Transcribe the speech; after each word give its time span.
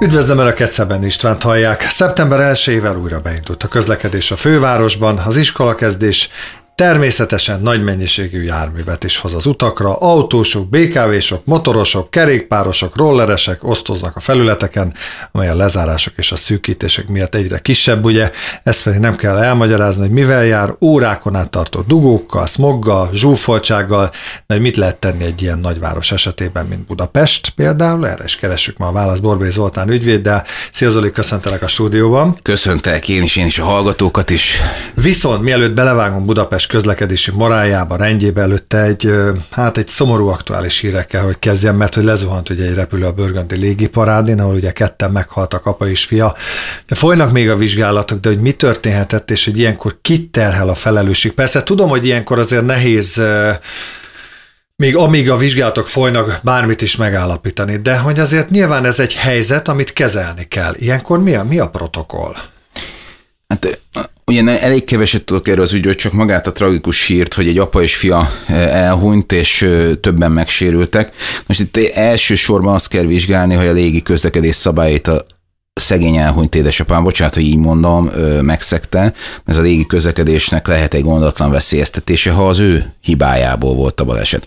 Üdvözlöm 0.00 0.38
Önöket, 0.38 0.70
Szeben 0.70 1.04
Istvánt 1.04 1.42
hallják. 1.42 1.82
Szeptember 1.90 2.54
1-ével 2.54 3.02
újra 3.02 3.20
beindult 3.20 3.62
a 3.62 3.68
közlekedés 3.68 4.30
a 4.30 4.36
fővárosban, 4.36 5.18
az 5.18 5.36
iskolakezdés 5.36 6.30
Természetesen 6.76 7.60
nagy 7.60 7.84
mennyiségű 7.84 8.42
járművet 8.42 9.04
is 9.04 9.18
hoz 9.18 9.34
az 9.34 9.46
utakra, 9.46 9.94
autósok, 9.94 10.68
BKV-sok, 10.68 11.44
motorosok, 11.44 12.10
kerékpárosok, 12.10 12.96
rolleresek 12.96 13.64
osztoznak 13.64 14.16
a 14.16 14.20
felületeken, 14.20 14.94
amely 15.32 15.48
a 15.48 15.54
lezárások 15.54 16.12
és 16.16 16.32
a 16.32 16.36
szűkítések 16.36 17.08
miatt 17.08 17.34
egyre 17.34 17.58
kisebb, 17.58 18.04
ugye, 18.04 18.30
ezt 18.62 18.82
pedig 18.82 19.00
nem 19.00 19.16
kell 19.16 19.36
elmagyarázni, 19.36 20.02
hogy 20.02 20.10
mivel 20.10 20.44
jár, 20.44 20.74
órákon 20.80 21.36
át 21.36 21.50
tartó 21.50 21.80
dugókkal, 21.80 22.46
smoggal, 22.46 23.10
zsúfoltsággal, 23.12 24.10
de 24.46 24.54
hogy 24.54 24.62
mit 24.62 24.76
lehet 24.76 24.96
tenni 24.96 25.24
egy 25.24 25.42
ilyen 25.42 25.58
nagyváros 25.58 26.12
esetében, 26.12 26.66
mint 26.66 26.86
Budapest 26.86 27.48
például, 27.48 28.08
erre 28.08 28.24
is 28.24 28.36
keressük 28.36 28.78
ma 28.78 28.86
a 28.86 28.92
választ 28.92 29.22
Borbély 29.22 29.50
Zoltán 29.50 29.88
ügyvéddel. 29.88 30.44
Szia 30.72 30.90
Zoli, 30.90 31.10
köszöntelek 31.10 31.62
a 31.62 31.68
stúdióban. 31.68 32.38
Köszöntelek 32.42 33.08
én 33.08 33.22
is, 33.22 33.36
én 33.36 33.46
is 33.46 33.58
a 33.58 33.64
hallgatókat 33.64 34.30
is. 34.30 34.60
Viszont 34.94 35.42
mielőtt 35.42 35.74
belevágunk 35.74 36.24
Budapest 36.24 36.64
közlekedési 36.66 37.30
moráljába, 37.30 37.96
rendjébe 37.96 38.40
előtte 38.40 38.82
egy, 38.82 39.10
hát 39.50 39.76
egy 39.76 39.88
szomorú 39.88 40.26
aktuális 40.28 40.78
hírekkel, 40.78 41.24
hogy 41.24 41.38
kezdjem, 41.38 41.76
mert 41.76 41.94
hogy 41.94 42.04
lezuhant 42.04 42.48
ugye 42.48 42.64
egy 42.64 42.74
repülő 42.74 43.04
a 43.04 43.12
Burgundy 43.12 43.56
légiparádén, 43.56 44.40
ahol 44.40 44.54
ugye 44.54 44.72
ketten 44.72 45.10
meghaltak, 45.10 45.66
apa 45.66 45.88
és 45.88 46.04
fia. 46.04 46.34
Folynak 46.86 47.32
még 47.32 47.50
a 47.50 47.56
vizsgálatok, 47.56 48.20
de 48.20 48.28
hogy 48.28 48.40
mi 48.40 48.52
történhetett, 48.52 49.30
és 49.30 49.44
hogy 49.44 49.58
ilyenkor 49.58 49.98
kit 50.02 50.30
terhel 50.30 50.68
a 50.68 50.74
felelősség. 50.74 51.32
Persze 51.32 51.62
tudom, 51.62 51.88
hogy 51.88 52.04
ilyenkor 52.06 52.38
azért 52.38 52.66
nehéz 52.66 53.22
még 54.76 54.96
amíg 54.96 55.30
a 55.30 55.36
vizsgálatok 55.36 55.88
folynak, 55.88 56.40
bármit 56.42 56.82
is 56.82 56.96
megállapítani, 56.96 57.76
de 57.76 57.98
hogy 57.98 58.18
azért 58.18 58.50
nyilván 58.50 58.84
ez 58.84 59.00
egy 59.00 59.14
helyzet, 59.14 59.68
amit 59.68 59.92
kezelni 59.92 60.44
kell. 60.44 60.74
Ilyenkor 60.76 61.22
mi 61.22 61.34
a, 61.34 61.44
mi 61.44 61.58
a 61.58 61.68
protokoll? 61.68 62.34
Hát 63.48 63.80
Ugye 64.30 64.60
elég 64.60 64.84
keveset 64.84 65.24
tudok 65.24 65.48
erről 65.48 65.62
az 65.62 65.72
ügyről, 65.72 65.94
csak 65.94 66.12
magát 66.12 66.46
a 66.46 66.52
tragikus 66.52 67.06
hírt, 67.06 67.34
hogy 67.34 67.48
egy 67.48 67.58
apa 67.58 67.82
és 67.82 67.96
fia 67.96 68.30
elhunyt, 68.48 69.32
és 69.32 69.68
többen 70.00 70.32
megsérültek. 70.32 71.12
Most 71.46 71.60
itt 71.60 71.76
elsősorban 71.76 72.74
azt 72.74 72.88
kell 72.88 73.04
vizsgálni, 73.04 73.54
hogy 73.54 73.66
a 73.66 73.72
légi 73.72 74.02
közlekedés 74.02 74.54
szabályait 74.54 75.06
a 75.06 75.24
szegény 75.80 76.16
elhunyt 76.16 76.54
édesapám, 76.54 77.02
bocsánat, 77.02 77.34
hogy 77.34 77.42
így 77.42 77.56
mondom, 77.56 78.10
megszegte, 78.40 79.12
ez 79.46 79.56
a 79.56 79.60
légi 79.60 79.86
közlekedésnek 79.86 80.66
lehet 80.66 80.94
egy 80.94 81.02
gondatlan 81.02 81.50
veszélyeztetése, 81.50 82.30
ha 82.30 82.48
az 82.48 82.58
ő 82.58 82.92
hibájából 83.00 83.74
volt 83.74 84.00
a 84.00 84.04
baleset. 84.04 84.46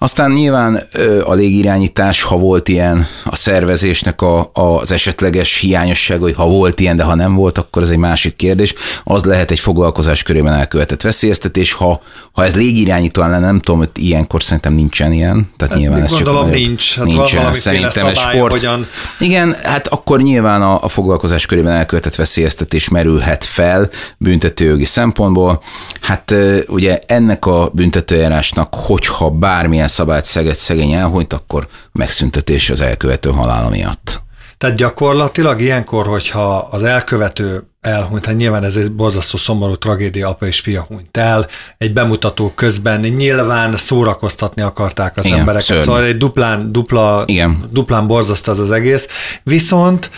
Aztán 0.00 0.30
nyilván 0.30 0.88
a 1.24 1.34
légirányítás, 1.34 2.22
ha 2.22 2.36
volt 2.36 2.68
ilyen, 2.68 3.06
a 3.24 3.36
szervezésnek 3.36 4.22
a, 4.22 4.50
az 4.52 4.92
esetleges 4.92 5.56
hiányosság, 5.56 6.20
hogy 6.20 6.34
ha 6.34 6.46
volt 6.46 6.80
ilyen, 6.80 6.96
de 6.96 7.02
ha 7.02 7.14
nem 7.14 7.34
volt, 7.34 7.58
akkor 7.58 7.82
ez 7.82 7.88
egy 7.88 7.96
másik 7.96 8.36
kérdés. 8.36 8.74
Az 9.04 9.24
lehet 9.24 9.50
egy 9.50 9.58
foglalkozás 9.58 10.22
körében 10.22 10.52
elkövetett 10.52 11.02
veszélyeztetés. 11.02 11.72
Ha, 11.72 12.02
ha 12.32 12.44
ez 12.44 12.54
légirányító 12.54 13.20
lenne, 13.20 13.38
nem 13.38 13.60
tudom, 13.60 13.78
hogy 13.78 13.90
ilyenkor 13.94 14.42
szerintem 14.42 14.72
nincsen 14.72 15.12
ilyen. 15.12 15.50
Tehát 15.56 15.72
hát 15.72 15.82
nyilván 15.82 16.02
ez 16.02 16.10
gondolom 16.10 16.44
csak 16.44 16.54
nincs. 16.54 16.96
Hát 16.96 17.04
nincsen, 17.04 17.54
szerintem 17.54 18.06
egy 18.06 18.16
sport. 18.16 18.52
Hogyan... 18.52 18.86
Igen, 19.18 19.56
hát 19.62 19.86
akkor 19.86 20.22
nyilván 20.22 20.57
a, 20.62 20.82
a 20.82 20.88
foglalkozás 20.88 21.46
körében 21.46 21.72
elkövetett 21.72 22.14
veszélyeztetés 22.14 22.88
merülhet 22.88 23.44
fel 23.44 23.88
büntetőjogi 24.18 24.84
szempontból. 24.84 25.62
Hát 26.00 26.34
ugye 26.66 26.98
ennek 27.06 27.46
a 27.46 27.70
büntetőjárásnak, 27.72 28.74
hogyha 28.74 29.30
bármilyen 29.30 29.88
szabályt 29.88 30.24
szeget 30.24 30.56
szegény 30.56 30.92
elhunyt, 30.92 31.32
akkor 31.32 31.66
megszüntetés 31.92 32.70
az 32.70 32.80
elkövető 32.80 33.30
halála 33.30 33.68
miatt. 33.68 34.26
Tehát 34.58 34.76
gyakorlatilag 34.76 35.60
ilyenkor, 35.60 36.06
hogyha 36.06 36.56
az 36.56 36.82
elkövető 36.82 37.62
elhunyt, 37.80 38.26
hát 38.26 38.36
nyilván 38.36 38.64
ez 38.64 38.76
egy 38.76 38.92
borzasztó 38.92 39.36
szomorú 39.36 39.76
tragédia, 39.76 40.28
apa 40.28 40.46
és 40.46 40.60
fia 40.60 40.82
hunyt 40.88 41.16
el, 41.16 41.46
egy 41.78 41.92
bemutató 41.92 42.52
közben 42.54 43.00
nyilván 43.00 43.76
szórakoztatni 43.76 44.62
akarták 44.62 45.16
az 45.16 45.24
Igen, 45.24 45.38
embereket, 45.38 45.66
szörny. 45.66 45.80
szóval 45.80 46.04
egy 46.04 46.16
duplán, 46.16 46.72
dupla, 46.72 47.22
Igen. 47.26 47.68
duplán 47.72 48.06
borzasztó 48.06 48.52
az 48.52 48.58
az 48.58 48.70
egész, 48.70 49.08
viszont 49.42 50.10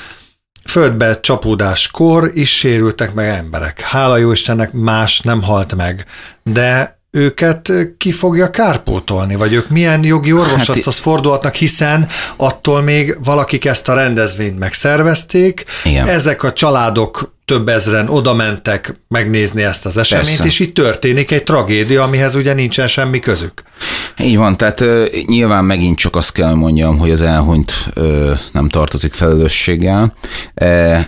földbe 0.65 1.21
csapódáskor 1.21 2.31
is 2.35 2.57
sérültek 2.57 3.15
meg 3.15 3.29
emberek. 3.29 3.81
Hála 3.81 4.17
jó 4.17 4.33
Istennek 4.33 4.73
más 4.73 5.21
nem 5.21 5.43
halt 5.43 5.75
meg, 5.75 6.05
de 6.43 6.99
őket 7.11 7.73
ki 7.99 8.13
fogja 8.13 8.51
kárpótolni, 8.51 9.37
vagy 9.37 9.53
ők 9.53 9.69
milyen 9.69 10.05
jogi 10.05 10.33
orvosathoz 10.33 10.85
hát, 10.85 10.95
fordulhatnak, 10.95 11.55
hiszen 11.55 12.09
attól 12.37 12.83
még 12.83 13.17
valakik 13.25 13.65
ezt 13.65 13.89
a 13.89 13.95
rendezvényt 13.95 14.59
megszervezték, 14.59 15.65
igen. 15.85 16.07
ezek 16.07 16.43
a 16.43 16.53
családok 16.53 17.39
több 17.51 17.69
ezren 17.69 18.09
oda 18.09 18.35
mentek 18.35 18.95
megnézni 19.09 19.63
ezt 19.63 19.87
az 19.87 19.97
eseményt, 19.97 20.29
Persze. 20.29 20.45
és 20.45 20.59
itt 20.59 20.75
történik 20.75 21.31
egy 21.31 21.43
tragédia, 21.43 22.03
amihez 22.03 22.35
ugye 22.35 22.53
nincsen 22.53 22.89
semmi 22.89 23.19
közük. 23.21 23.63
Így 24.23 24.37
van, 24.37 24.57
tehát 24.57 24.85
nyilván 25.27 25.65
megint 25.65 25.99
csak 25.99 26.17
azt 26.17 26.33
kell 26.33 26.55
mondjam, 26.55 26.99
hogy 26.99 27.11
az 27.11 27.21
elhunyt 27.21 27.73
nem 28.53 28.69
tartozik 28.69 29.13
felelősséggel. 29.13 30.15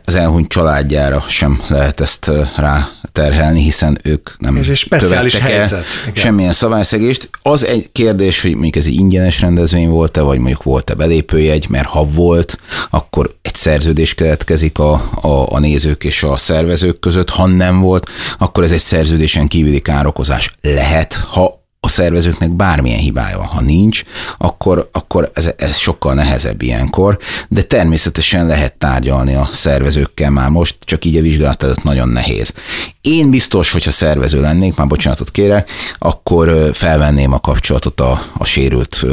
Az 0.05 0.15
elhunyt 0.15 0.49
családjára 0.49 1.25
sem 1.29 1.63
lehet 1.69 2.01
ezt 2.01 2.31
rá 2.57 2.89
terhelni, 3.13 3.63
hiszen 3.63 3.99
ők 4.05 4.31
nem 4.39 4.57
és 4.57 4.69
egy 4.69 4.77
speciális 4.77 5.35
helyzet. 5.35 5.85
Igen. 6.03 6.15
semmilyen 6.15 6.53
szabályszegést. 6.53 7.31
Az 7.43 7.67
egy 7.67 7.89
kérdés, 7.93 8.43
hogy 8.43 8.53
mondjuk 8.53 8.77
ez 8.77 8.87
egy 8.87 8.95
ingyenes 8.95 9.41
rendezvény 9.41 9.89
volt-e, 9.89 10.21
vagy 10.21 10.39
mondjuk 10.39 10.63
volt-e 10.63 10.95
belépőjegy, 10.95 11.67
mert 11.69 11.87
ha 11.87 12.05
volt, 12.05 12.59
akkor 12.91 13.35
egy 13.43 13.55
szerződés 13.55 14.15
keletkezik 14.15 14.79
a, 14.79 14.93
a, 15.21 15.47
a 15.49 15.59
nézők 15.59 16.05
és 16.05 16.23
a 16.23 16.32
szervezők 16.37 16.99
között, 16.99 17.31
ha 17.31 17.47
nem 17.47 17.81
volt, 17.81 18.11
akkor 18.39 18.65
ez 18.65 18.73
egy 18.73 18.79
szerződésen 18.79 19.49
kívüli 19.49 19.81
károkozás 19.81 20.51
lehet, 20.61 21.15
ha 21.15 21.62
a 21.85 21.89
szervezőknek 21.89 22.51
bármilyen 22.51 22.99
hibája 22.99 23.39
van. 23.39 23.47
Ha 23.47 23.61
nincs, 23.61 24.03
akkor, 24.39 24.89
akkor 24.93 25.31
ez, 25.35 25.51
ez 25.57 25.77
sokkal 25.77 26.15
nehezebb 26.15 26.63
ilyenkor, 26.63 27.19
de 27.49 27.63
természetesen 27.63 28.47
lehet 28.47 28.75
tárgyalni 28.75 29.35
a 29.35 29.49
szervezőkkel 29.53 30.31
már 30.31 30.49
most, 30.49 30.77
csak 30.85 31.05
így 31.05 31.17
a 31.17 31.21
vizsgálat 31.21 31.63
előtt 31.63 31.83
nagyon 31.83 32.09
nehéz. 32.09 32.53
Én 33.01 33.31
biztos, 33.31 33.73
hogyha 33.73 33.91
szervező 33.91 34.41
lennék, 34.41 34.77
már 34.77 34.87
bocsánatot 34.87 35.31
kérek, 35.31 35.71
akkor 35.99 36.71
felvenném 36.73 37.33
a 37.33 37.41
kapcsolatot 37.41 38.01
a, 38.01 38.23
a 38.39 38.45
sérült 38.45 39.07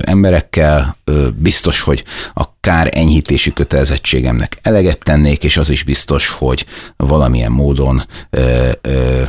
emberekkel, 0.00 0.96
biztos, 1.34 1.80
hogy 1.80 2.04
a 2.34 2.44
kár 2.60 2.90
enyhítési 2.92 3.52
kötelezettségemnek 3.52 4.58
eleget 4.62 4.98
tennék, 4.98 5.44
és 5.44 5.56
az 5.56 5.70
is 5.70 5.82
biztos, 5.82 6.28
hogy 6.28 6.66
valamilyen 6.96 7.52
módon 7.52 8.02
ö, 8.30 8.70
ö, 8.80 9.22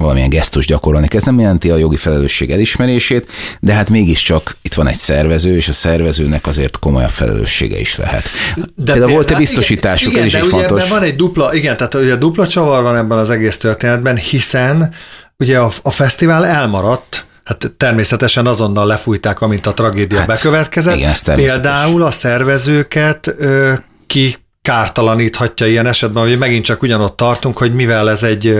valamilyen 0.00 0.28
gesztus 0.28 0.66
gyakorolni. 0.66 1.06
Ez 1.10 1.22
nem 1.22 1.40
jelenti 1.40 1.70
a 1.70 1.76
jogi 1.76 1.96
felelősség 1.96 2.50
elismerését, 2.50 3.30
de 3.60 3.72
hát 3.72 3.90
mégiscsak 3.90 4.56
itt 4.62 4.74
van 4.74 4.86
egy 4.86 4.96
szervező, 4.96 5.56
és 5.56 5.68
a 5.68 5.72
szervezőnek 5.72 6.46
azért 6.46 6.78
komolyabb 6.78 7.10
felelőssége 7.10 7.78
is 7.78 7.96
lehet. 7.96 8.28
De, 8.74 8.98
de 8.98 9.06
volt-e 9.06 9.36
biztosításuk, 9.36 10.12
igen, 10.12 10.24
ez 10.24 10.34
is 10.34 10.40
de 10.40 10.44
fontos. 10.44 10.88
van 10.88 11.02
egy 11.02 11.16
dupla, 11.16 11.54
igen, 11.54 11.76
tehát 11.76 11.94
ugye 11.94 12.16
dupla 12.16 12.46
csavar 12.46 12.82
van 12.82 12.96
ebben 12.96 13.18
az 13.18 13.30
egész 13.30 13.56
történetben, 13.56 14.16
hiszen 14.16 14.94
ugye 15.38 15.58
a, 15.58 15.70
a 15.82 15.90
fesztivál 15.90 16.46
elmaradt, 16.46 17.28
Hát 17.44 17.72
természetesen 17.76 18.46
azonnal 18.46 18.86
lefújták, 18.86 19.40
amint 19.40 19.66
a 19.66 19.74
tragédia 19.74 20.18
hát, 20.18 20.26
bekövetkezett. 20.26 20.96
Igen, 20.96 21.14
Például 21.34 22.02
a 22.02 22.10
szervezőket 22.10 23.34
ö, 23.38 23.72
ki 24.06 24.36
kártalaníthatja 24.62 25.66
ilyen 25.66 25.86
esetben, 25.86 26.22
hogy 26.22 26.38
megint 26.38 26.64
csak 26.64 26.82
ugyanott 26.82 27.16
tartunk, 27.16 27.58
hogy 27.58 27.74
mivel 27.74 28.10
ez 28.10 28.22
egy 28.22 28.54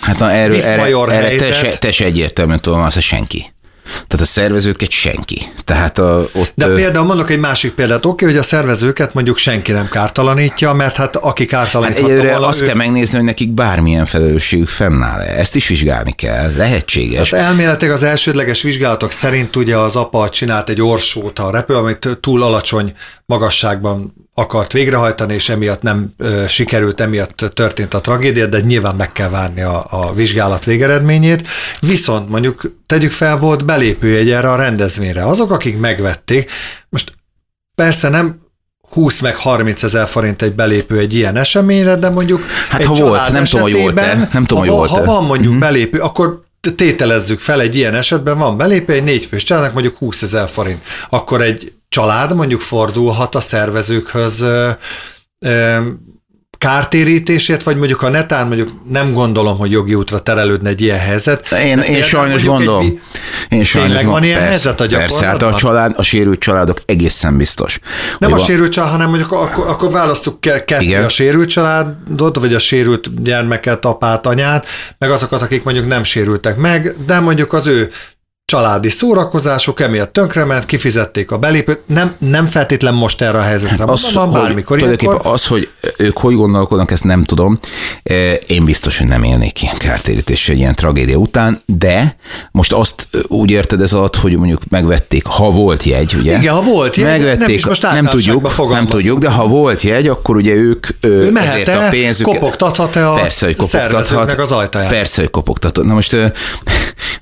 hát 0.00 0.18
na, 0.18 0.30
erről, 0.30 0.60
erre, 0.60 1.12
erre 1.12 1.36
te, 1.36 1.52
se, 1.52 1.68
te 1.68 1.92
se 1.92 2.04
egyértelműen 2.04 2.60
tudom, 2.60 2.80
az 2.80 3.00
senki. 3.00 3.54
Tehát 3.92 4.26
a 4.26 4.28
szervezőket 4.28 4.90
senki. 4.90 5.42
Tehát 5.64 5.98
a, 5.98 6.28
ott, 6.32 6.52
De 6.54 6.66
például 6.66 7.06
mondok 7.06 7.30
egy 7.30 7.38
másik 7.38 7.72
példát. 7.72 8.06
Oké, 8.06 8.08
okay, 8.08 8.28
hogy 8.28 8.38
a 8.38 8.42
szervezőket 8.42 9.14
mondjuk 9.14 9.36
senki 9.36 9.72
nem 9.72 9.88
kártalanítja, 9.88 10.72
mert 10.72 10.96
hát 10.96 11.16
aki 11.16 11.46
kártalaníthatja 11.46 12.16
hát 12.16 12.30
volna, 12.30 12.46
azt 12.46 12.62
ő... 12.62 12.66
kell 12.66 12.74
megnézni, 12.74 13.16
hogy 13.16 13.26
nekik 13.26 13.50
bármilyen 13.50 14.06
felelősségük 14.06 14.68
fennáll 14.68 15.20
-e. 15.20 15.38
Ezt 15.38 15.56
is 15.56 15.68
vizsgálni 15.68 16.12
kell. 16.12 16.52
Lehetséges. 16.56 17.30
Hát 17.30 17.40
elméletileg 17.40 17.94
az 17.94 18.02
elsődleges 18.02 18.62
vizsgálatok 18.62 19.12
szerint 19.12 19.56
ugye 19.56 19.76
az 19.76 19.96
apa 19.96 20.28
csinált 20.28 20.68
egy 20.68 20.82
orsót 20.82 21.38
a 21.38 21.50
repül, 21.50 21.76
amit 21.76 22.18
túl 22.20 22.42
alacsony 22.42 22.92
magasságban 23.26 24.25
akart 24.38 24.72
végrehajtani, 24.72 25.34
és 25.34 25.48
emiatt 25.48 25.82
nem 25.82 26.14
ö, 26.18 26.44
sikerült, 26.48 27.00
emiatt 27.00 27.50
történt 27.54 27.94
a 27.94 28.00
tragédia, 28.00 28.46
de 28.46 28.60
nyilván 28.60 28.96
meg 28.96 29.12
kell 29.12 29.28
várni 29.28 29.60
a, 29.60 29.84
a 29.90 30.14
vizsgálat 30.14 30.64
végeredményét. 30.64 31.48
Viszont 31.80 32.28
mondjuk 32.28 32.74
tegyük 32.86 33.10
fel, 33.10 33.38
volt 33.38 33.64
belépőjegy 33.64 34.30
erre 34.30 34.50
a 34.50 34.56
rendezvényre. 34.56 35.24
Azok, 35.24 35.50
akik 35.50 35.78
megvették, 35.78 36.50
most 36.88 37.12
persze 37.74 38.08
nem 38.08 38.38
20 38.90 39.20
meg 39.20 39.36
30 39.36 39.82
ezer 39.82 40.06
forint 40.06 40.42
egy 40.42 40.54
belépő 40.54 40.98
egy 40.98 41.14
ilyen 41.14 41.36
eseményre, 41.36 41.96
de 41.96 42.10
mondjuk 42.10 42.42
hát 42.68 42.80
egy 42.80 42.86
ha 42.86 42.94
volt, 42.94 43.32
nem 43.32 43.44
tudom, 43.44 43.62
hogy 43.62 43.80
volt-e. 43.80 44.28
Nem 44.32 44.44
tudom, 44.44 44.64
hogy 44.64 44.72
volt 44.72 44.90
Ha 44.90 45.04
van 45.04 45.24
mondjuk 45.24 45.54
uh-huh. 45.54 45.66
belépő, 45.66 45.98
akkor 45.98 46.44
tételezzük 46.76 47.40
fel, 47.40 47.60
egy 47.60 47.76
ilyen 47.76 47.94
esetben 47.94 48.38
van 48.38 48.56
belépő, 48.56 48.92
egy 48.92 49.04
négyfős 49.04 49.42
családnak 49.42 49.72
mondjuk 49.72 49.96
20 49.96 50.22
ezer 50.22 50.48
forint, 50.48 50.82
akkor 51.08 51.42
egy 51.42 51.72
család 51.88 52.34
mondjuk 52.34 52.60
fordulhat 52.60 53.34
a 53.34 53.40
szervezőkhöz 53.40 54.44
kártérítését, 56.58 57.62
vagy 57.62 57.76
mondjuk 57.76 58.02
a 58.02 58.08
netán 58.08 58.46
mondjuk 58.46 58.72
nem 58.88 59.12
gondolom, 59.12 59.58
hogy 59.58 59.70
jogi 59.70 59.94
útra 59.94 60.20
terelődne 60.20 60.68
egy 60.68 60.80
ilyen 60.80 60.98
helyzet. 60.98 61.52
Én, 61.52 61.78
én 61.78 62.02
sajnos 62.02 62.44
gondolom. 62.44 62.84
Egy, 62.84 63.00
én 63.48 63.64
sajnos 63.64 63.90
tényleg 63.90 64.06
van 64.12 64.24
ilyen 64.24 64.38
persze, 64.38 64.68
helyzet 64.68 64.80
a? 64.80 64.96
Persze, 64.96 65.24
hát 65.24 65.42
a, 65.42 65.54
család, 65.54 65.92
a 65.96 66.02
sérült 66.02 66.38
családok 66.38 66.80
egészen 66.86 67.36
biztos. 67.36 67.78
Nem 68.18 68.32
a 68.32 68.38
sérült 68.38 68.72
család, 68.72 68.90
hanem 68.90 69.08
mondjuk 69.08 69.32
akkor, 69.32 69.66
akkor 69.66 69.90
választjuk 69.90 70.38
Igen. 70.78 71.04
a 71.04 71.08
sérült 71.08 71.48
családot, 71.48 72.36
vagy 72.36 72.54
a 72.54 72.58
sérült 72.58 73.22
gyermeket, 73.22 73.84
apát, 73.84 74.26
anyát, 74.26 74.66
meg 74.98 75.10
azokat, 75.10 75.42
akik 75.42 75.64
mondjuk 75.64 75.86
nem 75.86 76.02
sérültek 76.02 76.56
meg, 76.56 76.94
de 77.06 77.20
mondjuk 77.20 77.52
az 77.52 77.66
ő 77.66 77.90
családi 78.46 78.88
szórakozások, 78.88 79.80
emiatt 79.80 80.12
tönkrement, 80.12 80.66
kifizették 80.66 81.30
a 81.30 81.38
belépőt, 81.38 81.80
nem, 81.86 82.14
nem 82.18 82.46
feltétlen 82.46 82.94
most 82.94 83.22
erre 83.22 83.38
a 83.38 83.42
helyzetre 83.42 83.84
az, 83.84 84.02
mondom, 84.02 84.32
hogy, 84.32 84.40
bármikor. 84.42 84.78
Ilyenkor... 84.78 85.20
Az, 85.22 85.46
hogy 85.46 85.70
ők 85.96 86.18
hogy 86.18 86.34
gondolkodnak, 86.34 86.90
ezt 86.90 87.04
nem 87.04 87.24
tudom. 87.24 87.58
E, 88.02 88.32
én 88.32 88.64
biztos, 88.64 88.98
hogy 88.98 89.06
nem 89.06 89.22
élnék 89.22 89.62
ilyen 89.62 89.76
kártérítéssel 89.76 90.54
egy 90.54 90.60
ilyen 90.60 90.74
tragédia 90.74 91.16
után, 91.16 91.62
de 91.64 92.16
most 92.50 92.72
azt 92.72 93.08
úgy 93.26 93.50
érted 93.50 93.80
ez 93.80 93.92
alatt, 93.92 94.16
hogy 94.16 94.36
mondjuk 94.36 94.60
megvették, 94.68 95.24
ha 95.24 95.50
volt 95.50 95.84
jegy, 95.84 96.14
ugye? 96.18 96.38
Igen, 96.38 96.54
ha 96.54 96.62
volt 96.62 96.96
jegy, 96.96 97.06
megvették, 97.06 97.60
nem, 97.60 97.68
most 97.68 97.82
nem 97.82 98.06
tudjuk, 98.06 98.68
nem 98.68 98.86
tudjuk, 98.86 99.18
de 99.18 99.30
ha 99.30 99.46
volt 99.46 99.82
jegy, 99.82 100.08
akkor 100.08 100.36
ugye 100.36 100.54
ők 100.54 100.86
ő 101.00 101.32
ezért 101.34 101.68
a 101.68 101.88
pénzük... 101.90 102.26
kopogtathat-e 102.26 103.10
a 103.10 103.14
persze, 103.14 103.46
hogy 103.46 103.56
kopogtathat, 103.56 104.38
az 104.38 104.52
ajtaját? 104.52 104.90
Persze, 104.90 105.20
hogy 105.20 105.30
kopogtathat. 105.30 105.84
Na 105.84 105.94
most 105.94 106.16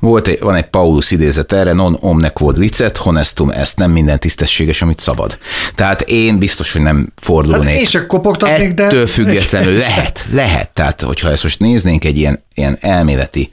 volt 0.00 0.28
egy, 0.28 0.40
van 0.40 0.54
egy 0.54 0.66
Paulus 0.66 1.10
idézet 1.10 1.52
erre, 1.52 1.72
non 1.72 1.96
omne 2.00 2.28
quod 2.28 2.58
licet, 2.58 2.96
honestum 2.96 3.50
ezt, 3.50 3.76
nem 3.76 3.90
minden 3.90 4.18
tisztességes, 4.18 4.82
amit 4.82 4.98
szabad. 4.98 5.38
Tehát 5.74 6.00
én 6.00 6.38
biztos, 6.38 6.72
hogy 6.72 6.82
nem 6.82 7.12
fordulnék. 7.20 7.68
Hát 7.68 7.76
én 7.76 7.86
sem 7.86 8.06
kopogtatnék, 8.06 8.74
de... 8.74 8.84
Ettől 8.84 9.06
függetlenül 9.06 9.72
lehet, 9.72 10.26
lehet. 10.32 10.68
Tehát, 10.68 11.00
hogyha 11.00 11.30
ezt 11.30 11.42
most 11.42 11.58
néznénk 11.58 12.04
egy 12.04 12.18
ilyen, 12.18 12.44
ilyen 12.54 12.78
elméleti 12.80 13.52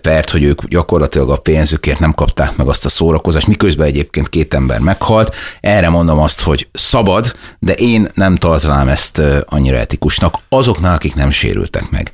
pert, 0.00 0.30
hogy 0.30 0.42
ők 0.42 0.64
gyakorlatilag 0.64 1.30
a 1.30 1.36
pénzükért 1.36 1.98
nem 1.98 2.14
kapták 2.14 2.56
meg 2.56 2.68
azt 2.68 2.84
a 2.84 2.88
szórakozást, 2.88 3.46
miközben 3.46 3.86
egyébként 3.86 4.28
két 4.28 4.54
ember 4.54 4.78
meghalt, 4.78 5.34
erre 5.60 5.88
mondom 5.88 6.18
azt, 6.18 6.40
hogy 6.40 6.68
szabad, 6.72 7.36
de 7.58 7.72
én 7.72 8.08
nem 8.14 8.36
tartanám 8.36 8.88
ezt 8.88 9.20
annyira 9.46 9.76
etikusnak 9.76 10.38
azoknál, 10.48 10.94
akik 10.94 11.14
nem 11.14 11.30
sérültek 11.30 11.90
meg. 11.90 12.12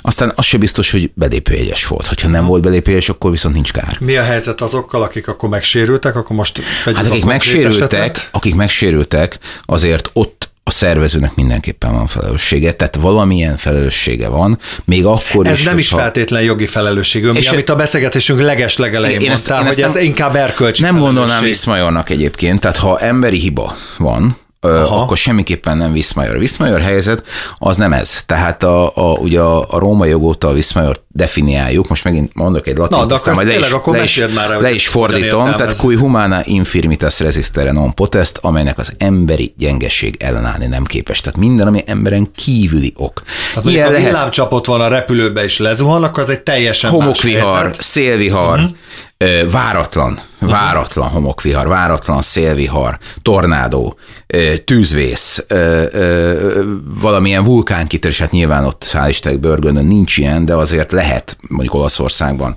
Aztán 0.00 0.32
az 0.34 0.44
se 0.44 0.58
biztos, 0.58 0.90
hogy 0.90 1.10
belépőjegyes 1.14 1.86
volt. 1.86 2.06
Hogyha 2.06 2.28
nem 2.28 2.46
volt 2.46 2.62
belépőjegyes, 2.86 3.08
akkor 3.08 3.30
viszont 3.30 3.54
nincs 3.54 3.72
kár. 3.72 3.96
Mi 4.00 4.16
a 4.16 4.22
helyzet 4.22 4.60
azokkal, 4.60 5.02
akik 5.02 5.28
akkor 5.28 5.48
megsérültek, 5.48 6.16
akkor 6.16 6.36
most 6.36 6.60
Hát 6.84 7.06
akik 7.06 7.24
megsérültek, 7.24 8.28
akik 8.32 8.54
megsérültek, 8.54 9.38
azért 9.64 10.10
ott 10.12 10.50
a 10.64 10.70
szervezőnek 10.70 11.34
mindenképpen 11.34 11.92
van 11.92 12.06
felelőssége, 12.06 12.72
tehát 12.72 12.96
valamilyen 12.96 13.56
felelőssége 13.56 14.28
van, 14.28 14.58
még 14.84 15.04
akkor 15.04 15.46
ez 15.46 15.52
is. 15.52 15.58
Ez 15.58 15.64
nem 15.66 15.78
is 15.78 15.90
ha... 15.90 15.98
feltétlen 15.98 16.42
jogi 16.42 16.66
felelősség, 16.66 17.24
mi, 17.24 17.38
és 17.38 17.48
amit 17.48 17.68
a 17.68 17.76
beszélgetésünk 17.76 18.40
leges 18.40 18.76
legelején 18.76 19.20
én 19.20 19.28
mondtál, 19.28 19.66
ezt, 19.66 19.78
én 19.78 19.84
hogy 19.84 19.96
ez 19.96 20.02
inkább 20.02 20.34
erkölcsi 20.34 20.82
Nem 20.82 20.98
gondolnám 20.98 21.42
Viszmajornak 21.42 22.10
egyébként, 22.10 22.60
tehát 22.60 22.76
ha 22.76 22.98
emberi 22.98 23.38
hiba 23.38 23.76
van, 23.98 24.36
Aha. 24.66 25.00
akkor 25.00 25.16
semmiképpen 25.16 25.76
nem 25.76 25.92
Viszmajor. 25.92 26.38
Viszmajor 26.38 26.80
helyzet 26.80 27.22
az 27.58 27.76
nem 27.76 27.92
ez. 27.92 28.22
Tehát 28.26 28.62
a, 28.62 28.86
a, 28.94 29.12
ugye 29.12 29.40
a, 29.40 29.66
a 29.70 29.78
római 29.78 30.08
jog 30.08 30.22
óta 30.22 30.48
a 30.48 30.52
Viszmajor 30.52 31.04
definiáljuk, 31.08 31.88
most 31.88 32.04
megint 32.04 32.34
mondok 32.34 32.66
egy 32.66 32.76
latin, 32.76 32.98
Na, 32.98 33.14
aztán 33.14 33.34
majd 33.34 33.46
le 33.46 33.58
is, 33.58 33.70
le 33.84 34.02
is, 34.02 34.22
már, 34.34 34.60
le 34.60 34.72
is 34.72 34.88
fordítom, 34.88 35.52
tehát 35.52 35.76
cui 35.76 35.96
humana 35.96 36.40
infirmitas 36.44 37.20
resistere 37.20 37.72
non 37.72 37.94
potest, 37.94 38.38
amelynek 38.42 38.78
az 38.78 38.92
emberi 38.98 39.54
gyengeség 39.58 40.16
ellenállni 40.18 40.66
nem 40.66 40.84
képes. 40.84 41.20
Tehát 41.20 41.38
minden, 41.38 41.66
ami 41.66 41.82
emberen 41.86 42.30
kívüli 42.34 42.92
ok. 42.96 43.22
Tehát 43.54 43.68
Ilyen 43.68 43.92
lehet, 43.92 44.06
villámcsapot 44.06 44.66
van 44.66 44.80
a 44.80 44.88
repülőbe 44.88 45.42
és 45.42 45.58
lezuhan, 45.58 46.02
akkor 46.02 46.22
az 46.22 46.28
egy 46.28 46.40
teljesen 46.40 46.90
Homokvihar, 46.90 47.70
szélvihar, 47.78 48.58
uh-huh 48.58 48.76
váratlan, 49.50 50.18
váratlan 50.46 51.08
homokvihar, 51.08 51.68
váratlan 51.68 52.22
szélvihar, 52.22 52.98
tornádó, 53.22 53.98
tűzvész, 54.64 55.44
valamilyen 57.00 57.44
vulkánkitörés, 57.44 58.18
hát 58.18 58.30
nyilván 58.30 58.64
ott 58.64 58.90
hál' 58.92 59.08
Isten 59.08 59.40
Börgönön 59.40 59.86
nincs 59.86 60.16
ilyen, 60.16 60.44
de 60.44 60.54
azért 60.54 60.92
lehet 60.92 61.36
mondjuk 61.48 61.74
Olaszországban, 61.74 62.54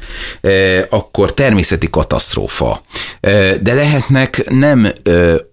akkor 0.90 1.34
természeti 1.34 1.90
katasztrófa. 1.90 2.84
De 3.62 3.74
lehetnek 3.74 4.50
nem 4.50 4.92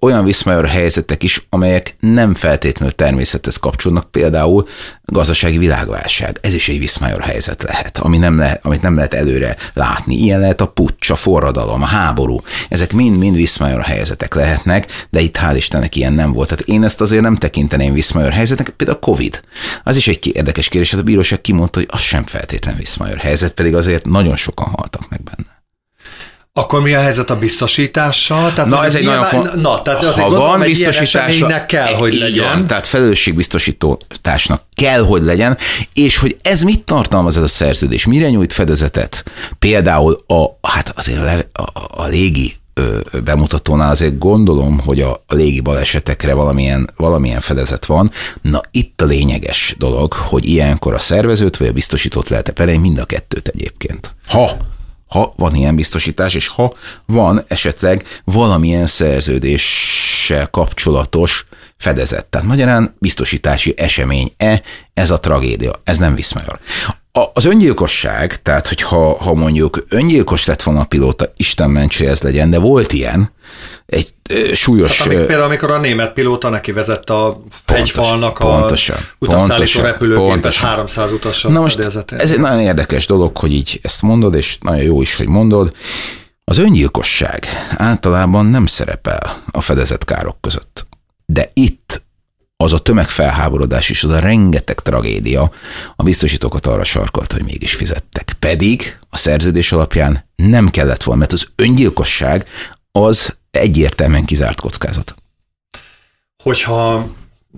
olyan 0.00 0.24
viszmajor 0.24 0.66
helyzetek 0.66 1.22
is, 1.22 1.46
amelyek 1.48 1.96
nem 2.00 2.34
feltétlenül 2.34 2.94
természethez 2.94 3.56
kapcsolódnak, 3.56 4.10
például 4.10 4.68
gazdasági 5.04 5.58
világválság. 5.58 6.38
Ez 6.40 6.54
is 6.54 6.68
egy 6.68 6.78
viszmajor 6.78 7.20
helyzet 7.20 7.62
lehet, 7.62 7.98
ami 7.98 8.18
nem 8.18 8.38
le, 8.38 8.58
amit 8.62 8.82
nem 8.82 8.94
lehet 8.94 9.14
előre 9.14 9.56
látni. 9.72 10.14
Ilyen 10.14 10.40
lehet 10.40 10.60
a 10.60 10.66
pucs, 10.66 11.10
a 11.10 11.16
forradalom, 11.16 11.82
a 11.82 11.86
háború. 11.86 12.25
Ezek 12.68 12.92
mind-mind 12.92 13.36
viszmajor 13.36 13.82
helyzetek 13.82 14.34
lehetnek, 14.34 15.06
de 15.10 15.20
itt 15.20 15.36
hál' 15.36 15.54
Istennek 15.56 15.96
ilyen 15.96 16.12
nem 16.12 16.32
volt. 16.32 16.48
Tehát 16.48 16.68
én 16.68 16.84
ezt 16.84 17.00
azért 17.00 17.22
nem 17.22 17.36
tekinteném 17.36 17.92
viszmajor 17.92 18.32
helyzetnek, 18.32 18.68
például 18.70 18.98
a 19.02 19.06
Covid. 19.06 19.40
Az 19.84 19.96
is 19.96 20.08
egy 20.08 20.30
érdekes 20.34 20.68
kérdés, 20.68 20.90
hát 20.90 21.00
a 21.00 21.04
bíróság 21.04 21.40
kimondta, 21.40 21.78
hogy 21.78 21.88
az 21.90 22.00
sem 22.00 22.24
feltétlen 22.24 22.76
viszmajor 22.76 23.18
helyzet, 23.18 23.52
pedig 23.52 23.74
azért 23.74 24.06
nagyon 24.06 24.36
sokan 24.36 24.68
haltak 24.68 25.08
meg 25.08 25.22
benne. 25.22 25.45
Akkor 26.58 26.82
mi 26.82 26.94
a 26.94 27.00
helyzet 27.00 27.30
a 27.30 27.38
biztosítással? 27.38 28.52
Tehát 28.52 28.70
na, 28.70 28.84
ez 28.84 28.94
egy 28.94 29.04
nagyon 29.04 29.24
font... 29.24 29.54
Na, 29.54 29.82
tehát 29.82 30.04
azért 30.04 30.16
ha 30.16 30.30
gondolom, 30.30 30.48
van 30.48 30.60
biztosítása, 30.60 31.66
kell, 31.66 31.94
hogy 31.94 32.14
legyen. 32.14 32.48
Van, 32.48 32.66
tehát 32.66 32.86
felelősségbiztosításnak 32.86 34.62
kell, 34.74 35.00
hogy 35.00 35.22
legyen, 35.22 35.58
és 35.92 36.18
hogy 36.18 36.36
ez 36.42 36.62
mit 36.62 36.84
tartalmaz 36.84 37.36
ez 37.36 37.42
a 37.42 37.48
szerződés, 37.48 38.06
mire 38.06 38.30
nyújt 38.30 38.52
fedezetet? 38.52 39.24
Például 39.58 40.24
a, 40.26 40.68
hát 40.68 40.92
azért 40.96 41.46
a, 41.52 41.62
a, 41.62 42.02
a 42.02 42.06
légi 42.06 42.54
bemutatónál 43.24 43.90
azért 43.90 44.18
gondolom, 44.18 44.80
hogy 44.84 45.00
a 45.00 45.24
légi 45.28 45.60
balesetekre 45.60 46.34
valamilyen, 46.34 46.90
valamilyen 46.96 47.40
fedezet 47.40 47.86
van. 47.86 48.10
Na 48.42 48.60
itt 48.70 49.00
a 49.00 49.04
lényeges 49.04 49.74
dolog, 49.78 50.12
hogy 50.12 50.48
ilyenkor 50.48 50.94
a 50.94 50.98
szervezőt 50.98 51.56
vagy 51.56 51.68
a 51.68 51.72
biztosítót 51.72 52.28
lehet-e 52.28 52.52
perelni, 52.52 52.80
mind 52.80 52.98
a 52.98 53.04
kettőt 53.04 53.48
egyébként. 53.48 54.14
Ha 54.28 54.56
ha 55.06 55.32
van 55.36 55.54
ilyen 55.54 55.74
biztosítás, 55.74 56.34
és 56.34 56.48
ha 56.48 56.74
van 57.06 57.44
esetleg 57.48 58.04
valamilyen 58.24 58.86
szerződéssel 58.86 60.46
kapcsolatos 60.50 61.46
fedezet. 61.76 62.26
Tehát 62.26 62.46
magyarán 62.46 62.96
biztosítási 62.98 63.74
esemény-e 63.76 64.62
ez 64.94 65.10
a 65.10 65.20
tragédia, 65.20 65.72
ez 65.84 65.98
nem 65.98 66.14
Viszmajor. 66.14 66.60
Az 67.32 67.44
öngyilkosság, 67.44 68.42
tehát 68.42 68.68
hogyha 68.68 69.16
ha 69.16 69.34
mondjuk 69.34 69.78
öngyilkos 69.88 70.46
lett 70.46 70.62
volna 70.62 70.80
a 70.80 70.84
pilóta, 70.84 71.32
Isten 71.36 71.70
mentse 71.70 72.08
ez 72.08 72.22
legyen, 72.22 72.50
de 72.50 72.58
volt 72.58 72.92
ilyen, 72.92 73.32
egy 73.86 74.12
súlyos... 74.54 74.98
Hát, 74.98 75.06
amik, 75.06 75.18
például 75.18 75.42
amikor 75.42 75.70
a 75.70 75.78
német 75.78 76.12
pilóta 76.12 76.48
neki 76.48 76.72
vezette 76.72 77.14
a 77.14 77.42
hegyfalnak 77.66 78.38
a 78.38 78.70
utasszállító 79.18 79.80
repülőgépet 79.80 80.54
300 80.54 81.12
utassal 81.12 81.52
Na 81.52 81.60
most 81.60 81.78
ez 81.78 82.30
egy 82.30 82.40
nagyon 82.40 82.60
érdekes 82.60 83.06
dolog, 83.06 83.36
hogy 83.36 83.52
így 83.52 83.80
ezt 83.82 84.02
mondod, 84.02 84.34
és 84.34 84.58
nagyon 84.60 84.82
jó 84.82 85.00
is, 85.02 85.16
hogy 85.16 85.28
mondod. 85.28 85.72
Az 86.44 86.58
öngyilkosság 86.58 87.46
általában 87.76 88.46
nem 88.46 88.66
szerepel 88.66 89.42
a 89.50 89.60
fedezett 89.60 90.04
károk 90.04 90.40
között. 90.40 90.86
De 91.26 91.50
itt 91.54 92.04
az 92.56 92.72
a 92.72 92.78
tömegfelháborodás 92.78 93.90
és 93.90 94.04
az 94.04 94.10
a 94.10 94.18
rengeteg 94.18 94.80
tragédia 94.80 95.50
a 95.96 96.02
biztosítókat 96.02 96.66
arra 96.66 96.84
sarkalt, 96.84 97.32
hogy 97.32 97.44
mégis 97.44 97.74
fizettek. 97.74 98.36
Pedig 98.38 98.98
a 99.10 99.16
szerződés 99.16 99.72
alapján 99.72 100.28
nem 100.36 100.68
kellett 100.68 101.02
volna, 101.02 101.20
mert 101.20 101.32
az 101.32 101.46
öngyilkosság 101.56 102.48
az 102.92 103.36
egyértelműen 103.58 104.24
kizárt 104.24 104.60
kockázat. 104.60 105.14
Hogyha 106.42 107.06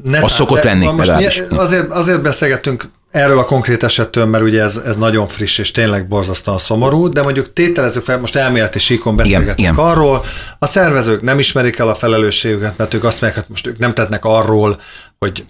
ne 0.03 0.23
az 0.23 0.33
szokott 0.33 0.63
lenni. 0.63 0.87
Most 0.87 1.41
azért, 1.51 1.93
azért 1.93 2.23
beszélgetünk 2.23 2.91
erről 3.11 3.39
a 3.39 3.45
konkrét 3.45 3.83
esetről, 3.83 4.27
mert 4.27 4.45
ugye 4.45 4.63
ez, 4.63 4.77
ez 4.77 4.97
nagyon 4.97 5.29
friss 5.29 5.59
és 5.59 5.71
tényleg 5.71 6.09
borzasztóan 6.09 6.59
szomorú, 6.59 7.09
de 7.09 7.23
mondjuk 7.23 7.53
tételezzük 7.53 8.03
fel, 8.03 8.21
most 8.21 8.37
elméleti 8.37 8.79
síkon 8.79 9.17
beszélgetünk 9.17 9.59
igen, 9.59 9.73
igen. 9.73 9.87
arról, 9.87 10.25
a 10.59 10.67
szervezők 10.67 11.23
nem 11.23 11.39
ismerik 11.39 11.79
el 11.79 11.89
a 11.89 11.95
felelősségüket, 11.95 12.77
mert 12.77 12.95
ők 12.95 13.05
azt 13.05 13.21
mondják, 13.21 13.43
hogy 13.43 13.51
most 13.51 13.67
ők 13.67 13.79
nem 13.79 13.95
tettnek 13.95 14.25
arról, 14.25 14.81
hogy 15.19 15.45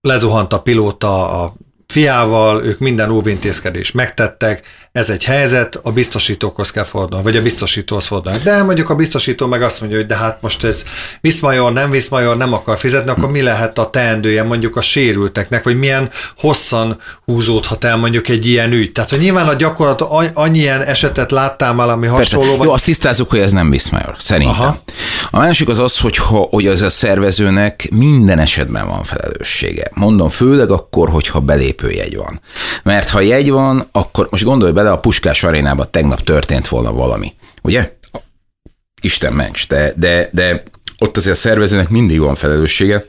lezuhant 0.00 0.52
a 0.52 0.60
pilóta 0.60 1.42
a 1.42 1.54
fiával, 1.92 2.64
ők 2.64 2.78
minden 2.78 3.10
óvintézkedés 3.10 3.92
megtettek, 3.92 4.62
ez 4.92 5.10
egy 5.10 5.24
helyzet, 5.24 5.80
a 5.82 5.90
biztosítókhoz 5.92 6.70
kell 6.70 6.84
fordulni, 6.84 7.24
vagy 7.24 7.36
a 7.36 7.42
biztosítóhoz 7.42 8.06
fordulni. 8.06 8.38
De 8.38 8.62
mondjuk 8.62 8.90
a 8.90 8.94
biztosító 8.94 9.46
meg 9.46 9.62
azt 9.62 9.80
mondja, 9.80 9.98
hogy 9.98 10.06
de 10.06 10.16
hát 10.16 10.38
most 10.42 10.64
ez 10.64 10.84
viszmajor, 11.20 11.72
nem 11.72 11.90
viszmajor, 11.90 12.36
nem 12.36 12.52
akar 12.52 12.78
fizetni, 12.78 13.10
akkor 13.10 13.30
mi 13.30 13.42
lehet 13.42 13.78
a 13.78 13.90
teendője 13.90 14.42
mondjuk 14.42 14.76
a 14.76 14.80
sérülteknek, 14.80 15.64
vagy 15.64 15.78
milyen 15.78 16.10
hosszan 16.38 16.98
húzódhat 17.24 17.84
el 17.84 17.96
mondjuk 17.96 18.28
egy 18.28 18.46
ilyen 18.46 18.72
ügy. 18.72 18.92
Tehát, 18.92 19.10
hogy 19.10 19.18
nyilván 19.18 19.48
a 19.48 19.54
gyakorlat 19.54 20.00
annyi 20.34 20.58
ilyen 20.58 20.82
esetet 20.82 21.30
láttál 21.30 21.74
már, 21.74 21.88
ami 21.88 22.06
hasonló. 22.06 22.44
Persze. 22.44 22.56
Vagy... 22.58 22.66
Jó, 22.66 22.72
azt 22.72 22.84
tisztázzuk, 22.84 23.30
hogy 23.30 23.38
ez 23.38 23.52
nem 23.52 23.70
viszmajor, 23.70 24.14
szerintem. 24.18 24.60
Aha. 24.60 24.82
A 25.30 25.38
másik 25.38 25.68
az 25.68 25.78
az, 25.78 25.98
hogy, 25.98 26.16
ha, 26.16 26.46
hogy 26.50 26.66
az 26.66 26.80
a 26.80 26.90
szervezőnek 26.90 27.88
minden 27.90 28.38
esetben 28.38 28.88
van 28.88 29.02
felelőssége. 29.02 29.90
Mondom, 29.94 30.28
főleg 30.28 30.70
akkor, 30.70 31.08
hogyha 31.08 31.40
belépőjegy 31.82 32.16
van. 32.16 32.40
Mert 32.82 33.08
ha 33.08 33.20
jegy 33.20 33.50
van, 33.50 33.88
akkor 33.92 34.28
most 34.30 34.44
gondolj 34.44 34.72
bele, 34.72 34.90
a 34.90 34.98
Puskás 34.98 35.44
arénában 35.44 35.86
tegnap 35.90 36.24
történt 36.24 36.68
volna 36.68 36.92
valami. 36.92 37.34
Ugye? 37.62 37.96
Isten 39.00 39.32
ments, 39.32 39.66
de, 39.66 39.92
de, 39.96 40.28
de 40.32 40.62
ott 40.98 41.16
azért 41.16 41.36
a 41.36 41.38
szervezőnek 41.38 41.88
mindig 41.88 42.20
van 42.20 42.34
felelőssége, 42.34 43.06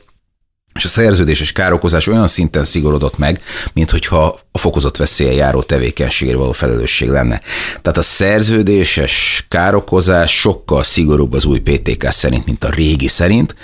és 0.74 0.86
a 0.86 0.88
szerződéses 0.88 1.51
károkozás 1.51 2.08
olyan 2.08 2.27
szinten 2.27 2.63
szigorodott 2.63 3.18
meg, 3.18 3.42
mint 3.74 3.92
hogyha 3.92 4.39
a 4.51 4.58
fokozott 4.58 4.98
veszélye 4.98 5.34
járó 5.34 5.62
tevékenységért 5.62 6.38
való 6.38 6.51
felelősség 6.51 7.10
lenne. 7.10 7.42
Tehát 7.82 7.98
a 7.98 8.01
szerződéses 8.01 9.46
károkozás 9.48 10.39
sokkal 10.39 10.84
szigorúbb 10.84 11.34
az 11.34 11.46
új 11.46 11.60
PTK 11.60 12.12
szerint, 12.12 12.46
mint 12.46 12.63
a 12.63 12.70
régi 12.70 13.08
szerint. 13.08 13.56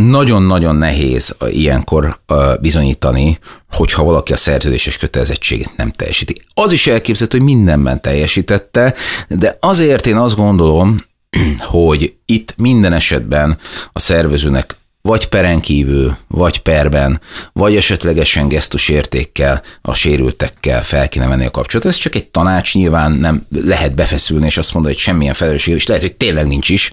Nagyon-nagyon 0.00 0.76
nehéz 0.76 1.36
ilyenkor 1.48 2.20
bizonyítani, 2.60 3.38
hogyha 3.70 4.04
valaki 4.04 4.32
a 4.32 4.36
szerződéses 4.36 4.96
kötelezettségét 4.96 5.76
nem 5.76 5.90
teljesíti. 5.90 6.34
Az 6.54 6.72
is 6.72 6.86
elképzelhető, 6.86 7.38
hogy 7.38 7.46
mindenben 7.46 8.00
teljesítette, 8.00 8.94
de 9.28 9.56
azért 9.60 10.06
én 10.06 10.16
azt 10.16 10.36
gondolom, 10.36 11.04
hogy 11.58 12.14
itt 12.26 12.54
minden 12.56 12.92
esetben 12.92 13.58
a 13.92 13.98
szervezőnek 13.98 14.76
vagy 15.08 15.28
peren 15.28 15.60
kívül, 15.60 16.16
vagy 16.28 16.58
perben, 16.58 17.20
vagy 17.52 17.76
esetlegesen 17.76 18.48
gesztusértékkel 18.48 19.62
a 19.82 19.94
sérültekkel 19.94 20.84
fel 20.84 21.08
kéne 21.08 21.26
menni 21.26 21.44
a 21.44 21.50
kapcsolatot. 21.50 21.92
Ez 21.92 21.98
csak 21.98 22.14
egy 22.14 22.28
tanács, 22.28 22.74
nyilván 22.74 23.12
nem 23.12 23.46
lehet 23.50 23.94
befeszülni, 23.94 24.46
és 24.46 24.58
azt 24.58 24.72
mondani, 24.72 24.94
hogy 24.94 25.02
semmilyen 25.02 25.34
felelősség, 25.34 25.74
és 25.74 25.86
lehet, 25.86 26.02
hogy 26.02 26.16
tényleg 26.16 26.46
nincs 26.46 26.68
is. 26.68 26.92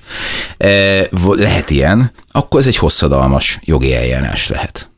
E, 0.57 1.07
lehet 1.21 1.69
ilyen, 1.69 2.11
akkor 2.31 2.59
ez 2.59 2.67
egy 2.67 2.77
hosszadalmas 2.77 3.59
jogi 3.63 3.95
eljárás 3.95 4.47
lehet. 4.47 4.90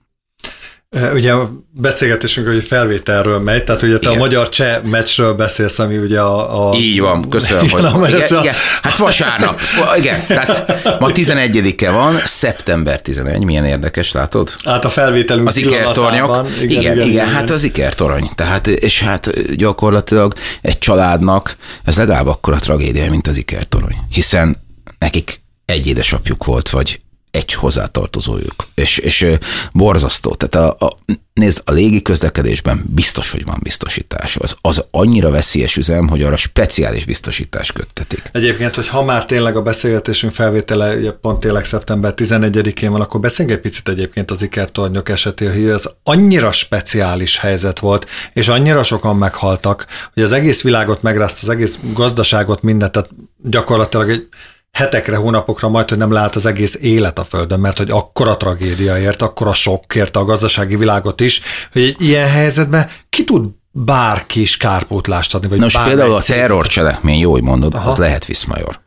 Ugye 1.13 1.31
a 1.31 1.51
beszélgetésünk 1.71 2.47
hogy 2.47 2.63
felvételről 2.63 3.39
megy, 3.39 3.63
tehát 3.63 3.81
ugye 3.81 3.97
te 3.97 4.09
igen. 4.09 4.13
a 4.13 4.23
magyar-cseh 4.23 4.81
meccsről 4.83 5.33
beszélsz, 5.33 5.79
ami 5.79 5.97
ugye 5.97 6.19
a... 6.19 6.69
a 6.69 6.75
Így 6.75 6.99
van, 6.99 7.29
köszönöm. 7.29 7.63
Igen, 7.63 7.89
hogy, 7.89 8.09
igen, 8.09 8.37
a... 8.37 8.39
igen, 8.39 8.53
hát 8.81 8.97
vasárnap, 8.97 9.59
igen, 9.97 10.25
tehát 10.27 10.65
ma 10.99 11.09
11-e 11.13 11.91
van, 11.91 12.21
szeptember 12.25 13.01
11, 13.01 13.43
milyen 13.43 13.65
érdekes, 13.65 14.11
látod? 14.11 14.49
Hát 14.63 14.85
a 14.85 14.89
felvételünk 14.89 15.47
Az 15.47 15.57
ikertornyok, 15.57 16.29
igen, 16.29 16.69
igen, 16.69 16.81
igen, 16.81 16.95
igen, 16.95 17.07
igen, 17.07 17.27
hát 17.27 17.49
az 17.49 17.63
ikertorony, 17.63 18.29
tehát, 18.35 18.67
és 18.67 19.01
hát 19.01 19.55
gyakorlatilag 19.55 20.33
egy 20.61 20.77
családnak 20.77 21.55
ez 21.83 21.97
legalább 21.97 22.27
akkora 22.27 22.57
tragédia, 22.57 23.09
mint 23.09 23.27
az 23.27 23.37
ikertorony, 23.37 23.95
hiszen 24.09 24.55
nekik 24.99 25.41
egy 25.65 25.87
édesapjuk 25.87 26.45
volt, 26.45 26.69
vagy 26.69 27.01
egy 27.33 27.53
hozzátartozójuk, 27.53 28.67
és, 28.75 28.97
és 28.97 29.27
borzasztó. 29.71 30.33
Tehát 30.33 30.69
a, 30.79 30.85
a, 30.85 30.97
nézd, 31.33 31.61
a 31.65 31.71
légi 31.71 32.01
közlekedésben 32.01 32.83
biztos, 32.89 33.31
hogy 33.31 33.45
van 33.45 33.59
biztosítás. 33.63 34.35
Az, 34.35 34.55
az 34.61 34.85
annyira 34.91 35.29
veszélyes 35.29 35.77
üzem, 35.77 36.07
hogy 36.07 36.21
arra 36.21 36.35
speciális 36.35 37.05
biztosítás 37.05 37.71
köttetik. 37.71 38.21
Egyébként, 38.31 38.75
hogy 38.75 38.87
ha 38.87 39.03
már 39.03 39.25
tényleg 39.25 39.55
a 39.55 39.61
beszélgetésünk 39.61 40.33
felvétele 40.33 40.95
ugye 40.95 41.11
pont 41.11 41.39
tényleg 41.39 41.65
szeptember 41.65 42.13
11-én 42.15 42.91
van, 42.91 43.01
akkor 43.01 43.19
beszéljünk 43.19 43.57
egy 43.57 43.63
picit 43.63 43.89
egyébként 43.89 44.31
az 44.31 44.41
ikertornyok 44.41 45.09
esetéről, 45.09 45.53
hogy 45.53 45.67
ez 45.67 45.89
annyira 46.03 46.51
speciális 46.51 47.37
helyzet 47.37 47.79
volt, 47.79 48.07
és 48.33 48.47
annyira 48.47 48.83
sokan 48.83 49.17
meghaltak, 49.17 49.87
hogy 50.13 50.23
az 50.23 50.31
egész 50.31 50.61
világot 50.61 51.01
megrázt, 51.01 51.43
az 51.43 51.49
egész 51.49 51.79
gazdaságot, 51.93 52.61
mindent, 52.61 52.91
tehát 52.91 53.09
gyakorlatilag 53.43 54.09
egy 54.09 54.27
hetekre, 54.73 55.15
hónapokra 55.15 55.69
majd, 55.69 55.89
hogy 55.89 55.97
nem 55.97 56.11
lehet 56.11 56.35
az 56.35 56.45
egész 56.45 56.77
élet 56.81 57.19
a 57.19 57.23
Földön, 57.23 57.59
mert 57.59 57.77
hogy 57.77 57.89
akkora 57.89 58.37
tragédiaért, 58.37 59.21
akkora 59.21 59.53
sokkért 59.53 60.15
a 60.15 60.25
gazdasági 60.25 60.75
világot 60.75 61.21
is, 61.21 61.41
hogy 61.71 61.81
egy 61.81 62.01
ilyen 62.01 62.29
helyzetben 62.29 62.89
ki 63.09 63.23
tud 63.23 63.51
bárki 63.71 64.41
is 64.41 64.57
kárpótlást 64.57 65.35
adni. 65.35 65.47
Vagy 65.47 65.59
Nos, 65.59 65.83
például 65.83 66.13
a 66.13 66.21
terrorcselekmény, 66.21 67.19
jó, 67.19 67.31
hogy 67.31 67.41
mondod, 67.41 67.73
Aha. 67.73 67.89
az 67.89 67.97
lehet 67.97 68.25
viszmajor. 68.25 68.81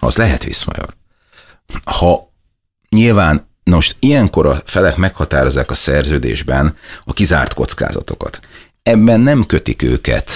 Az 0.00 0.16
lehet 0.16 0.44
viszmajor. 0.44 0.96
Ha 1.84 2.32
nyilván 2.88 3.50
most 3.64 3.96
ilyenkor 3.98 4.46
a 4.46 4.62
felek 4.64 4.96
meghatározzák 4.96 5.70
a 5.70 5.74
szerződésben 5.74 6.76
a 7.04 7.12
kizárt 7.12 7.54
kockázatokat. 7.54 8.40
Ebben 8.82 9.20
nem 9.20 9.46
kötik 9.46 9.82
őket 9.82 10.30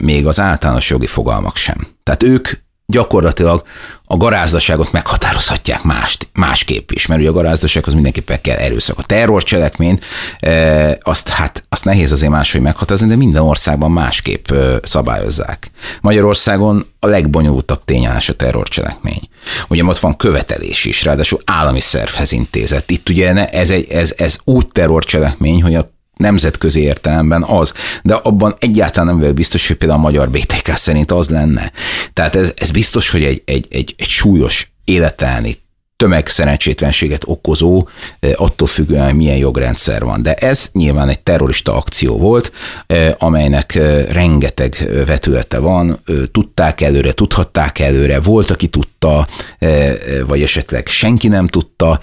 még 0.00 0.26
az 0.26 0.40
általános 0.40 0.90
jogi 0.90 1.06
fogalmak 1.06 1.56
sem. 1.56 1.86
Tehát 2.02 2.22
ők 2.22 2.48
gyakorlatilag 2.90 3.62
a 4.04 4.16
garázdaságot 4.16 4.92
meghatározhatják 4.92 5.82
más, 5.82 6.16
másképp 6.32 6.90
is, 6.90 7.06
mert 7.06 7.20
ugye 7.20 7.28
a 7.28 7.32
garázdasághoz 7.32 7.94
mindenképpen 7.94 8.40
kell 8.40 8.56
erőszak. 8.56 8.98
A 8.98 9.02
terrorcselekményt, 9.02 10.04
e, 10.40 10.98
azt, 11.02 11.28
hát, 11.28 11.64
azt 11.68 11.84
nehéz 11.84 12.12
azért 12.12 12.32
máshogy 12.32 12.60
meghatározni, 12.60 13.08
de 13.08 13.16
minden 13.16 13.42
országban 13.42 13.90
másképp 13.90 14.50
e, 14.50 14.78
szabályozzák. 14.82 15.70
Magyarországon 16.00 16.86
a 16.98 17.06
legbonyolultabb 17.06 17.84
tényállás 17.84 18.28
a 18.28 18.34
terrorcselekmény. 18.34 19.28
Ugye 19.68 19.84
ott 19.84 19.98
van 19.98 20.16
követelés 20.16 20.84
is, 20.84 21.04
ráadásul 21.04 21.40
állami 21.44 21.80
szervhez 21.80 22.32
intézett. 22.32 22.90
Itt 22.90 23.08
ugye 23.08 23.46
ez, 23.46 23.70
egy, 23.70 23.90
ez, 23.90 24.14
ez 24.16 24.38
úgy 24.44 24.66
terrorcselekmény, 24.66 25.62
hogy 25.62 25.74
a 25.74 25.90
nemzetközi 26.20 26.80
értelemben 26.80 27.42
az, 27.42 27.72
de 28.02 28.14
abban 28.14 28.56
egyáltalán 28.58 29.06
nem 29.06 29.18
vagyok 29.18 29.34
biztos, 29.34 29.68
hogy 29.68 29.76
például 29.76 30.00
a 30.00 30.02
magyar 30.02 30.30
BTK 30.30 30.76
szerint 30.76 31.10
az 31.12 31.28
lenne. 31.28 31.72
Tehát 32.12 32.34
ez, 32.34 32.52
ez 32.56 32.70
biztos, 32.70 33.10
hogy 33.10 33.24
egy, 33.24 33.42
egy, 33.44 33.66
egy, 33.70 33.94
egy 33.98 34.08
súlyos 34.08 34.72
életelni 34.84 35.58
tömegszerencsétlenséget 36.00 37.22
okozó, 37.26 37.88
attól 38.34 38.68
függően, 38.68 39.16
milyen 39.16 39.36
jogrendszer 39.36 40.04
van. 40.04 40.22
De 40.22 40.34
ez 40.34 40.68
nyilván 40.72 41.08
egy 41.08 41.20
terrorista 41.20 41.74
akció 41.76 42.18
volt, 42.18 42.52
amelynek 43.18 43.78
rengeteg 44.10 44.90
vetülete 45.06 45.58
van, 45.58 46.02
tudták 46.32 46.80
előre, 46.80 47.12
tudhatták 47.12 47.78
előre, 47.78 48.20
volt, 48.20 48.50
aki 48.50 48.66
tudta, 48.66 49.26
vagy 50.26 50.42
esetleg 50.42 50.86
senki 50.86 51.28
nem 51.28 51.46
tudta, 51.46 52.00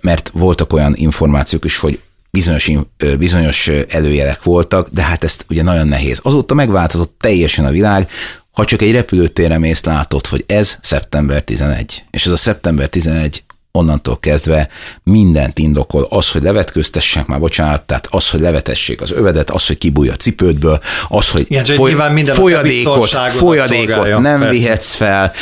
mert 0.00 0.30
voltak 0.34 0.72
olyan 0.72 0.92
információk 0.96 1.64
is, 1.64 1.78
hogy 1.78 2.00
bizonyos, 2.34 2.70
bizonyos 3.18 3.70
előjelek 3.88 4.42
voltak, 4.42 4.88
de 4.88 5.02
hát 5.02 5.24
ezt 5.24 5.44
ugye 5.48 5.62
nagyon 5.62 5.88
nehéz. 5.88 6.20
Azóta 6.22 6.54
megváltozott 6.54 7.14
teljesen 7.20 7.64
a 7.64 7.70
világ, 7.70 8.10
ha 8.50 8.64
csak 8.64 8.82
egy 8.82 8.92
repülőtérre 8.92 9.58
mész, 9.58 9.84
látod, 9.84 10.26
hogy 10.26 10.44
ez 10.46 10.78
szeptember 10.80 11.42
11. 11.42 12.04
És 12.10 12.26
ez 12.26 12.32
a 12.32 12.36
szeptember 12.36 12.88
11 12.88 13.44
onnantól 13.78 14.18
kezdve 14.20 14.68
mindent 15.02 15.58
indokol. 15.58 16.06
Az, 16.10 16.30
hogy 16.30 16.42
levetköztessek 16.42 17.26
már, 17.26 17.38
bocsánat, 17.38 17.82
tehát 17.82 18.08
az, 18.10 18.30
hogy 18.30 18.40
levetessék 18.40 19.00
az 19.00 19.10
övedet, 19.10 19.50
az, 19.50 19.66
hogy 19.66 19.78
kibújj 19.78 20.08
a 20.08 20.16
cipődből, 20.16 20.80
az, 21.08 21.30
hogy 21.30 21.46
Igen, 21.48 21.64
foly, 21.64 21.94
folyadékot, 22.24 23.08
folyadékot 23.30 24.18
nem 24.18 24.38
persze. 24.38 24.48
vihetsz 24.48 24.94
fel, 24.94 25.32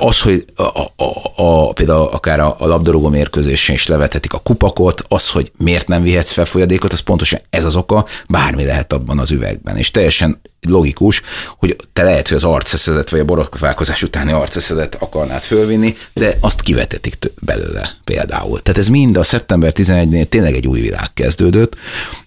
az, 0.00 0.20
hogy 0.20 0.44
a, 0.56 0.62
a, 0.62 0.90
a, 1.36 1.72
például 1.72 2.06
akár 2.06 2.40
a, 2.40 2.56
a 2.58 2.66
labdarúgó 2.66 3.08
mérkőzésen 3.08 3.74
is 3.74 3.86
levethetik 3.86 4.32
a 4.32 4.38
kupakot, 4.38 5.02
az, 5.08 5.30
hogy 5.30 5.52
miért 5.56 5.88
nem 5.88 6.02
vihetsz 6.02 6.32
fel 6.32 6.44
folyadékot, 6.44 6.92
az 6.92 7.00
pontosan 7.00 7.40
ez 7.50 7.64
az 7.64 7.76
oka, 7.76 8.06
bármi 8.28 8.64
lehet 8.64 8.92
abban 8.92 9.18
az 9.18 9.30
üvegben. 9.30 9.76
És 9.76 9.90
teljesen 9.90 10.40
logikus, 10.68 11.22
hogy 11.58 11.76
te 11.92 12.02
lehet, 12.02 12.28
hogy 12.28 12.36
az 12.36 12.44
arceszedet, 12.44 13.10
vagy 13.10 13.20
a 13.20 13.24
borotválkozás 13.24 14.02
utáni 14.02 14.32
arceszedet 14.32 14.94
akarnád 14.94 15.42
fölvinni, 15.42 15.96
de 16.14 16.36
azt 16.40 16.60
kivetetik 16.60 17.32
belőle 17.40 17.96
például. 18.04 18.62
Tehát 18.62 18.80
ez 18.80 18.88
mind 18.88 19.16
a 19.16 19.22
szeptember 19.22 19.72
11-nél 19.76 20.28
tényleg 20.28 20.54
egy 20.54 20.66
új 20.66 20.80
világ 20.80 21.12
kezdődött, 21.14 21.76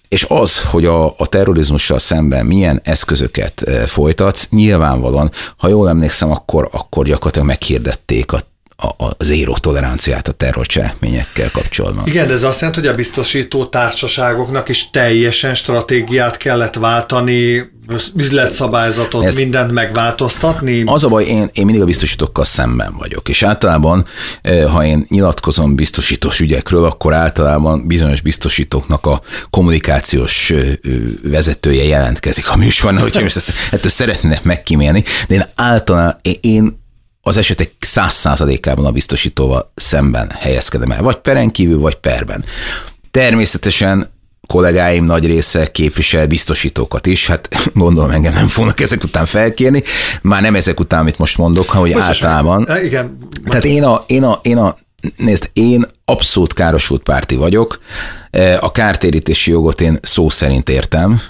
és 0.08 0.26
az, 0.28 0.62
hogy 0.62 0.84
a, 0.84 1.04
a 1.18 1.26
terrorizmussal 1.26 1.98
szemben 1.98 2.46
milyen 2.46 2.80
eszközöket 2.84 3.62
eh, 3.62 3.86
folytatsz, 3.86 4.48
nyilvánvalóan, 4.50 5.30
ha 5.56 5.68
jól 5.68 5.88
emlékszem, 5.88 6.30
akkor, 6.30 6.68
akkor 6.72 7.04
gyakorlatilag 7.04 7.46
meghirdették 7.46 8.32
a 8.32 8.40
a, 8.76 9.04
a 9.04 9.16
zéró 9.18 9.56
toleranciát 9.56 10.28
a 10.28 10.32
terrorcselekményekkel 10.32 11.50
kapcsolatban. 11.50 12.06
Igen, 12.06 12.26
de 12.26 12.32
ez 12.32 12.42
azt 12.42 12.60
jelenti, 12.60 12.80
hogy 12.80 12.88
a 12.88 12.94
biztosító 12.94 13.66
társaságoknak 13.66 14.68
is 14.68 14.90
teljesen 14.90 15.54
stratégiát 15.54 16.36
kellett 16.36 16.74
váltani 16.74 17.72
üzletszabályzatot, 18.16 19.24
Ez, 19.24 19.36
mindent 19.36 19.72
megváltoztatni? 19.72 20.82
Az 20.86 21.04
a 21.04 21.08
baj, 21.08 21.24
én, 21.24 21.50
én 21.52 21.64
mindig 21.64 21.82
a 21.82 21.84
biztosítókkal 21.84 22.44
szemben 22.44 22.96
vagyok, 22.96 23.28
és 23.28 23.42
általában, 23.42 24.04
ha 24.72 24.84
én 24.84 25.06
nyilatkozom 25.08 25.74
biztosítós 25.74 26.40
ügyekről, 26.40 26.84
akkor 26.84 27.12
általában 27.12 27.86
bizonyos 27.86 28.20
biztosítóknak 28.20 29.06
a 29.06 29.20
kommunikációs 29.50 30.52
vezetője 31.22 31.84
jelentkezik 31.84 32.50
a 32.50 32.56
műsorban, 32.56 33.02
hogyha 33.02 33.20
most 33.20 33.36
ezt 33.36 33.52
ettől 33.70 33.90
szeretnének 33.90 34.42
megkímélni, 34.42 35.04
de 35.28 35.34
én 35.34 35.44
általában, 35.54 36.20
én 36.40 36.82
az 37.26 37.36
esetek 37.36 37.72
száz 37.80 38.14
százalékában 38.14 38.84
a 38.84 38.90
biztosítóval 38.90 39.72
szemben 39.74 40.30
helyezkedem 40.38 40.90
el, 40.90 41.02
vagy 41.02 41.16
peren 41.16 41.50
kívül, 41.50 41.78
vagy 41.78 41.94
perben. 41.94 42.44
Természetesen 43.10 44.12
kollégáim 44.46 45.04
nagy 45.04 45.26
része 45.26 45.70
képvisel 45.70 46.26
biztosítókat 46.26 47.06
is, 47.06 47.26
hát 47.26 47.48
gondolom 47.74 48.10
engem 48.10 48.32
nem 48.32 48.48
fognak 48.48 48.80
ezek 48.80 49.04
után 49.04 49.26
felkérni, 49.26 49.82
már 50.22 50.42
nem 50.42 50.54
ezek 50.54 50.80
után, 50.80 51.00
amit 51.00 51.18
most 51.18 51.38
mondok, 51.38 51.70
hogy 51.70 51.92
Bocsás, 51.92 52.06
általában. 52.06 52.64
Meg. 52.68 52.84
Igen. 52.84 53.18
Tehát 53.44 53.64
én 53.64 53.84
a, 53.84 54.04
én 54.06 54.24
a, 54.24 54.38
én 54.42 54.56
a 54.56 54.76
Nézd, 55.16 55.50
én 55.52 55.86
abszolút 56.04 56.52
károsult 56.52 57.02
párti 57.02 57.34
vagyok. 57.34 57.80
A 58.60 58.72
kártérítési 58.72 59.50
jogot 59.50 59.80
én 59.80 59.98
szó 60.02 60.28
szerint 60.28 60.68
értem, 60.68 61.20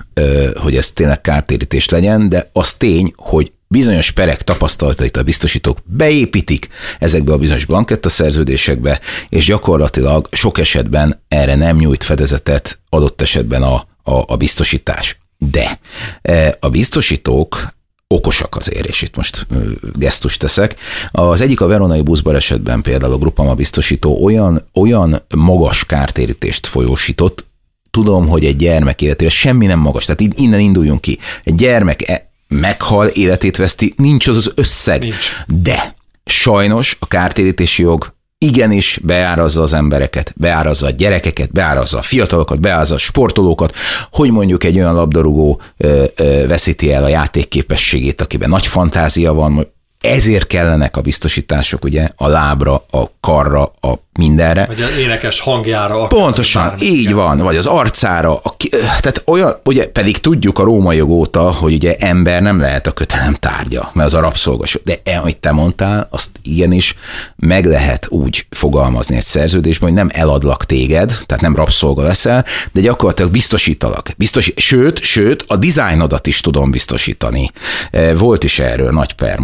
hogy 0.55 0.77
ez 0.77 0.91
tényleg 0.91 1.21
kártérítés 1.21 1.89
legyen, 1.89 2.29
de 2.29 2.51
az 2.53 2.75
tény, 2.75 3.13
hogy 3.17 3.53
bizonyos 3.75 4.11
perek 4.11 4.43
tapasztalatait 4.43 5.17
a 5.17 5.23
biztosítók 5.23 5.79
beépítik 5.85 6.69
ezekbe 6.99 7.33
a 7.33 7.39
bizonyos 7.39 7.65
blanketta 7.65 8.09
szerződésekbe, 8.09 9.01
és 9.29 9.45
gyakorlatilag 9.45 10.29
sok 10.33 10.59
esetben 10.59 11.23
erre 11.29 11.55
nem 11.55 11.77
nyújt 11.77 12.05
fedezetet 12.05 12.79
adott 12.89 13.23
esetben 13.23 13.63
a, 13.63 13.75
a, 14.03 14.25
a 14.27 14.37
biztosítás. 14.37 15.19
De 15.39 15.79
e, 16.23 16.57
a 16.61 16.69
biztosítók 16.69 17.75
okosak 18.09 18.57
azért, 18.57 18.87
és 18.87 19.03
itt 19.03 19.17
most 19.17 19.47
gesztust 19.95 20.39
teszek. 20.39 20.77
Az 21.11 21.41
egyik 21.41 21.61
a 21.61 21.67
veronai 21.67 22.03
buszbalesetben 22.03 22.83
például 22.83 23.13
a 23.13 23.19
Grupama 23.19 23.55
biztosító 23.55 24.25
olyan, 24.25 24.69
olyan 24.75 25.23
magas 25.37 25.85
kártérítést 25.85 26.67
folyósított, 26.67 27.45
tudom, 27.91 28.29
hogy 28.29 28.45
egy 28.45 28.57
gyermek 28.57 29.03
életére 29.03 29.31
semmi 29.31 29.67
nem 29.67 29.79
magas, 29.79 30.05
tehát 30.05 30.21
innen 30.21 30.61
induljunk 30.61 31.01
ki. 31.01 31.19
Egy 31.45 31.55
gyermek 31.55 32.09
e- 32.09 32.33
meghal, 32.49 33.07
életét 33.07 33.57
veszti, 33.57 33.95
nincs 33.97 34.27
az 34.27 34.37
az 34.37 34.53
összeg. 34.55 35.01
Nincs. 35.01 35.45
De 35.47 35.97
sajnos 36.25 36.97
a 37.01 37.07
kártérítési 37.07 37.83
jog 37.83 38.15
igenis 38.39 39.01
beárazza 39.03 39.63
az 39.63 39.73
embereket, 39.73 40.35
beárazza 40.37 40.87
a 40.87 40.91
gyerekeket, 40.91 41.53
beárazza 41.53 41.99
a 41.99 42.03
fiatalokat, 42.03 42.61
beárazza 42.61 42.95
a 42.95 42.99
sportolókat, 42.99 43.75
hogy 44.11 44.31
mondjuk 44.31 44.65
egy 44.65 44.77
olyan 44.77 44.95
labdarúgó 44.95 45.61
ö, 45.77 46.05
ö, 46.17 46.47
veszíti 46.47 46.93
el 46.93 47.05
a 47.05 47.09
játékképességét, 47.09 48.21
akiben 48.21 48.49
nagy 48.49 48.67
fantázia 48.67 49.33
van, 49.33 49.67
ezért 50.05 50.47
kellenek 50.47 50.97
a 50.97 51.01
biztosítások, 51.01 51.85
ugye, 51.85 52.09
a 52.17 52.29
lábra, 52.29 52.85
a 52.91 53.05
karra, 53.21 53.63
a 53.63 53.95
mindenre. 54.19 54.67
Vagy 54.67 54.83
az 54.83 54.97
énekes 54.99 55.41
hangjára. 55.41 56.07
Pontosan, 56.07 56.75
így 56.81 57.13
van, 57.13 57.39
vagy 57.39 57.57
az 57.57 57.67
arcára. 57.67 58.37
A, 58.37 58.57
tehát 59.01 59.23
olyan, 59.27 59.53
ugye 59.65 59.87
pedig 59.87 60.19
tudjuk 60.19 60.59
a 60.59 60.63
római 60.63 60.97
jog 60.97 61.11
óta, 61.11 61.41
hogy 61.41 61.73
ugye 61.73 61.97
ember 61.97 62.43
nem 62.43 62.59
lehet 62.59 62.87
a 62.87 62.93
kötelem 62.93 63.35
tárgya, 63.35 63.91
mert 63.93 64.09
az 64.09 64.15
a 64.15 64.21
rabszolgas. 64.21 64.79
De 64.85 65.01
e, 65.05 65.19
amit 65.19 65.37
te 65.37 65.53
mondtál, 65.53 66.09
azt 66.11 66.31
igenis 66.43 66.95
meg 67.37 67.65
lehet 67.65 68.07
úgy 68.09 68.47
fogalmazni 68.51 69.17
egy 69.17 69.25
szerződésben, 69.25 69.89
hogy 69.89 69.99
nem 69.99 70.09
eladlak 70.13 70.67
téged, 70.67 71.19
tehát 71.27 71.43
nem 71.43 71.57
rabszolga 71.57 72.03
leszel, 72.03 72.45
de 72.73 72.81
gyakorlatilag 72.81 73.31
biztosítalak. 73.31 74.09
Biztos, 74.17 74.53
sőt, 74.57 75.03
sőt, 75.03 75.45
a 75.47 75.57
dizájnodat 75.57 76.27
is 76.27 76.41
tudom 76.41 76.71
biztosítani. 76.71 77.51
E, 77.91 78.15
volt 78.15 78.45
is 78.45 78.59
erről 78.59 78.91
nagy 78.91 79.13
per 79.13 79.39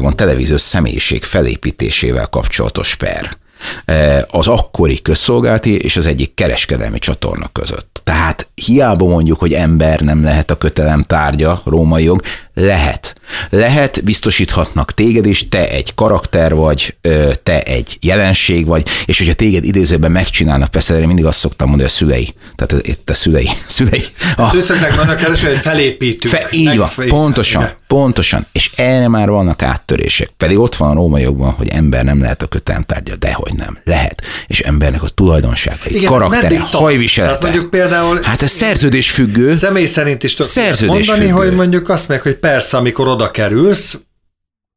Magyarországon, 0.00 0.16
televíziós 0.16 0.60
személyiség 0.60 1.24
felépítésével 1.24 2.26
kapcsolatos 2.26 2.94
per 2.94 3.36
az 4.30 4.46
akkori 4.46 5.02
közszolgálati 5.02 5.76
és 5.76 5.96
az 5.96 6.06
egyik 6.06 6.34
kereskedelmi 6.34 6.98
csatorna 6.98 7.48
között. 7.52 8.00
Tehát 8.04 8.48
hiába 8.54 9.06
mondjuk, 9.06 9.38
hogy 9.38 9.52
ember 9.52 10.00
nem 10.00 10.22
lehet 10.22 10.50
a 10.50 10.58
kötelem 10.58 11.02
tárgya, 11.02 11.62
római 11.64 12.04
jog, 12.04 12.22
lehet. 12.60 13.14
Lehet, 13.50 14.04
biztosíthatnak 14.04 14.94
téged 14.94 15.26
is, 15.26 15.48
te 15.48 15.68
egy 15.68 15.94
karakter 15.94 16.54
vagy, 16.54 16.96
te 17.42 17.62
egy 17.62 17.98
jelenség 18.00 18.66
vagy, 18.66 18.86
és 19.06 19.18
hogyha 19.18 19.34
téged 19.34 19.64
idézőben 19.64 20.12
megcsinálnak, 20.12 20.70
persze 20.70 20.98
én 20.98 21.06
mindig 21.06 21.24
azt 21.24 21.38
szoktam 21.38 21.68
mondani, 21.68 21.88
a 21.88 21.92
szülei, 21.92 22.34
tehát 22.54 22.86
itt 22.86 23.10
a 23.10 23.14
szülei, 23.14 23.48
szülei. 23.68 24.04
A, 24.36 24.54
őszaknak 24.54 24.94
vannak 24.94 25.16
kereső, 25.16 25.46
hogy 25.46 25.56
felépítünk. 25.56 26.34
Fe, 26.34 26.48
így 26.50 26.76
van, 26.76 26.90
pontosan, 27.08 27.62
igen. 27.62 27.74
pontosan, 27.86 28.46
és 28.52 28.70
erre 28.76 29.08
már 29.08 29.28
vannak 29.28 29.62
áttörések, 29.62 30.30
pedig 30.36 30.58
ott 30.58 30.74
van 30.74 30.90
a 30.90 30.94
római 30.94 31.22
jogban, 31.22 31.50
hogy 31.50 31.68
ember 31.68 32.04
nem 32.04 32.20
lehet 32.20 32.42
a 32.42 32.46
kötelentárgya, 32.46 33.16
dehogy 33.16 33.54
nem, 33.56 33.78
lehet, 33.84 34.22
és 34.46 34.60
embernek 34.60 35.02
a 35.02 35.08
tulajdonságai, 35.08 35.96
igen, 35.96 36.10
karaktere, 36.10 36.60
hajviselete. 36.60 37.38
Mondjuk 37.46 37.70
például 37.70 38.20
hát 38.22 38.42
ez 38.42 38.50
szerződés 38.50 39.10
függő. 39.10 39.56
Személy 39.56 39.86
szerint 39.86 40.22
is 40.22 40.34
tudok 40.34 40.52
mondani, 40.86 41.02
függő. 41.02 41.28
hogy 41.28 41.52
mondjuk 41.52 41.88
azt 41.88 42.08
meg, 42.08 42.20
hogy 42.20 42.36
persze, 42.46 42.76
amikor 42.76 43.08
oda 43.08 43.30
kerülsz, 43.30 43.98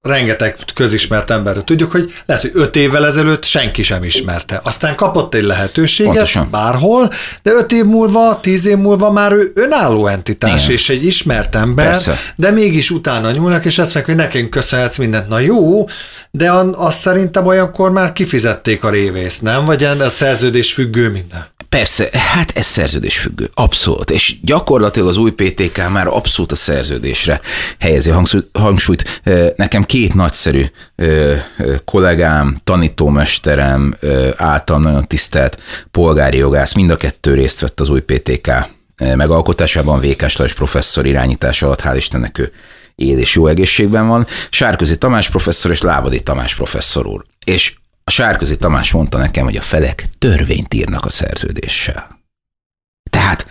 rengeteg 0.01 0.55
közismert 0.73 1.31
emberről 1.31 1.63
tudjuk, 1.63 1.91
hogy 1.91 2.13
lehet, 2.25 2.41
hogy 2.41 2.51
öt 2.53 2.75
évvel 2.75 3.05
ezelőtt 3.05 3.43
senki 3.43 3.83
sem 3.83 4.03
ismerte. 4.03 4.61
Aztán 4.63 4.95
kapott 4.95 5.33
egy 5.33 5.43
lehetőséget 5.43 6.13
Pontosan. 6.13 6.47
bárhol, 6.51 7.11
de 7.43 7.51
öt 7.51 7.71
év 7.71 7.85
múlva, 7.85 8.39
tíz 8.41 8.65
év 8.65 8.77
múlva 8.77 9.11
már 9.11 9.31
ő 9.31 9.51
önálló 9.55 10.07
entitás 10.07 10.63
Igen. 10.63 10.75
és 10.75 10.89
egy 10.89 11.05
ismert 11.05 11.55
ember, 11.55 11.85
Persze. 11.85 12.17
de 12.35 12.51
mégis 12.51 12.91
utána 12.91 13.31
nyúlnak, 13.31 13.65
és 13.65 13.77
ezt 13.77 13.93
meg, 13.93 14.05
hogy 14.05 14.15
nekünk 14.15 14.49
köszönhetsz 14.49 14.97
mindent. 14.97 15.27
Na 15.27 15.39
jó, 15.39 15.85
de 16.31 16.51
azt 16.71 16.99
szerintem 16.99 17.45
olyankor 17.45 17.91
már 17.91 18.13
kifizették 18.13 18.83
a 18.83 18.89
révészt, 18.89 19.41
nem? 19.41 19.65
Vagy 19.65 19.83
a 19.83 20.09
szerződés 20.09 20.73
függő 20.73 21.09
minden? 21.09 21.47
Persze, 21.69 22.09
hát 22.11 22.57
ez 22.57 22.65
szerződés 22.65 23.19
függő, 23.19 23.49
abszolút. 23.53 24.11
És 24.11 24.35
gyakorlatilag 24.41 25.07
az 25.07 25.17
új 25.17 25.31
PTK 25.31 25.89
már 25.89 26.07
abszolút 26.07 26.51
a 26.51 26.55
szerződésre 26.55 27.41
helyezi 27.79 28.11
hangsúlyt. 28.53 29.21
Nekem 29.55 29.83
két 29.83 30.13
nagyszerű 30.13 30.65
kollégám, 31.85 32.59
tanítómesterem, 32.63 33.95
által 34.35 34.79
nagyon 34.79 35.07
tisztelt 35.07 35.61
polgári 35.91 36.37
jogász, 36.37 36.73
mind 36.73 36.89
a 36.89 36.97
kettő 36.97 37.33
részt 37.33 37.59
vett 37.59 37.79
az 37.79 37.89
új 37.89 38.01
PTK 38.01 38.51
megalkotásában, 38.97 39.99
Vékás 39.99 40.37
Lajos 40.37 40.53
professzor 40.53 41.05
irányítás 41.05 41.61
alatt, 41.61 41.81
hál' 41.81 41.95
Istennek 41.95 42.37
ő 42.37 42.51
él 42.95 43.17
és 43.17 43.35
jó 43.35 43.47
egészségben 43.47 44.07
van, 44.07 44.25
Sárközi 44.49 44.97
Tamás 44.97 45.29
professzor 45.29 45.71
és 45.71 45.81
Lábadi 45.81 46.23
Tamás 46.23 46.55
professzor 46.55 47.07
úr. 47.07 47.25
És 47.45 47.73
a 48.09 48.11
Sárközi 48.11 48.57
Tamás 48.57 48.91
mondta 48.91 49.17
nekem, 49.17 49.43
hogy 49.43 49.57
a 49.57 49.61
felek 49.61 50.07
törvényt 50.19 50.73
írnak 50.73 51.05
a 51.05 51.09
szerződéssel. 51.09 52.19
Tehát 53.09 53.47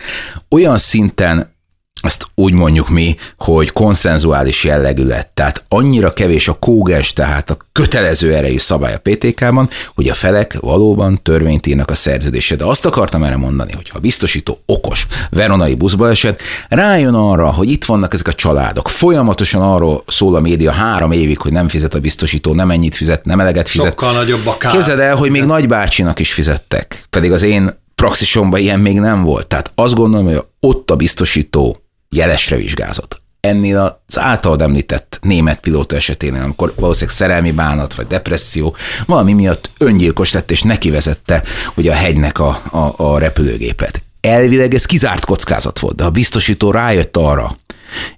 olyan 0.49 0.77
szinten 0.77 1.55
ezt 2.01 2.27
úgy 2.35 2.53
mondjuk 2.53 2.89
mi, 2.89 3.15
hogy 3.37 3.71
konszenzuális 3.71 4.63
jellegű 4.63 5.03
lett. 5.03 5.31
Tehát 5.33 5.63
annyira 5.67 6.11
kevés 6.11 6.47
a 6.47 6.53
kógens, 6.53 7.13
tehát 7.13 7.49
a 7.49 7.57
kötelező 7.71 8.33
erejű 8.33 8.57
szabály 8.57 8.93
a 8.93 8.99
PTK-ban, 9.03 9.69
hogy 9.95 10.09
a 10.09 10.13
felek 10.13 10.57
valóban 10.59 11.19
törvényt 11.23 11.65
írnak 11.65 11.91
a 11.91 11.95
szerződésre. 11.95 12.55
De 12.55 12.65
azt 12.65 12.85
akartam 12.85 13.23
erre 13.23 13.37
mondani, 13.37 13.71
hogy 13.73 13.89
ha 13.89 13.97
a 13.97 14.01
biztosító 14.01 14.59
okos, 14.65 15.07
veronai 15.29 15.75
buszba 15.75 16.09
esett, 16.09 16.41
rájön 16.69 17.13
arra, 17.13 17.53
hogy 17.53 17.69
itt 17.69 17.85
vannak 17.85 18.13
ezek 18.13 18.27
a 18.27 18.33
családok. 18.33 18.89
Folyamatosan 18.89 19.61
arról 19.61 20.03
szól 20.07 20.35
a 20.35 20.39
média 20.39 20.71
három 20.71 21.11
évig, 21.11 21.39
hogy 21.39 21.51
nem 21.51 21.67
fizet 21.67 21.93
a 21.93 21.99
biztosító, 21.99 22.53
nem 22.53 22.71
ennyit 22.71 22.95
fizet, 22.95 23.25
nem 23.25 23.39
eleget 23.39 23.69
fizet. 23.69 23.87
Sokkal 23.87 24.13
nagyobb 24.13 24.47
a 24.47 24.57
kár. 24.57 24.71
Képzeld 24.71 24.99
el, 24.99 25.15
hogy 25.15 25.29
még 25.29 25.43
nagybácsinak 25.43 26.19
is 26.19 26.33
fizettek. 26.33 27.05
Pedig 27.09 27.31
az 27.31 27.43
én 27.43 27.77
praxisomban 27.95 28.59
ilyen 28.59 28.79
még 28.79 28.99
nem 28.99 29.23
volt. 29.23 29.47
Tehát 29.47 29.71
azt 29.75 29.93
gondolom, 29.93 30.25
hogy 30.25 30.43
ott 30.59 30.91
a 30.91 30.95
biztosító 30.95 31.83
jelesre 32.09 32.55
vizsgázott. 32.55 33.21
Ennél 33.39 33.99
az 34.07 34.19
általad 34.19 34.61
említett 34.61 35.19
német 35.21 35.59
pilóta 35.59 35.95
eseténél, 35.95 36.41
amikor 36.41 36.73
valószínűleg 36.75 37.15
szerelmi 37.15 37.51
bánat 37.51 37.93
vagy 37.93 38.07
depresszió 38.07 38.75
valami 39.05 39.33
miatt 39.33 39.69
öngyilkos 39.77 40.33
lett, 40.33 40.51
és 40.51 40.61
neki 40.61 40.89
vezette 40.89 41.43
ugye 41.75 41.91
a 41.91 41.95
hegynek 41.95 42.39
a, 42.39 42.61
a, 42.71 42.93
a 42.97 43.19
repülőgépet. 43.19 44.03
Elvileg 44.21 44.73
ez 44.73 44.85
kizárt 44.85 45.25
kockázat 45.25 45.79
volt, 45.79 45.95
de 45.95 46.03
a 46.03 46.09
biztosító 46.09 46.71
rájött 46.71 47.17
arra, 47.17 47.57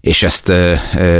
és 0.01 0.23
ezt 0.23 0.51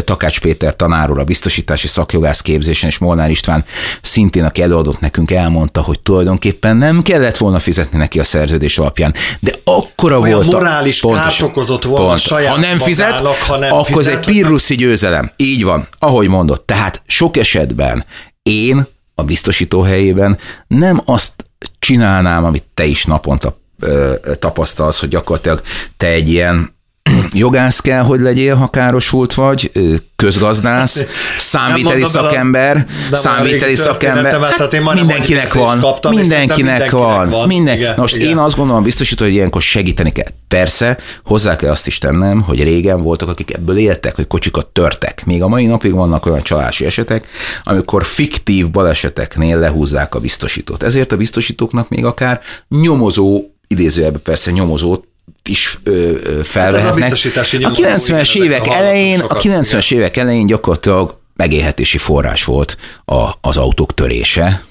Takács 0.04 0.40
Péter 0.40 0.76
tanár 0.76 1.12
úr 1.12 1.20
a 1.20 1.24
biztosítási 1.24 1.88
szakjogász 1.88 2.42
képzésen, 2.42 2.90
és 2.90 2.98
Molnár 2.98 3.30
István 3.30 3.66
szintén, 4.02 4.44
aki 4.44 4.62
előadott 4.62 5.00
nekünk, 5.00 5.32
elmondta, 5.32 5.82
hogy 5.82 6.00
tulajdonképpen 6.00 6.78
nem 6.78 7.02
kellett 7.02 7.38
volna 7.38 7.60
fizetni 7.60 7.98
neki 7.98 8.20
a 8.20 8.24
szerződés 8.24 8.78
alapján, 8.78 9.14
de 9.40 9.54
akkora 9.64 10.20
Olyan 10.20 10.36
volt 10.36 10.52
morális 10.52 11.02
a, 11.02 11.08
pontos, 11.08 11.38
kárt 11.38 11.50
okozott 11.50 11.84
volna 11.84 12.08
pont, 12.08 12.20
saját 12.20 12.54
Ha 12.54 12.60
nem 12.60 12.78
fizet, 12.78 13.26
ha 13.26 13.58
nem 13.58 13.74
akkor 13.74 13.86
fizet, 13.86 14.14
ez 14.14 14.20
egy 14.20 14.26
pirruszi 14.26 14.76
győzelem. 14.76 15.32
Így 15.36 15.64
van, 15.64 15.88
ahogy 16.00 16.28
mondott. 16.28 16.66
Tehát 16.66 17.02
sok 17.08 17.38
esetben 17.38 18.06
én 18.44 18.88
a 19.16 19.24
biztosító 19.24 19.82
helyében 19.82 20.38
nem 20.68 21.02
azt 21.06 21.34
csinálnám, 21.80 22.44
amit 22.44 22.64
te 22.74 22.86
is 22.86 23.06
naponta 23.06 23.60
tapasztalsz, 24.40 25.00
hogy 25.00 25.10
gyakorlatilag 25.10 25.62
te 25.98 26.08
egy 26.08 26.30
ilyen 26.30 26.76
jogász 27.32 27.80
kell, 27.80 28.04
hogy 28.04 28.20
legyél, 28.20 28.56
ha 28.56 28.68
károsult 28.68 29.34
vagy, 29.34 29.72
közgazdász, 30.16 31.06
számviteli 31.38 32.04
szakember, 32.04 32.86
számviteli 33.12 33.76
szakember. 33.76 34.42
Hát 34.58 34.94
mindenkinek 34.94 35.54
van, 35.54 35.80
kaptam, 35.80 36.14
mindenkinek, 36.14 36.56
mindenkinek 36.56 36.92
van. 36.92 37.30
van. 37.30 37.48
Minden. 37.48 37.78
Igen, 37.78 37.94
Most 37.98 38.16
igen. 38.16 38.28
én 38.28 38.38
azt 38.38 38.56
gondolom 38.56 38.84
biztosító, 38.84 39.24
hogy 39.24 39.34
ilyenkor 39.34 39.62
segíteni 39.62 40.12
kell. 40.12 40.28
Persze, 40.48 40.98
hozzá 41.24 41.56
kell 41.56 41.72
azt 41.72 41.88
is 41.88 41.98
tennem, 41.98 42.42
hogy 42.42 42.64
régen 42.64 43.02
voltak, 43.02 43.30
akik 43.30 43.54
ebből 43.54 43.78
éltek, 43.78 44.16
hogy 44.16 44.28
kocsikat 44.28 44.68
törtek. 44.68 45.26
Még 45.26 45.44
a 45.44 45.48
mai 45.48 45.66
napig 45.66 45.94
vannak 45.94 46.26
olyan 46.26 46.42
csalási 46.42 46.86
esetek, 46.86 47.28
amikor 47.64 48.06
fiktív 48.06 48.72
baleseteknél 48.72 49.60
lehúzzák 49.60 50.16
a 50.16 50.20
biztosítót. 50.20 50.84
Ezért 50.84 51.12
a 51.12 51.18
biztosítóknak 51.18 51.90
még 51.90 52.06
akár 52.06 52.42
nyomozó 52.70 53.44
idézőjelben 53.68 54.22
persze 54.22 54.52
nyomozót 54.52 55.04
is 55.50 55.80
ö, 55.84 56.12
felvehetnek. 56.44 57.04
Hát 57.04 57.12
a, 57.12 57.68
a 57.68 57.72
90-es 57.72 58.36
évek 58.36 58.68
elején, 58.68 59.20
a 59.20 59.36
90-es 59.36 59.94
évek 59.94 60.18
elején 60.18 60.46
gyakorlatilag 60.46 61.20
megélhetési 61.36 61.98
forrás 61.98 62.44
volt 62.44 62.78
a, 63.06 63.30
az 63.42 63.58
autók 63.58 63.94
törése 63.94 64.64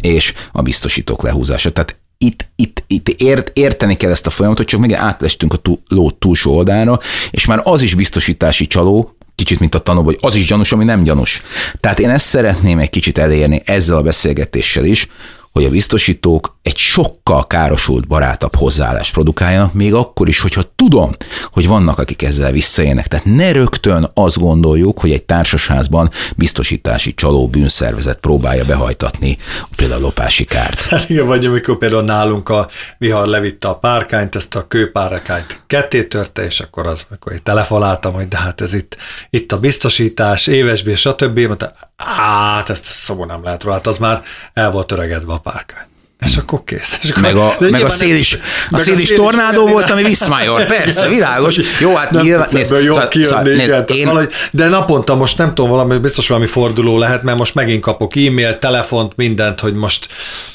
és 0.00 0.34
a 0.52 0.62
biztosítók 0.62 1.22
lehúzása. 1.22 1.70
Tehát 1.70 1.98
itt, 2.18 2.48
itt, 2.56 2.84
itt 2.86 3.08
ért, 3.08 3.50
érteni 3.58 3.96
kell 3.96 4.10
ezt 4.10 4.26
a 4.26 4.30
folyamatot, 4.30 4.66
csak 4.66 4.80
még 4.80 4.92
átlestünk 4.92 5.52
a 5.52 5.56
túl, 5.56 5.80
ló 5.88 6.10
túlsó 6.10 6.56
oldalra, 6.56 6.98
és 7.30 7.46
már 7.46 7.60
az 7.64 7.82
is 7.82 7.94
biztosítási 7.94 8.66
csaló, 8.66 9.16
kicsit, 9.34 9.60
mint 9.60 9.74
a 9.74 9.78
tanú, 9.78 10.02
hogy 10.02 10.18
az 10.20 10.34
is 10.34 10.46
gyanús, 10.46 10.72
ami 10.72 10.84
nem 10.84 11.02
gyanús. 11.02 11.42
Tehát 11.80 12.00
én 12.00 12.10
ezt 12.10 12.26
szeretném 12.26 12.78
egy 12.78 12.90
kicsit 12.90 13.18
elérni 13.18 13.62
ezzel 13.64 13.96
a 13.96 14.02
beszélgetéssel 14.02 14.84
is, 14.84 15.08
hogy 15.52 15.64
a 15.64 15.70
biztosítók 15.70 16.55
egy 16.66 16.76
sokkal 16.76 17.46
károsult, 17.46 18.06
barátabb 18.06 18.54
hozzáállást 18.54 19.12
produkáljanak, 19.12 19.72
még 19.72 19.94
akkor 19.94 20.28
is, 20.28 20.40
hogyha 20.40 20.72
tudom, 20.76 21.16
hogy 21.52 21.66
vannak, 21.66 21.98
akik 21.98 22.22
ezzel 22.22 22.52
visszaélnek. 22.52 23.06
Tehát 23.08 23.24
ne 23.24 23.52
rögtön 23.52 24.10
azt 24.14 24.38
gondoljuk, 24.38 24.98
hogy 24.98 25.12
egy 25.12 25.22
társasházban 25.22 26.10
biztosítási 26.36 27.14
csaló 27.14 27.48
bűnszervezet 27.48 28.18
próbálja 28.18 28.64
behajtatni 28.64 29.36
például 29.76 30.00
a 30.00 30.04
lopási 30.04 30.44
kárt. 30.44 30.80
Hát 30.80 31.08
igen, 31.08 31.26
vagy 31.26 31.44
amikor 31.44 31.78
például 31.78 32.02
nálunk 32.02 32.48
a 32.48 32.68
vihar 32.98 33.26
levitte 33.26 33.68
a 33.68 33.78
párkányt, 33.78 34.34
ezt 34.34 34.54
a 34.54 34.66
kőpárkányt 34.66 35.62
ketté 35.66 36.04
törte, 36.04 36.44
és 36.44 36.60
akkor 36.60 36.86
az, 36.86 37.06
amikor 37.08 37.32
én 37.32 37.42
telefonáltam, 37.42 38.12
hogy 38.12 38.28
de 38.28 38.38
hát 38.38 38.60
ez 38.60 38.72
itt, 38.72 38.96
itt 39.30 39.52
a 39.52 39.58
biztosítás, 39.58 40.46
évesbé, 40.46 40.94
stb. 40.94 41.38
Mondta, 41.38 41.72
hát 41.96 42.70
ezt 42.70 42.86
a 42.86 42.90
szó 42.90 43.24
nem 43.24 43.42
lehet 43.42 43.62
róla, 43.62 43.74
hát 43.74 43.86
az 43.86 43.98
már 43.98 44.22
el 44.52 44.70
volt 44.70 44.92
öregedve 44.92 45.32
a 45.32 45.38
párkány. 45.38 45.86
És 46.18 46.36
akkor 46.36 46.64
kész. 46.64 46.98
És 47.02 47.10
akkor, 47.10 47.22
meg 47.22 47.36
a, 47.36 47.56
meg 47.58 47.82
a 47.84 47.90
szél 47.90 48.16
is, 48.16 48.38
a 48.70 48.78
szél 48.78 48.98
is 48.98 49.12
tornádó 49.12 49.66
volt, 49.66 49.90
ami 49.90 50.02
Viszmajor. 50.02 50.66
Persze, 50.66 51.08
világos. 51.08 51.58
Jó, 51.80 51.94
hát 51.94 52.10
nem 52.10 52.22
nyilván... 52.22 52.48
Nézd, 52.50 52.70
jó 52.70 52.78
szóval, 52.78 53.08
kijönni, 53.08 53.30
szóval, 53.30 53.46
igen, 53.46 53.84
én... 53.86 54.06
valahogy, 54.06 54.32
de 54.50 54.68
naponta 54.68 55.14
most 55.14 55.38
nem 55.38 55.54
tudom, 55.54 55.70
valami, 55.70 55.98
biztos 55.98 56.28
valami 56.28 56.46
forduló 56.46 56.98
lehet, 56.98 57.22
mert 57.22 57.38
most 57.38 57.54
megint 57.54 57.82
kapok 57.82 58.16
e-mail, 58.16 58.58
telefont, 58.58 59.16
mindent, 59.16 59.60
hogy 59.60 59.74
most 59.74 60.08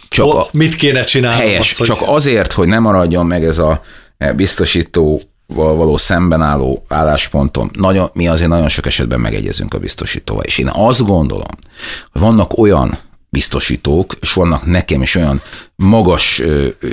csak 0.09 0.25
o, 0.25 0.47
mit 0.51 0.75
kéne 0.75 1.01
csinálni. 1.01 1.41
Helyes, 1.41 1.69
azt, 1.69 1.77
hogy... 1.77 1.87
csak 1.87 1.99
azért, 2.05 2.51
hogy 2.51 2.67
ne 2.67 2.79
maradjon 2.79 3.25
meg 3.25 3.43
ez 3.43 3.57
a 3.57 3.81
biztosító 4.35 5.21
való 5.55 5.97
szemben 5.97 6.41
álló 6.41 6.85
álláspontom, 6.87 7.69
nagyon, 7.73 8.09
mi 8.13 8.27
azért 8.27 8.49
nagyon 8.49 8.69
sok 8.69 8.85
esetben 8.85 9.19
megegyezünk 9.19 9.73
a 9.73 9.79
biztosítóval, 9.79 10.43
és 10.43 10.57
én 10.57 10.69
azt 10.73 11.05
gondolom, 11.05 11.47
hogy 12.11 12.21
vannak 12.21 12.57
olyan 12.57 12.97
biztosítók, 13.31 14.15
és 14.21 14.33
vannak 14.33 14.65
nekem 14.65 15.01
is 15.01 15.15
olyan 15.15 15.41
magas 15.75 16.41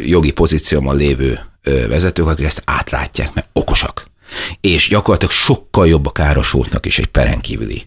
jogi 0.04 0.30
pozícióban 0.30 0.96
lévő 0.96 1.40
vezetők, 1.88 2.26
akik 2.26 2.44
ezt 2.44 2.62
átlátják, 2.64 3.34
mert 3.34 3.48
okosak. 3.52 4.06
És 4.60 4.88
gyakorlatilag 4.88 5.32
sokkal 5.32 5.88
jobb 5.88 6.06
a 6.06 6.10
károsultnak 6.10 6.86
is 6.86 6.98
egy 6.98 7.06
peren 7.06 7.40
kívüli 7.40 7.84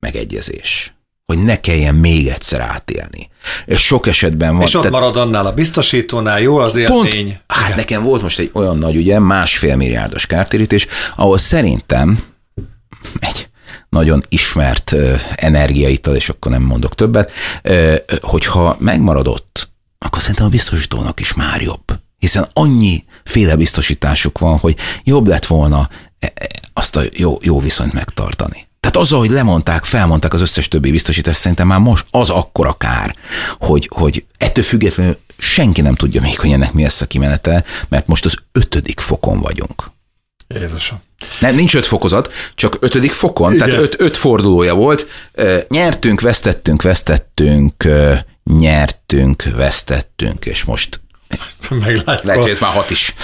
megegyezés 0.00 0.92
hogy 1.32 1.44
ne 1.44 1.60
kelljen 1.60 1.94
még 1.94 2.28
egyszer 2.28 2.60
átélni. 2.60 3.30
És 3.66 3.80
sok 3.80 4.06
esetben 4.06 4.56
van. 4.56 4.66
És 4.66 4.74
ott 4.74 4.90
marad 4.90 5.16
annál 5.16 5.46
a 5.46 5.52
biztosítónál, 5.52 6.40
jó 6.40 6.56
az 6.56 6.76
élmény. 6.76 7.24
Pont, 7.24 7.42
hát 7.46 7.66
Igen. 7.66 7.76
nekem 7.76 8.02
volt 8.02 8.22
most 8.22 8.38
egy 8.38 8.50
olyan 8.52 8.78
nagy 8.78 8.94
ügye, 8.94 9.18
másfél 9.18 9.76
milliárdos 9.76 10.26
kártérítés, 10.26 10.86
ahol 11.16 11.38
szerintem 11.38 12.22
egy 13.20 13.48
nagyon 13.98 14.22
ismert 14.28 14.94
energiaital, 15.34 16.16
és 16.16 16.28
akkor 16.28 16.50
nem 16.50 16.62
mondok 16.62 16.94
többet, 16.94 17.30
hogyha 18.20 18.76
megmaradott, 18.78 19.68
akkor 19.98 20.20
szerintem 20.20 20.46
a 20.46 20.48
biztosítónak 20.48 21.20
is 21.20 21.34
már 21.34 21.60
jobb. 21.60 21.84
Hiszen 22.18 22.46
annyi 22.52 23.04
féle 23.24 23.56
biztosításuk 23.56 24.38
van, 24.38 24.58
hogy 24.58 24.76
jobb 25.04 25.26
lett 25.26 25.46
volna 25.46 25.88
e, 26.18 26.32
e, 26.34 26.46
azt 26.72 26.96
a 26.96 27.02
jó, 27.16 27.36
jó 27.40 27.60
viszonyt 27.60 27.92
megtartani. 27.92 28.66
Tehát 28.80 28.96
az, 28.96 29.10
hogy 29.10 29.30
lemondták, 29.30 29.84
felmondták 29.84 30.34
az 30.34 30.40
összes 30.40 30.68
többi 30.68 30.90
biztosítást, 30.90 31.40
szerintem 31.40 31.66
már 31.66 31.78
most 31.78 32.06
az 32.10 32.30
akkora 32.30 32.72
kár, 32.72 33.16
hogy, 33.58 33.90
hogy 33.94 34.24
ettől 34.38 34.64
függetlenül 34.64 35.18
senki 35.38 35.80
nem 35.80 35.94
tudja 35.94 36.20
még, 36.20 36.40
hogy 36.40 36.50
ennek 36.50 36.72
mi 36.72 36.82
lesz 36.82 37.00
a 37.00 37.06
kimenete, 37.06 37.64
mert 37.88 38.06
most 38.06 38.24
az 38.24 38.36
ötödik 38.52 39.00
fokon 39.00 39.40
vagyunk. 39.40 39.90
Jézusom. 40.48 41.02
Nem, 41.40 41.54
nincs 41.54 41.74
öt 41.74 41.86
fokozat, 41.86 42.32
csak 42.54 42.76
ötödik 42.80 43.12
fokon, 43.12 43.54
Igen. 43.54 43.68
tehát 43.68 43.82
öt, 43.82 44.00
öt 44.00 44.16
fordulója 44.16 44.74
volt. 44.74 45.06
Nyertünk, 45.68 46.20
vesztettünk, 46.20 46.82
vesztettünk, 46.82 47.84
nyertünk, 48.44 49.42
vesztettünk, 49.56 50.46
és 50.46 50.64
most 50.64 51.00
Meglátjuk. 51.70 52.26
Lehet, 52.26 52.42
hogy 52.42 52.50
ez 52.50 52.58
már 52.58 52.72
hat 52.72 52.90
is. 52.90 53.14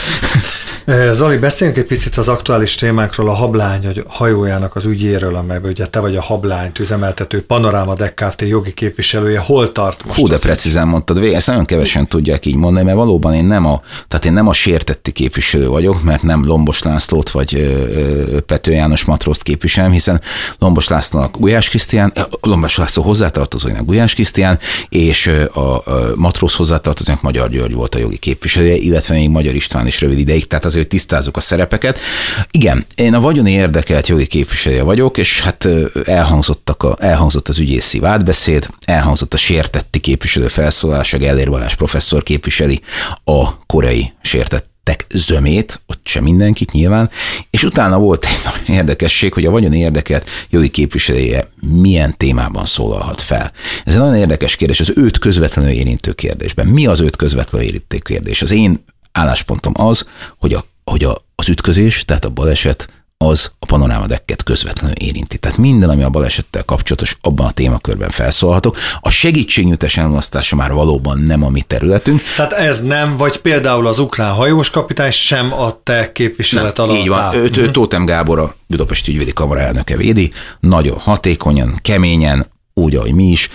Zoli, 1.12 1.36
beszéljünk 1.36 1.78
egy 1.78 1.86
picit 1.86 2.16
az 2.16 2.28
aktuális 2.28 2.74
témákról, 2.74 3.28
a 3.28 3.32
hablány 3.32 4.02
hajójának 4.06 4.76
az 4.76 4.84
ügyéről, 4.84 5.34
amelyben 5.34 5.70
ugye 5.70 5.86
te 5.86 6.00
vagy 6.00 6.16
a 6.16 6.22
hablányt 6.22 6.78
üzemeltető 6.78 7.42
Panoráma 7.42 7.94
Deck 7.94 8.14
Kft. 8.14 8.42
jogi 8.42 8.74
képviselője. 8.74 9.38
Hol 9.38 9.72
tart 9.72 10.04
most? 10.04 10.18
Hú, 10.18 10.28
de 10.28 10.38
precízen 10.38 10.88
mondtad, 10.88 11.20
végül 11.20 11.34
ezt 11.36 11.46
nagyon 11.46 11.64
kevesen 11.64 12.08
tudják 12.08 12.46
így 12.46 12.54
mondani, 12.54 12.84
mert 12.84 12.96
valóban 12.96 13.34
én 13.34 13.44
nem 13.44 13.66
a, 13.66 13.80
tehát 14.08 14.24
én 14.24 14.32
nem 14.32 14.48
a 14.48 14.52
sértetti 14.52 15.12
képviselő 15.12 15.68
vagyok, 15.68 16.02
mert 16.02 16.22
nem 16.22 16.46
Lombos 16.46 16.82
Lászlót 16.82 17.30
vagy 17.30 17.76
Pető 18.46 18.72
János 18.72 19.04
Matrózt 19.04 19.42
képviselem, 19.42 19.92
hiszen 19.92 20.20
Lombos 20.58 20.88
Lászlónak 20.88 21.38
Gulyás 21.38 21.68
Krisztián, 21.68 22.12
Lombos 22.40 22.76
László 22.76 23.02
hozzátartozóinak 23.02 23.84
Gulyás 23.84 24.14
Krisztián, 24.14 24.58
és 24.88 25.30
a, 25.52 25.60
a 25.60 25.82
Matróz 26.16 26.54
hozzátartozóinak 26.54 27.22
Magyar 27.22 27.50
György 27.50 27.74
volt 27.74 27.94
a 27.94 27.98
jogi 27.98 28.18
képviselője, 28.18 28.74
illetve 28.74 29.14
még 29.14 29.30
Magyar 29.30 29.54
István 29.54 29.86
is 29.86 30.00
rövid 30.00 30.18
ideig, 30.18 30.46
tehát 30.46 30.64
azért 30.74 30.88
tisztázzuk 30.88 31.36
a 31.36 31.40
szerepeket. 31.40 31.98
Igen, 32.50 32.86
én 32.94 33.14
a 33.14 33.20
vagyoni 33.20 33.50
érdekelt 33.50 34.06
jogi 34.08 34.26
képviselője 34.26 34.82
vagyok, 34.82 35.16
és 35.16 35.40
hát 35.40 35.68
elhangzottak 36.04 36.82
a, 36.82 36.96
elhangzott 36.98 37.48
az 37.48 37.58
ügyészi 37.58 37.98
vádbeszéd, 37.98 38.68
elhangzott 38.84 39.34
a 39.34 39.36
sértetti 39.36 39.98
képviselő 39.98 40.48
felszólalása, 40.48 41.18
Gellér 41.18 41.50
Balázs 41.50 41.74
professzor 41.74 42.22
képviseli 42.22 42.80
a 43.24 43.66
koreai 43.66 44.12
sértett 44.22 44.72
zömét, 45.14 45.80
ott 45.86 46.00
sem 46.04 46.22
mindenkit 46.22 46.72
nyilván, 46.72 47.10
és 47.50 47.64
utána 47.64 47.98
volt 47.98 48.26
egy 48.66 48.74
érdekesség, 48.74 49.32
hogy 49.32 49.46
a 49.46 49.50
vagyoni 49.50 49.78
érdekelt 49.78 50.28
jogi 50.50 50.68
képviselője 50.68 51.48
milyen 51.60 52.16
témában 52.16 52.64
szólalhat 52.64 53.20
fel. 53.20 53.52
Ez 53.84 53.92
egy 53.92 53.98
nagyon 53.98 54.16
érdekes 54.16 54.56
kérdés, 54.56 54.80
az 54.80 54.92
őt 54.96 55.18
közvetlenül 55.18 55.70
érintő 55.70 56.12
kérdésben. 56.12 56.66
Mi 56.66 56.86
az 56.86 57.00
őt 57.00 57.16
közvetlenül 57.16 57.66
érintő 57.66 57.98
kérdés? 57.98 58.42
Az 58.42 58.50
én 58.50 58.84
álláspontom 59.14 59.72
az, 59.76 60.08
hogy, 60.38 60.52
a, 60.52 60.64
hogy 60.84 61.04
a, 61.04 61.16
az 61.34 61.48
ütközés, 61.48 62.04
tehát 62.04 62.24
a 62.24 62.30
baleset 62.30 62.88
az 63.18 63.52
a 63.58 63.66
panorámadekket 63.66 64.42
közvetlenül 64.42 64.96
érinti. 64.96 65.38
Tehát 65.38 65.56
minden, 65.56 65.90
ami 65.90 66.02
a 66.02 66.08
balesettel 66.08 66.62
kapcsolatos, 66.62 67.16
abban 67.20 67.46
a 67.46 67.50
témakörben 67.50 68.10
felszólhatok. 68.10 68.76
A 69.00 69.10
segítségnyújtás 69.10 69.96
elmulasztása 69.96 70.56
már 70.56 70.72
valóban 70.72 71.18
nem 71.18 71.44
a 71.44 71.48
mi 71.48 71.60
területünk. 71.60 72.22
Tehát 72.36 72.52
ez 72.52 72.82
nem, 72.82 73.16
vagy 73.16 73.36
például 73.36 73.86
az 73.86 73.98
ukrán 73.98 74.32
hajós 74.32 74.70
kapitány 74.70 75.10
sem 75.10 75.52
a 75.52 75.80
te 75.82 76.12
képviselet 76.12 76.76
nem, 76.76 76.86
alatt 76.86 76.98
Így 76.98 77.08
van, 77.08 77.34
őt, 77.34 77.56
uh-huh. 77.56 77.72
Tótem 77.72 78.06
Gábor 78.06 78.38
a 78.38 78.56
Budapesti 78.66 79.10
Ügyvédi 79.10 79.32
Kamara 79.32 79.60
elnöke 79.60 79.96
védi, 79.96 80.32
nagyon 80.60 80.98
hatékonyan, 80.98 81.78
keményen, 81.82 82.52
úgy, 82.74 82.94
ahogy 82.94 83.12
mi 83.12 83.24
is 83.24 83.48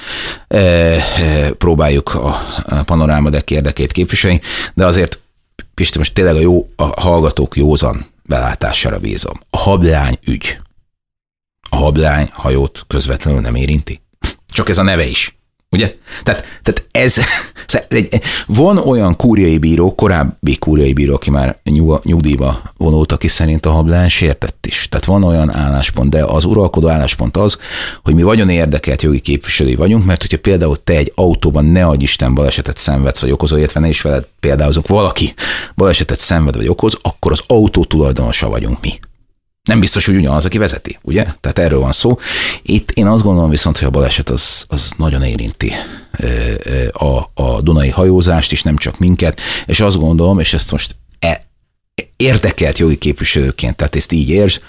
e, 0.48 0.58
e, 0.58 1.02
próbáljuk 1.58 2.14
a, 2.16 2.28
a 2.66 2.84
panorámadek 2.84 3.52
érdekét 3.52 3.92
képviselni, 3.92 4.42
de 4.74 4.86
azért 4.86 5.20
Pisti, 5.74 5.98
most 5.98 6.14
tényleg 6.14 6.36
a, 6.36 6.40
jó, 6.40 6.70
a 6.76 7.02
hallgatók 7.02 7.56
józan 7.56 8.06
belátására 8.24 9.00
bízom. 9.00 9.40
A 9.50 9.58
hablány 9.58 10.18
ügy. 10.26 10.60
A 11.70 11.76
hablány 11.76 12.30
hajót 12.32 12.84
közvetlenül 12.88 13.42
nem 13.42 13.56
érinti. 13.56 14.02
Csak 14.48 14.70
ez 14.70 14.78
a 14.78 14.84
neve 14.84 15.06
is. 15.06 15.39
Ugye? 15.72 15.96
Tehát, 16.24 16.46
tehát 16.62 16.88
ez, 16.92 17.18
Szóval 17.70 17.88
egy, 17.90 18.22
van 18.48 18.78
olyan 18.78 19.16
kúriai 19.16 19.58
bíró, 19.58 19.96
korábbi 19.96 20.58
kúriai 20.58 20.94
bíró, 20.94 21.14
aki 21.14 21.30
már 21.30 21.60
nyugdíjba 22.04 22.62
vonult, 22.78 23.12
aki 23.12 23.28
szerint 23.28 23.66
a 23.66 23.72
hablány 23.72 24.10
sértett 24.10 24.66
is. 24.66 24.88
Tehát 24.90 25.06
van 25.06 25.24
olyan 25.24 25.54
álláspont, 25.54 26.10
de 26.10 26.24
az 26.24 26.46
uralkodó 26.46 26.88
álláspont 26.88 27.38
az, 27.38 27.58
hogy 28.04 28.14
mi 28.14 28.24
vagyon 28.24 28.50
érdekelt 28.50 29.02
jogi 29.02 29.20
képviselői 29.20 29.76
vagyunk, 29.76 30.06
mert 30.06 30.22
hogyha 30.22 30.38
például 30.38 30.84
te 30.84 30.94
egy 30.94 31.12
autóban 31.16 31.66
ne 31.66 31.86
adj 31.86 32.04
Isten 32.04 32.34
balesetet 32.34 32.78
szenvedsz, 32.78 33.22
vagy 33.22 33.32
okozol, 33.32 33.58
illetve 33.58 33.80
ne 33.80 33.88
is 33.88 34.02
veled 34.02 34.28
példázok, 34.40 34.88
valaki 34.88 35.34
balesetet 35.76 36.20
szenved, 36.20 36.56
vagy 36.56 36.68
okoz, 36.68 36.98
akkor 37.02 37.32
az 37.32 37.42
autó 37.48 37.86
tulajdonosa 37.86 38.50
vagyunk 38.50 38.82
mi. 38.82 39.00
Nem 39.64 39.80
biztos, 39.80 40.06
hogy 40.06 40.16
ugyanaz, 40.16 40.46
aki 40.46 40.58
vezeti, 40.58 40.98
ugye? 41.02 41.24
Tehát 41.40 41.60
erről 41.60 41.80
van 41.80 41.92
szó. 41.92 42.18
Itt 42.62 42.92
én 42.92 43.08
azt 43.08 43.24
gondolom 43.24 43.50
viszont, 43.50 43.78
hogy 43.78 43.88
a 43.88 43.92
baleset 43.92 44.30
az, 44.30 44.66
az 44.68 44.92
nagyon 44.98 45.24
érinti 45.24 45.74
a, 46.92 47.42
a 47.44 47.62
Dunai 47.62 47.90
hajózást 47.90 48.52
is, 48.52 48.62
nem 48.62 48.78
csak 48.78 49.00
minket, 49.00 49.40
és 49.66 49.80
azt 49.80 49.98
gondolom, 49.98 50.40
és 50.40 50.54
ezt 50.54 50.72
most 50.72 50.96
e, 51.20 51.46
érdekelt 52.16 52.78
jogi 52.78 52.98
képviselőként, 52.98 53.76
tehát 53.76 53.96
ezt 53.96 54.12
így 54.12 54.30
érz, 54.30 54.62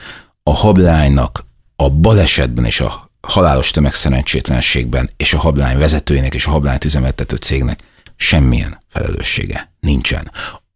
a 0.42 0.55
hablánynak 0.55 1.44
a 1.76 1.90
balesetben 1.90 2.64
és 2.64 2.81
a 2.81 3.11
halálos 3.20 3.70
tömegszerencsétlenségben 3.70 5.11
és 5.16 5.35
a 5.35 5.38
hablány 5.38 5.79
vezetőjének 5.79 6.35
és 6.35 6.46
a 6.46 6.50
hablányt 6.50 6.85
üzemeltető 6.85 7.37
cégnek 7.37 7.81
semmilyen 8.16 8.83
felelőssége 8.88 9.72
nincsen 9.81 10.31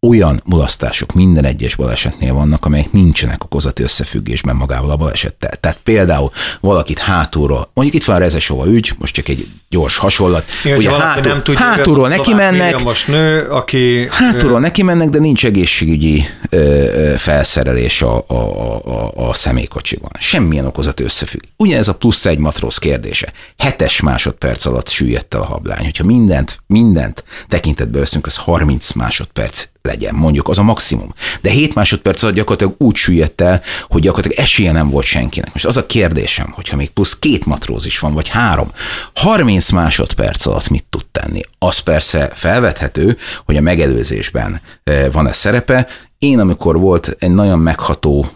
olyan 0.07 0.41
mulasztások 0.45 1.13
minden 1.13 1.45
egyes 1.45 1.75
balesetnél 1.75 2.33
vannak, 2.33 2.65
amelyek 2.65 2.91
nincsenek 2.91 3.43
okozati 3.43 3.83
összefüggésben 3.83 4.55
magával 4.55 4.91
a 4.91 4.95
balesettel. 4.95 5.51
Tehát 5.59 5.79
például 5.83 6.31
valakit 6.61 6.99
hátulról, 6.99 7.69
mondjuk 7.73 7.97
itt 8.01 8.07
van 8.07 8.15
a 8.15 8.19
Rezesova 8.19 8.67
ügy, 8.67 8.93
most 8.99 9.13
csak 9.13 9.27
egy 9.27 9.47
gyors 9.69 9.97
hasonlat, 9.97 10.45
Igen, 10.63 10.77
ugye 10.77 10.91
hátul, 10.91 11.31
nem 11.31 11.43
tudja, 11.43 11.61
hátulról 11.61 12.07
neki 12.07 12.33
mennek, 12.33 12.83
most 12.83 13.07
nő, 13.07 13.41
aki... 13.41 14.07
Hátulról 14.09 14.59
neki 14.59 14.83
mennek, 14.83 15.09
de 15.09 15.19
nincs 15.19 15.45
egészségügyi 15.45 16.25
ö, 16.49 16.57
ö, 16.57 17.13
felszerelés 17.17 18.01
a, 18.01 18.23
a, 18.27 18.33
a, 18.33 19.27
a 19.27 19.33
személykocsiban. 19.33 20.11
Semmilyen 20.19 20.65
okozati 20.65 21.03
összefügg. 21.03 21.41
Ugyanez 21.57 21.87
a 21.87 21.93
plusz 21.93 22.25
egy 22.25 22.37
matróz 22.37 22.77
kérdése. 22.77 23.31
Hetes 23.57 24.01
másodperc 24.01 24.65
alatt 24.65 24.87
süllyedt 24.87 25.33
el 25.33 25.41
a 25.41 25.45
hablány. 25.45 25.83
Hogyha 25.83 26.03
mindent, 26.03 26.59
mindent 26.67 27.23
tekintetbe 27.47 27.99
veszünk, 27.99 28.25
az 28.25 28.35
30 28.35 28.91
másodperc 28.91 29.67
legyen, 29.85 30.15
mondjuk 30.15 30.47
az 30.47 30.57
a 30.57 30.63
maximum. 30.63 31.13
De 31.41 31.49
7 31.49 31.75
másodperc 31.75 32.23
alatt 32.23 32.35
gyakorlatilag 32.35 32.75
úgy 32.77 32.95
süllyedt 32.95 33.41
el, 33.41 33.61
hogy 33.87 34.01
gyakorlatilag 34.01 34.45
esélye 34.45 34.71
nem 34.71 34.89
volt 34.89 35.05
senkinek. 35.05 35.53
Most 35.53 35.65
az 35.65 35.77
a 35.77 35.85
kérdésem, 35.85 36.51
hogyha 36.51 36.75
még 36.75 36.89
plusz 36.89 37.19
két 37.19 37.45
matróz 37.45 37.85
is 37.85 37.99
van, 37.99 38.13
vagy 38.13 38.27
három, 38.27 38.71
30 39.15 39.71
másodperc 39.71 40.45
alatt 40.45 40.69
mit 40.69 40.85
tud 40.89 41.05
tenni? 41.11 41.41
Az 41.59 41.79
persze 41.79 42.31
felvethető, 42.33 43.17
hogy 43.45 43.57
a 43.57 43.61
megelőzésben 43.61 44.61
e, 44.83 45.09
van-e 45.09 45.33
szerepe. 45.33 45.87
Én, 46.17 46.39
amikor 46.39 46.77
volt 46.79 47.15
egy 47.19 47.31
nagyon 47.31 47.59
megható 47.59 48.31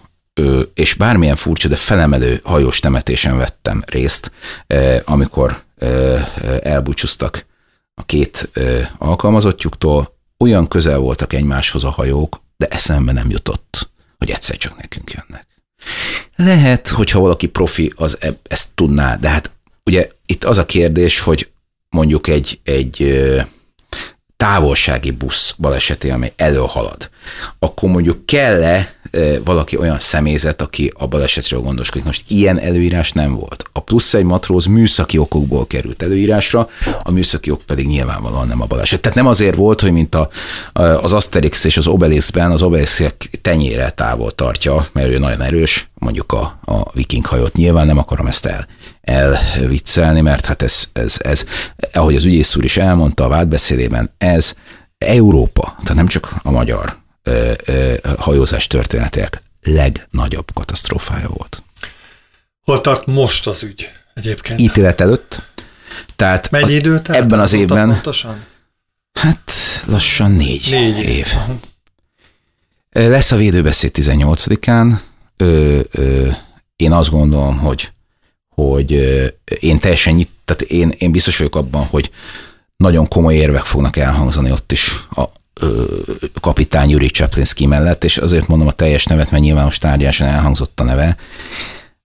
és 0.73 0.93
bármilyen 0.93 1.35
furcsa, 1.35 1.67
de 1.67 1.75
felemelő 1.75 2.39
hajós 2.43 2.79
temetésen 2.79 3.37
vettem 3.37 3.83
részt, 3.85 4.31
e, 4.67 5.01
amikor 5.05 5.61
e, 5.77 5.87
elbúcsúztak 6.63 7.45
a 7.93 8.03
két 8.05 8.49
alkalmazottjuktól, 8.97 10.17
olyan 10.39 10.67
közel 10.67 10.97
voltak 10.97 11.33
egymáshoz 11.33 11.83
a 11.83 11.89
hajók, 11.89 12.41
de 12.57 12.67
eszembe 12.67 13.11
nem 13.11 13.29
jutott, 13.29 13.89
hogy 14.17 14.29
egyszer 14.29 14.57
csak 14.57 14.81
nekünk 14.81 15.11
jönnek. 15.11 15.47
Lehet, 16.35 16.87
hogyha 16.87 17.19
valaki 17.19 17.47
profi, 17.47 17.93
az 17.95 18.17
e- 18.19 18.39
ezt 18.43 18.69
tudná, 18.75 19.15
de 19.15 19.29
hát 19.29 19.51
ugye 19.85 20.09
itt 20.25 20.43
az 20.43 20.57
a 20.57 20.65
kérdés, 20.65 21.19
hogy 21.19 21.49
mondjuk 21.89 22.27
egy, 22.27 22.59
egy 22.63 23.23
távolsági 24.39 25.11
busz 25.11 25.55
baleseté, 25.57 26.09
amely 26.09 26.33
előhalad, 26.35 27.09
akkor 27.59 27.89
mondjuk 27.89 28.25
kell-e 28.25 28.93
valaki 29.43 29.77
olyan 29.77 29.99
személyzet, 29.99 30.61
aki 30.61 30.91
a 30.97 31.07
balesetről 31.07 31.59
gondoskodik. 31.59 32.05
Most 32.05 32.23
ilyen 32.27 32.59
előírás 32.59 33.11
nem 33.11 33.35
volt. 33.35 33.63
A 33.73 33.79
plusz 33.79 34.13
egy 34.13 34.23
matróz 34.23 34.65
műszaki 34.65 35.17
okokból 35.17 35.67
került 35.67 36.03
előírásra, 36.03 36.69
a 37.03 37.11
műszaki 37.11 37.51
ok 37.51 37.61
pedig 37.61 37.87
nyilvánvalóan 37.87 38.47
nem 38.47 38.61
a 38.61 38.65
baleset. 38.65 39.01
Tehát 39.01 39.17
nem 39.17 39.27
azért 39.27 39.55
volt, 39.55 39.81
hogy 39.81 39.91
mint 39.91 40.15
a, 40.15 40.29
az 40.73 41.13
Asterix 41.13 41.63
és 41.63 41.77
az 41.77 41.87
Obelixben 41.87 42.51
az 42.51 42.61
Obelix 42.61 43.01
tenyére 43.41 43.89
távol 43.89 44.31
tartja, 44.31 44.87
mert 44.91 45.09
ő 45.09 45.17
nagyon 45.17 45.41
erős, 45.41 45.88
mondjuk 45.99 46.31
a, 46.31 46.59
a 46.65 46.91
viking 46.93 47.25
hajót. 47.25 47.53
Nyilván 47.53 47.85
nem 47.85 47.97
akarom 47.97 48.27
ezt 48.27 48.45
el, 48.45 48.67
elviccelni, 49.01 50.21
mert 50.21 50.45
hát 50.45 50.61
ez, 50.61 50.83
ez, 50.93 51.15
ez, 51.19 51.45
ahogy 51.93 52.15
az 52.15 52.23
ügyész 52.23 52.55
úr 52.55 52.63
is 52.63 52.77
elmondta 52.77 53.23
a 53.23 53.27
vádbeszédében, 53.27 54.11
ez 54.17 54.53
Európa, 54.97 55.75
tehát 55.79 55.95
nem 55.95 56.07
csak 56.07 56.33
a 56.43 56.51
magyar 56.51 56.97
ö, 57.23 57.51
ö, 57.65 57.93
hajózás 58.17 58.67
történetek 58.67 59.41
legnagyobb 59.61 60.53
katasztrófája 60.53 61.27
volt. 61.27 61.63
Hol 62.61 62.81
tart 62.81 63.05
most 63.05 63.47
az 63.47 63.63
ügy 63.63 63.91
egyébként? 64.13 64.61
Ítélet 64.61 65.01
előtt. 65.01 65.41
Tehát 66.15 66.51
Mennyi 66.51 66.73
idő 66.73 66.99
tehát 66.99 67.21
ebben 67.21 67.39
az 67.39 67.53
évben, 67.53 67.87
pontosan? 67.89 68.45
hát 69.13 69.51
lassan 69.85 70.31
négy, 70.31 70.67
négy 70.69 70.99
év. 70.99 71.07
év. 71.07 71.35
Lesz 72.91 73.31
a 73.31 73.35
védőbeszéd 73.35 73.91
18-án. 73.93 74.99
Ö, 75.41 75.79
ö, 75.91 76.27
én 76.75 76.91
azt 76.91 77.09
gondolom, 77.09 77.57
hogy, 77.57 77.91
hogy 78.55 78.91
én 79.59 79.79
teljesen 79.79 80.13
nyit, 80.13 80.29
tehát 80.45 80.61
én, 80.61 80.93
én 80.97 81.11
biztos 81.11 81.37
vagyok 81.37 81.55
abban, 81.55 81.85
hogy 81.85 82.11
nagyon 82.77 83.07
komoly 83.07 83.35
érvek 83.35 83.63
fognak 83.63 83.97
elhangzani 83.97 84.51
ott 84.51 84.71
is 84.71 85.07
a, 85.15 85.23
kapitány 86.41 86.89
Yuri 86.89 87.09
Csaplinski 87.09 87.65
mellett, 87.65 88.03
és 88.03 88.17
azért 88.17 88.47
mondom 88.47 88.67
a 88.67 88.71
teljes 88.71 89.05
nevet, 89.05 89.31
mert 89.31 89.43
nyilvános 89.43 89.77
tárgyáson 89.77 90.27
elhangzott 90.27 90.79
a 90.79 90.83
neve. 90.83 91.17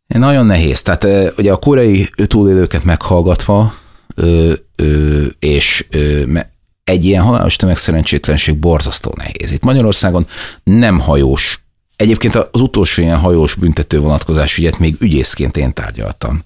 Nagyon 0.06 0.46
nehéz. 0.46 0.82
Tehát 0.82 1.32
ugye 1.38 1.52
a 1.52 1.56
koreai 1.56 2.10
túlélőket 2.26 2.84
meghallgatva, 2.84 3.74
és 5.38 5.86
egy 6.84 7.04
ilyen 7.04 7.22
halálos 7.22 7.56
tömegszerencsétlenség 7.56 8.56
borzasztó 8.56 9.14
nehéz. 9.16 9.52
Itt 9.52 9.62
Magyarországon 9.62 10.26
nem 10.64 10.98
hajós. 10.98 11.63
Egyébként 11.96 12.34
az 12.34 12.60
utolsó 12.60 13.02
ilyen 13.02 13.18
hajós 13.18 13.54
büntető 13.54 13.98
vonatkozás 13.98 14.58
ügyet 14.58 14.78
még 14.78 14.96
ügyészként 14.98 15.56
én 15.56 15.72
tárgyaltam, 15.72 16.44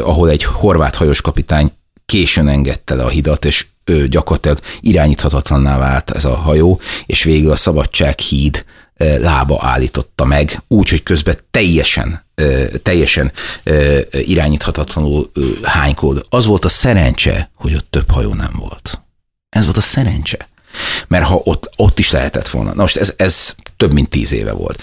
ahol 0.00 0.30
egy 0.30 0.42
horvát 0.42 0.94
hajós 0.94 1.20
kapitány 1.20 1.72
későn 2.06 2.48
engedte 2.48 2.94
le 2.94 3.04
a 3.04 3.08
hidat, 3.08 3.44
és 3.44 3.66
ő 3.84 4.08
gyakorlatilag 4.08 4.60
irányíthatatlanná 4.80 5.78
vált 5.78 6.10
ez 6.10 6.24
a 6.24 6.34
hajó, 6.34 6.80
és 7.06 7.22
végül 7.22 7.50
a 7.50 7.56
Szabadság 7.56 8.18
híd 8.18 8.64
lába 9.18 9.58
állította 9.60 10.24
meg, 10.24 10.62
úgy, 10.68 10.88
hogy 10.88 11.02
közben 11.02 11.36
teljesen, 11.50 12.24
teljesen 12.82 13.32
irányíthatatlanul 14.10 15.30
hánykód. 15.62 16.26
Az 16.28 16.46
volt 16.46 16.64
a 16.64 16.68
szerencse, 16.68 17.50
hogy 17.54 17.74
ott 17.74 17.86
több 17.90 18.10
hajó 18.10 18.34
nem 18.34 18.52
volt. 18.58 19.02
Ez 19.48 19.64
volt 19.64 19.76
a 19.76 19.80
szerencse. 19.80 20.48
Mert 21.08 21.24
ha 21.24 21.40
ott, 21.44 21.70
ott 21.76 21.98
is 21.98 22.10
lehetett 22.10 22.48
volna. 22.48 22.74
Na 22.74 22.80
most 22.80 22.96
ez, 22.96 23.14
ez 23.16 23.54
több 23.76 23.92
mint 23.92 24.08
tíz 24.08 24.32
éve 24.32 24.52
volt. 24.52 24.82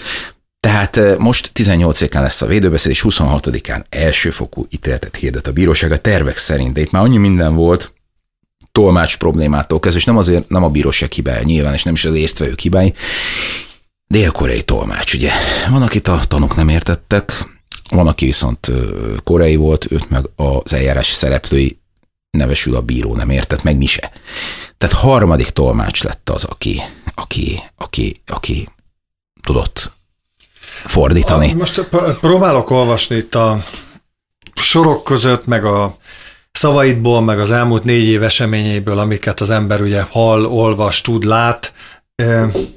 Tehát 0.60 1.18
most 1.18 1.50
18-án 1.54 2.20
lesz 2.20 2.42
a 2.42 2.46
védőbeszéd, 2.46 2.90
és 2.90 3.04
26-án 3.08 3.84
elsőfokú 3.88 4.66
ítéletet 4.70 5.16
hirdet 5.16 5.46
a 5.46 5.52
bíróság 5.52 5.92
a 5.92 5.98
tervek 5.98 6.36
szerint, 6.36 6.72
de 6.72 6.80
itt 6.80 6.90
már 6.90 7.02
annyi 7.02 7.16
minden 7.16 7.54
volt, 7.54 7.92
tolmács 8.72 9.16
problémától 9.16 9.80
kezdve, 9.80 10.00
és 10.00 10.06
nem 10.06 10.16
azért 10.16 10.48
nem 10.48 10.64
a 10.64 10.68
bíróság 10.68 11.12
hibája 11.12 11.42
nyilván, 11.42 11.74
és 11.74 11.82
nem 11.82 11.94
is 11.94 12.04
az 12.04 12.12
résztvevők 12.12 12.60
hibái, 12.60 12.94
dél-koreai 14.06 14.62
tolmács, 14.62 15.14
ugye. 15.14 15.30
Van, 15.70 15.82
akit 15.82 16.08
a 16.08 16.20
tanok 16.28 16.56
nem 16.56 16.68
értettek, 16.68 17.32
van, 17.90 18.06
aki 18.06 18.24
viszont 18.24 18.70
koreai 19.24 19.56
volt, 19.56 19.86
őt 19.90 20.10
meg 20.10 20.24
az 20.36 20.72
eljárás 20.72 21.06
szereplői 21.06 21.79
nevesül 22.30 22.76
a 22.76 22.80
bíró, 22.80 23.16
nem 23.16 23.30
értett, 23.30 23.62
meg 23.62 23.76
mi 23.76 23.86
se. 23.86 24.12
Tehát 24.78 24.96
harmadik 24.96 25.50
tolmács 25.50 26.02
lett 26.02 26.30
az, 26.30 26.44
aki, 26.44 26.80
aki, 27.14 27.62
aki, 27.76 28.20
aki 28.26 28.68
tudott 29.42 29.92
fordítani. 30.84 31.52
Most 31.52 31.88
próbálok 32.20 32.70
olvasni 32.70 33.16
itt 33.16 33.34
a 33.34 33.64
sorok 34.54 35.04
között, 35.04 35.46
meg 35.46 35.64
a 35.64 35.96
szavaidból, 36.52 37.20
meg 37.20 37.40
az 37.40 37.50
elmúlt 37.50 37.84
négy 37.84 38.08
év 38.08 38.22
eseményeiből, 38.22 38.98
amiket 38.98 39.40
az 39.40 39.50
ember 39.50 39.80
ugye 39.80 40.02
hall, 40.10 40.44
olvas, 40.44 41.00
tud, 41.00 41.24
lát, 41.24 41.72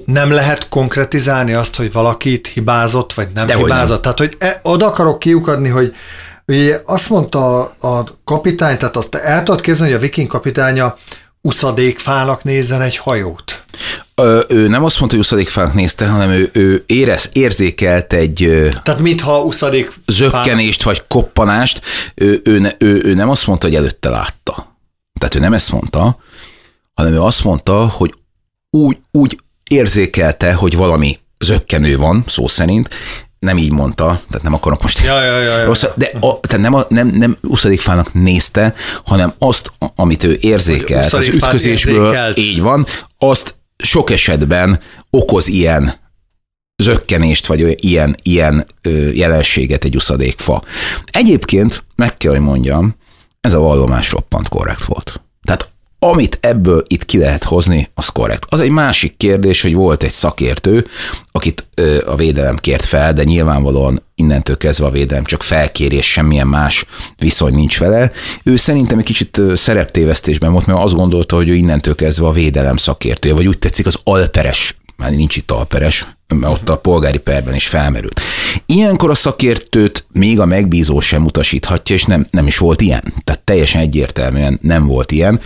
nem 0.06 0.32
lehet 0.32 0.70
konkretizálni 0.70 1.54
azt, 1.54 1.76
hogy 1.76 1.92
valakit 1.92 2.48
hibázott, 2.48 3.14
vagy 3.14 3.28
nem 3.34 3.46
De 3.46 3.56
hibázott. 3.56 4.04
Nem. 4.04 4.14
Tehát, 4.14 4.18
hogy 4.18 4.36
e, 4.40 4.60
oda 4.64 4.86
akarok 4.86 5.20
kiukadni, 5.20 5.70
hogy 5.70 5.96
ugye 6.48 6.82
azt 6.86 7.10
mondta 7.10 7.64
a 7.64 8.04
kapitány, 8.24 8.78
tehát 8.78 8.96
azt 8.96 9.16
el 9.16 9.44
tudod 9.44 9.62
képzelni, 9.62 9.92
hogy 9.92 10.02
a 10.02 10.06
viking 10.06 10.28
kapitánya 10.28 10.98
uszadékfának 11.42 12.44
nézzen 12.44 12.82
egy 12.82 12.98
hajót. 12.98 13.64
Ö, 14.16 14.42
ő 14.48 14.68
nem 14.68 14.84
azt 14.84 15.00
mondta, 15.00 15.18
hogy 15.18 15.26
uszadékfának 15.26 15.74
nézte, 15.74 16.08
hanem 16.08 16.30
ő, 16.30 16.50
ő 16.54 16.84
érez, 16.86 17.30
érzékelt 17.34 18.14
egy 18.14 18.38
Tehát 18.84 19.02
mintha 19.02 19.44
uszadék 19.44 19.94
zökkenést 20.08 20.84
vagy 20.84 21.04
koppanást, 21.08 21.82
ő, 22.16 22.42
ő, 22.44 22.76
ő, 22.78 23.02
ő 23.04 23.14
nem 23.14 23.30
azt 23.30 23.48
mondta, 23.48 23.68
hogy 23.68 23.76
előtte 23.76 24.10
látta. 24.10 24.78
Tehát 25.20 25.36
ő 25.36 25.40
nem 25.40 25.54
ezt 25.54 25.72
mondta, 25.72 26.18
hanem 26.94 27.14
ő 27.14 27.22
azt 27.22 27.44
mondta, 27.44 27.88
hogy 27.88 28.14
úgy, 28.70 28.98
úgy 29.12 29.40
érzékelte, 29.70 30.54
hogy 30.54 30.76
valami 30.76 31.20
zöggenő 31.40 31.98
van, 31.98 32.24
szó 32.28 32.48
szerint, 32.48 32.90
nem 33.44 33.58
így 33.58 33.72
mondta, 33.72 34.06
tehát 34.06 34.44
nem 34.44 34.54
akarok 34.54 34.82
most 34.82 35.00
ja, 35.00 35.24
ja, 35.24 35.40
ja, 35.40 35.58
ja. 35.58 35.66
rossz, 35.66 35.84
de 35.96 36.12
a, 36.20 36.40
tehát 36.40 36.62
nem, 36.62 36.74
a, 36.74 36.86
nem, 36.90 37.08
nem 37.08 37.38
fának 37.78 38.14
nézte, 38.14 38.74
hanem 39.06 39.34
azt, 39.40 39.72
amit 39.96 40.24
ő 40.24 40.38
érzékelt 40.42 41.14
az 41.14 41.28
ütközésből, 41.28 42.06
érzékelt. 42.06 42.38
így 42.38 42.62
van, 42.62 42.86
azt 43.18 43.56
sok 43.78 44.10
esetben 44.10 44.80
okoz 45.10 45.48
ilyen 45.48 45.92
zökkenést, 46.84 47.46
vagy 47.46 47.76
ilyen, 47.86 48.16
ilyen 48.24 48.66
jelenséget 49.14 49.84
egy 49.84 49.96
uszadékfa. 49.96 50.64
Egyébként 51.12 51.84
meg 51.96 52.18
kell, 52.18 52.32
hogy 52.32 52.42
mondjam, 52.42 52.96
ez 53.42 53.54
a 53.54 53.60
vallomás 53.60 54.12
roppant 54.12 54.50
korrekt 54.50 54.84
volt. 54.84 55.22
Tehát 55.42 55.73
amit 56.04 56.38
ebből 56.42 56.84
itt 56.88 57.06
ki 57.06 57.18
lehet 57.18 57.44
hozni, 57.44 57.90
az 57.94 58.08
korrekt. 58.08 58.46
Az 58.50 58.60
egy 58.60 58.70
másik 58.70 59.18
kérdés, 59.18 59.62
hogy 59.62 59.74
volt 59.74 60.04
egy 60.04 60.12
szakértő, 60.12 60.88
akit 61.32 61.68
a 62.06 62.16
védelem 62.16 62.58
kért 62.58 62.86
fel, 62.86 63.14
de 63.14 63.24
nyilvánvalóan 63.24 64.02
innentől 64.16 64.58
kezdve 64.58 64.86
a 64.86 64.92
védelem 64.92 65.24
csak 65.24 65.44
felkérés, 65.44 66.12
semmilyen 66.12 66.48
más 66.48 66.86
viszony 67.18 67.54
nincs 67.54 67.80
vele. 67.80 68.12
Ő 68.44 68.56
szerintem 68.56 68.98
egy 68.98 69.06
kicsit 69.06 69.42
szereptévesztésben 69.56 70.52
volt, 70.52 70.66
mert 70.66 70.80
azt 70.80 70.96
gondolta, 70.96 71.36
hogy 71.36 71.50
ő 71.50 71.54
innentől 71.54 71.96
kezdve 71.96 72.28
a 72.28 72.32
védelem 72.32 72.78
szakértője, 72.78 73.34
vagy 73.34 73.48
úgy 73.48 73.60
tetszik 73.60 73.86
az 73.86 73.98
alperes 74.04 74.76
már 74.96 75.12
nincs 75.12 75.36
itt 75.36 75.52
alperes, 75.52 76.08
mert 76.28 76.54
ott 76.54 76.70
a 76.70 76.78
polgári 76.78 77.18
perben 77.18 77.56
is 77.56 77.68
felmerült. 77.68 78.20
Ilyenkor 78.66 79.10
a 79.10 79.16
szakértőt 79.16 80.06
még 80.12 80.40
a 80.40 80.46
megbízó 80.46 81.00
sem 81.00 81.26
utasíthatja, 81.26 81.96
és 81.96 82.04
nem, 82.04 82.28
nem 82.32 82.48
is 82.48 82.58
volt 82.58 82.82
ilyen. 82.82 83.14
Tehát 83.24 83.42
teljesen 83.42 83.82
egyértelműen 83.82 84.60
nem 84.62 84.86
volt 84.86 85.12
ilyen. 85.12 85.40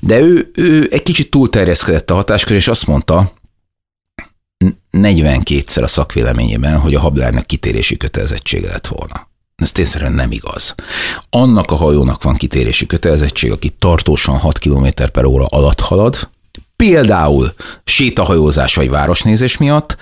De 0.00 0.20
ő, 0.20 0.50
ő 0.54 0.88
egy 0.90 1.02
kicsit 1.02 1.30
túlterjeszkedett 1.30 2.10
a 2.10 2.14
hatáskör, 2.14 2.56
és 2.56 2.68
azt 2.68 2.86
mondta, 2.86 3.32
42-szer 4.92 5.82
a 5.82 5.86
szakvéleményében, 5.86 6.78
hogy 6.78 6.94
a 6.94 7.00
hablárnak 7.00 7.46
kitérési 7.46 7.96
kötelezettsége 7.96 8.68
lett 8.68 8.86
volna. 8.86 9.28
Ez 9.56 9.72
tényszerűen 9.72 10.12
nem 10.12 10.32
igaz. 10.32 10.74
Annak 11.30 11.70
a 11.70 11.74
hajónak 11.74 12.22
van 12.22 12.34
kitérési 12.34 12.86
kötelezettség, 12.86 13.50
aki 13.50 13.68
tartósan 13.78 14.38
6 14.38 14.58
km 14.58 14.86
per 15.12 15.24
óra 15.24 15.46
alatt 15.46 15.80
halad, 15.80 16.28
például 16.88 17.52
sétahajózás 17.84 18.74
vagy 18.74 18.90
városnézés 18.90 19.56
miatt, 19.56 19.96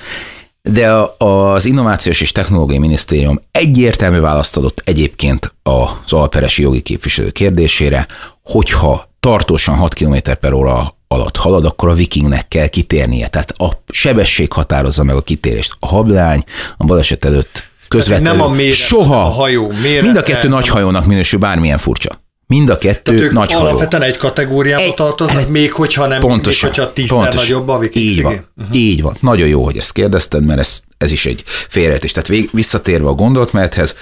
de 0.62 0.92
az 1.18 1.64
Innovációs 1.64 2.20
és 2.20 2.32
Technológiai 2.32 2.78
Minisztérium 2.78 3.40
egyértelmű 3.50 4.18
választ 4.18 4.56
adott 4.56 4.82
egyébként 4.84 5.54
az 5.62 6.12
alperesi 6.12 6.62
jogi 6.62 6.80
képviselő 6.80 7.30
kérdésére, 7.30 8.06
hogyha 8.44 9.08
tartósan 9.20 9.76
6 9.76 9.94
km 9.94 10.16
per 10.40 10.52
óra 10.52 10.96
alatt 11.08 11.36
halad, 11.36 11.64
akkor 11.64 11.88
a 11.88 11.94
vikingnek 11.94 12.48
kell 12.48 12.66
kitérnie. 12.66 13.28
Tehát 13.28 13.50
a 13.50 13.82
sebesség 13.88 14.52
határozza 14.52 15.04
meg 15.04 15.16
a 15.16 15.22
kitérést. 15.22 15.76
A 15.78 15.86
hablány 15.86 16.44
a 16.76 16.84
baleset 16.84 17.24
előtt 17.24 17.64
közvetlenül 17.88 18.36
nem 18.36 18.46
a 18.46 18.54
mérete, 18.54 18.76
soha, 18.76 19.24
a 19.24 19.28
hajó 19.28 19.72
mérete, 19.82 20.02
mind 20.04 20.16
a 20.16 20.22
kettő 20.22 20.48
nagy 20.48 20.68
hajónak 20.68 21.06
minősül 21.06 21.38
bármilyen 21.38 21.78
furcsa. 21.78 22.20
Mind 22.52 22.68
a 22.68 22.78
kettő 22.78 23.02
Tehát 23.02 23.20
ők 23.20 23.32
nagy 23.32 23.52
hajó. 23.52 23.64
alapvetően 23.64 24.02
egy 24.02 24.16
kategóriába 24.16 24.82
egy, 24.82 24.94
tartoznak, 24.94 25.42
egy, 25.42 25.48
még 25.48 25.72
hogyha 25.72 26.06
nem, 26.06 26.20
pontosan, 26.20 26.68
még 26.68 26.78
hogyha 26.78 26.92
tízszer 26.92 27.16
pontosan. 27.16 27.42
nagyobb 27.42 27.68
a 27.68 27.78
viking 27.78 28.04
Így 28.04 28.22
van, 28.22 28.46
uh-huh. 28.56 28.76
így 28.76 29.02
van. 29.02 29.16
Nagyon 29.20 29.48
jó, 29.48 29.64
hogy 29.64 29.76
ezt 29.76 29.92
kérdezted, 29.92 30.44
mert 30.44 30.60
ez, 30.60 30.80
ez 30.98 31.12
is 31.12 31.26
egy 31.26 31.42
félretés. 31.46 32.10
Tehát 32.10 32.28
vég, 32.28 32.48
visszatérve 32.52 33.08
a 33.08 33.12
gondolatmenethez, 33.12 33.94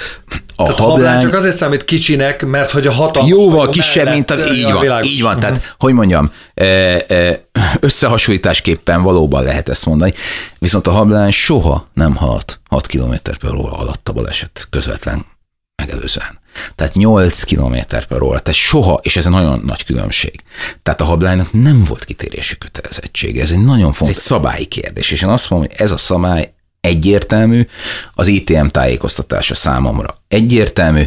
a 0.57 0.63
Tehát 0.63 0.79
hablány... 0.79 1.21
csak 1.21 1.35
azért 1.35 1.57
számít 1.57 1.85
kicsinek, 1.85 2.47
mert 2.47 2.71
hogy 2.71 2.87
a 2.87 2.93
hatalmas... 2.93 3.31
Jóval 3.31 3.69
kisebb, 3.69 4.09
mint 4.13 4.31
a... 4.31 4.53
Így 4.55 4.73
van, 4.73 4.81
világos. 4.81 5.11
így 5.11 5.23
van. 5.23 5.37
Uh-huh. 5.37 5.43
Tehát, 5.43 5.57
mhm. 5.57 5.67
hogy 5.79 5.93
mondjam, 5.93 6.33
e, 6.55 6.65
e, 7.09 7.45
összehasonlításképpen 7.81 9.03
valóban 9.03 9.43
lehet 9.43 9.69
ezt 9.69 9.87
mondani, 9.87 10.15
viszont 10.59 10.87
a 10.87 10.91
hablány 10.91 11.31
soha 11.31 11.89
nem 11.95 12.15
halt 12.15 12.61
6 12.71 12.87
km 12.87 13.15
per 13.41 13.55
óra 13.55 13.73
alatt 13.73 14.09
a 14.09 14.13
baleset 14.13 14.67
közvetlen 14.71 15.27
megelőzően. 15.77 16.40
Tehát 16.75 16.95
8 16.95 17.43
km 17.43 17.77
per 18.09 18.23
óra, 18.23 18.39
tehát 18.39 18.61
soha, 18.61 19.01
és 19.03 19.17
ez 19.17 19.27
egy 19.27 19.33
nagyon 19.33 19.63
nagy 19.67 19.85
különbség. 19.85 20.43
Tehát 20.83 21.01
a 21.01 21.05
hablánynak 21.05 21.53
nem 21.53 21.85
volt 21.85 22.05
kitérési 22.05 22.59
kötelezettsége, 22.59 23.43
ez 23.43 23.51
egy 23.51 23.65
nagyon 23.65 23.93
fontos 23.93 24.17
egy 24.17 24.23
szabályi 24.23 24.65
kérdés, 24.65 25.11
és 25.11 25.23
én 25.23 25.29
azt 25.29 25.51
mondom, 25.51 25.69
hogy 25.69 25.81
ez 25.81 25.91
a 25.91 25.97
szabály 25.97 26.53
egyértelmű, 26.81 27.67
az 28.15 28.27
ITM 28.27 28.67
tájékoztatása 28.67 29.55
számomra 29.55 30.23
egyértelmű, 30.29 31.03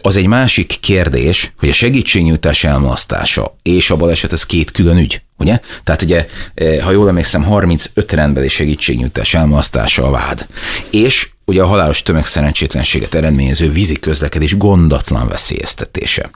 az 0.00 0.16
egy 0.16 0.26
másik 0.26 0.76
kérdés, 0.80 1.52
hogy 1.58 1.68
a 1.68 1.72
segítségnyújtás 1.72 2.64
elmulasztása 2.64 3.56
és 3.62 3.90
a 3.90 3.96
baleset, 3.96 4.32
ez 4.32 4.46
két 4.46 4.70
külön 4.70 4.98
ügy, 4.98 5.22
ugye? 5.38 5.60
Tehát 5.84 6.02
ugye, 6.02 6.26
ha 6.82 6.90
jól 6.90 7.08
emlékszem, 7.08 7.42
35 7.42 8.12
rendbeli 8.12 8.48
segítségnyújtás 8.48 9.34
elmulasztása 9.34 10.06
a 10.06 10.10
vád. 10.10 10.46
És 10.90 11.28
ugye 11.44 11.62
a 11.62 11.66
halálos 11.66 12.02
tömegszerencsétlenséget 12.02 13.14
eredményező 13.14 13.70
vízi 13.70 13.98
közlekedés 13.98 14.56
gondatlan 14.56 15.28
veszélyeztetése. 15.28 16.30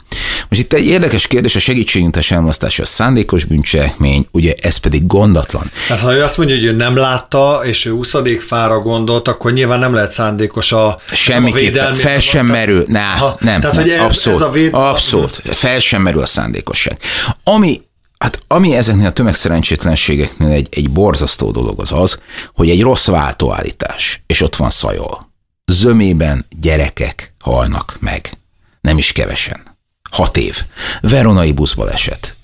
Most 0.48 0.60
itt 0.60 0.72
egy 0.72 0.84
érdekes 0.84 1.26
kérdés, 1.26 1.56
a 1.56 1.58
segítségnyújtás 1.58 2.30
elmasztása 2.30 2.82
a 2.82 2.86
szándékos 2.86 3.44
bűncselekmény, 3.44 4.26
ugye 4.32 4.54
ez 4.60 4.76
pedig 4.76 5.06
gondatlan. 5.06 5.70
Tehát 5.86 6.02
ha 6.02 6.14
ő 6.14 6.22
azt 6.22 6.36
mondja, 6.36 6.56
hogy 6.56 6.64
ő 6.64 6.72
nem 6.72 6.96
látta, 6.96 7.60
és 7.64 7.84
ő 7.84 8.00
fára 8.38 8.78
gondolt, 8.78 9.28
akkor 9.28 9.52
nyilván 9.52 9.78
nem 9.78 9.94
lehet 9.94 10.10
szándékos 10.10 10.72
a 10.72 11.00
Semmiképpen, 11.12 11.94
fel 11.94 12.20
sem 12.20 12.46
merül, 12.46 12.84
ná, 12.88 13.14
ha, 13.14 13.36
nem, 13.40 13.60
tehát, 13.60 13.76
nem, 13.76 13.84
hogy 13.84 13.92
ez, 13.92 14.00
abszolút, 14.00 14.40
ez 14.40 14.46
a 14.46 14.50
véd... 14.50 14.74
abszolút, 14.74 15.42
fel 15.44 15.78
sem 15.78 16.02
merül 16.02 16.22
a 16.22 16.26
szándékosság. 16.26 16.98
Ami 17.44 17.80
Hát 18.18 18.42
ami 18.46 18.74
ezeknél 18.76 19.06
a 19.06 19.10
tömegszerencsétlenségeknél 19.10 20.50
egy, 20.50 20.68
egy 20.70 20.90
borzasztó 20.90 21.50
dolog 21.50 21.80
az 21.80 21.92
az, 21.92 22.20
hogy 22.54 22.70
egy 22.70 22.82
rossz 22.82 23.06
váltóállítás, 23.06 24.22
és 24.26 24.40
ott 24.40 24.56
van 24.56 24.70
szajol. 24.70 25.32
Zömében 25.66 26.46
gyerekek 26.60 27.34
halnak 27.40 27.96
meg. 28.00 28.38
Nem 28.80 28.98
is 28.98 29.12
kevesen. 29.12 29.76
Hat 30.10 30.36
év. 30.36 30.62
Veronai 31.00 31.52
buszbaleset. 31.52 32.36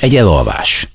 Egy 0.00 0.16
elalvás. 0.16 0.88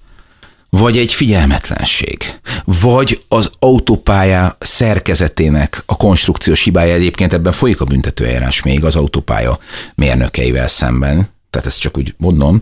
Vagy 0.69 0.97
egy 0.97 1.13
figyelmetlenség. 1.13 2.23
Vagy 2.63 3.23
az 3.27 3.49
autópálya 3.60 4.57
szerkezetének 4.60 5.84
a 5.86 5.97
konstrukciós 5.97 6.63
hibája 6.63 6.93
egyébként 6.93 7.34
ebben 7.34 7.51
folyik 7.51 7.81
a 7.81 7.86
büntetőeljárás 7.86 8.62
még 8.62 8.86
az 8.86 8.95
autópálya 8.95 9.60
mérnökeivel 9.95 10.67
szemben. 10.67 11.29
Tehát 11.49 11.67
ezt 11.67 11.79
csak 11.79 11.97
úgy 11.97 12.13
mondom 12.17 12.62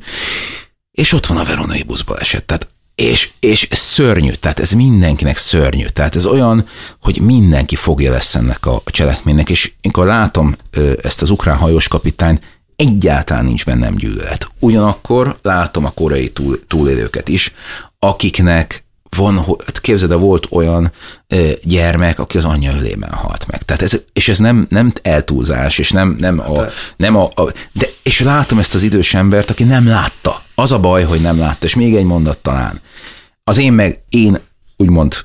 és 0.99 1.13
ott 1.13 1.25
van 1.25 1.37
a 1.37 1.43
veronai 1.43 1.83
buszbaleset. 1.83 2.45
Tehát 2.45 2.67
és, 2.95 3.29
és 3.39 3.67
szörnyű, 3.71 4.31
tehát 4.31 4.59
ez 4.59 4.71
mindenkinek 4.71 5.37
szörnyű. 5.37 5.85
Tehát 5.85 6.15
ez 6.15 6.25
olyan, 6.25 6.65
hogy 7.01 7.21
mindenki 7.21 7.75
fogja 7.75 8.11
lesz 8.11 8.35
ennek 8.35 8.65
a 8.65 8.81
cselekménynek, 8.85 9.49
és 9.49 9.71
amikor 9.81 10.05
látom 10.05 10.55
ezt 11.01 11.21
az 11.21 11.29
ukrán 11.29 11.57
hajós 11.57 11.87
kapitányt, 11.87 12.59
egyáltalán 12.75 13.45
nincs 13.45 13.65
bennem 13.65 13.95
gyűlölet. 13.95 14.47
Ugyanakkor 14.59 15.37
látom 15.41 15.85
a 15.85 15.89
koreai 15.89 16.29
túl, 16.29 16.59
túlélőket 16.67 17.27
is, 17.27 17.53
akiknek 17.99 18.83
van, 19.15 19.35
hát 19.65 19.81
képzeld, 19.81 20.19
volt 20.19 20.47
olyan 20.49 20.91
gyermek, 21.63 22.19
aki 22.19 22.37
az 22.37 22.45
anyja 22.45 22.75
ölében 22.75 23.11
halt 23.11 23.47
meg. 23.47 23.61
Tehát 23.63 23.81
ez, 23.81 23.97
és 24.13 24.29
ez 24.29 24.37
nem, 24.37 24.65
nem 24.69 24.93
eltúlzás, 25.01 25.77
és 25.77 25.91
nem, 25.91 26.15
nem, 26.19 26.39
a, 26.39 26.65
nem 26.97 27.15
a, 27.15 27.23
a, 27.23 27.53
de, 27.71 27.85
és 28.03 28.19
látom 28.19 28.59
ezt 28.59 28.75
az 28.75 28.81
idős 28.81 29.13
embert, 29.13 29.49
aki 29.49 29.63
nem 29.63 29.87
látta. 29.87 30.41
Az 30.59 30.71
a 30.71 30.79
baj, 30.79 31.03
hogy 31.03 31.21
nem 31.21 31.37
látta. 31.37 31.65
És 31.65 31.75
még 31.75 31.95
egy 31.95 32.03
mondat 32.03 32.37
talán. 32.37 32.81
Az 33.43 33.57
én 33.57 33.73
meg, 33.73 34.03
én 34.09 34.37
úgymond 34.77 35.15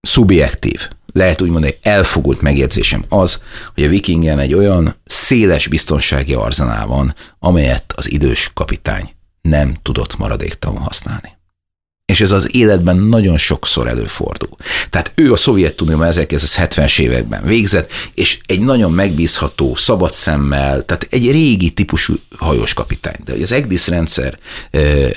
szubjektív, 0.00 0.88
lehet 1.12 1.40
úgy 1.40 1.48
mondani, 1.48 1.78
elfogult 1.82 2.40
megjegyzésem 2.40 3.04
az, 3.08 3.42
hogy 3.74 3.84
a 3.84 3.88
vikingen 3.88 4.38
egy 4.38 4.54
olyan 4.54 4.94
széles 5.04 5.68
biztonsági 5.68 6.34
arzenál 6.34 6.86
van, 6.86 7.14
amelyet 7.38 7.92
az 7.96 8.10
idős 8.10 8.50
kapitány 8.54 9.10
nem 9.40 9.76
tudott 9.82 10.16
maradéktalan 10.16 10.82
használni 10.82 11.36
és 12.06 12.20
ez 12.20 12.30
az 12.30 12.56
életben 12.56 12.96
nagyon 12.96 13.38
sokszor 13.38 13.86
előfordul. 13.88 14.56
Tehát 14.90 15.12
ő 15.14 15.32
a 15.32 15.36
Szovjetunióban 15.36 16.08
1970-es 16.10 16.98
években 16.98 17.42
végzett, 17.44 17.90
és 18.14 18.38
egy 18.46 18.60
nagyon 18.60 18.92
megbízható, 18.92 19.74
szabad 19.74 20.12
szemmel, 20.12 20.84
tehát 20.84 21.06
egy 21.10 21.30
régi 21.30 21.70
típusú 21.70 22.14
hajós 22.38 22.74
kapitány. 22.74 23.14
De 23.24 23.32
hogy 23.32 23.42
az 23.42 23.52
EGDIS 23.52 23.86
rendszer 23.86 24.38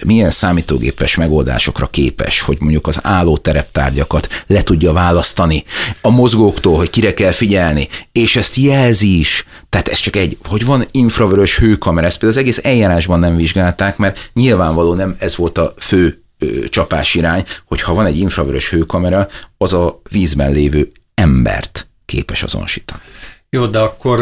milyen 0.06 0.32
számítógépes 0.32 1.16
megoldásokra 1.16 1.88
képes, 1.88 2.42
hogy 2.42 2.58
mondjuk 2.60 2.88
az 2.88 3.00
álló 3.02 3.38
tereptárgyakat 3.38 4.44
le 4.48 4.64
tudja 4.64 4.94
választani 4.94 5.64
a 6.02 6.10
mozgóktól, 6.10 6.76
hogy 6.76 6.90
kire 6.90 7.14
kell 7.14 7.32
figyelni, 7.32 7.88
és 8.12 8.36
ezt 8.36 8.56
jelzi 8.56 9.20
is. 9.20 9.46
Tehát 9.70 9.88
ez 9.88 10.00
csak 10.00 10.16
egy, 10.16 10.38
hogy 10.44 10.66
van 10.66 10.88
infravörös 10.92 11.58
hőkamera, 11.58 12.08
ezt 12.08 12.20
például 12.20 12.40
az 12.40 12.46
egész 12.46 12.60
eljárásban 12.64 13.20
nem 13.20 13.36
vizsgálták, 13.36 13.98
mert 13.98 14.30
nyilvánvaló 14.34 14.94
nem 14.94 15.16
ez 15.20 15.36
volt 15.36 15.58
a 15.58 15.74
fő 15.78 16.22
csapás 16.70 17.16
irány, 17.16 17.44
hogyha 17.66 17.94
van 17.94 18.06
egy 18.06 18.18
infravörös 18.18 18.70
hőkamera, 18.70 19.28
az 19.58 19.74
a 19.74 20.02
vízben 20.10 20.52
lévő 20.52 20.92
embert 21.14 21.88
képes 22.06 22.44
azonosítani. 22.44 23.02
Jó, 23.50 23.66
de 23.66 23.80
akkor 23.80 24.20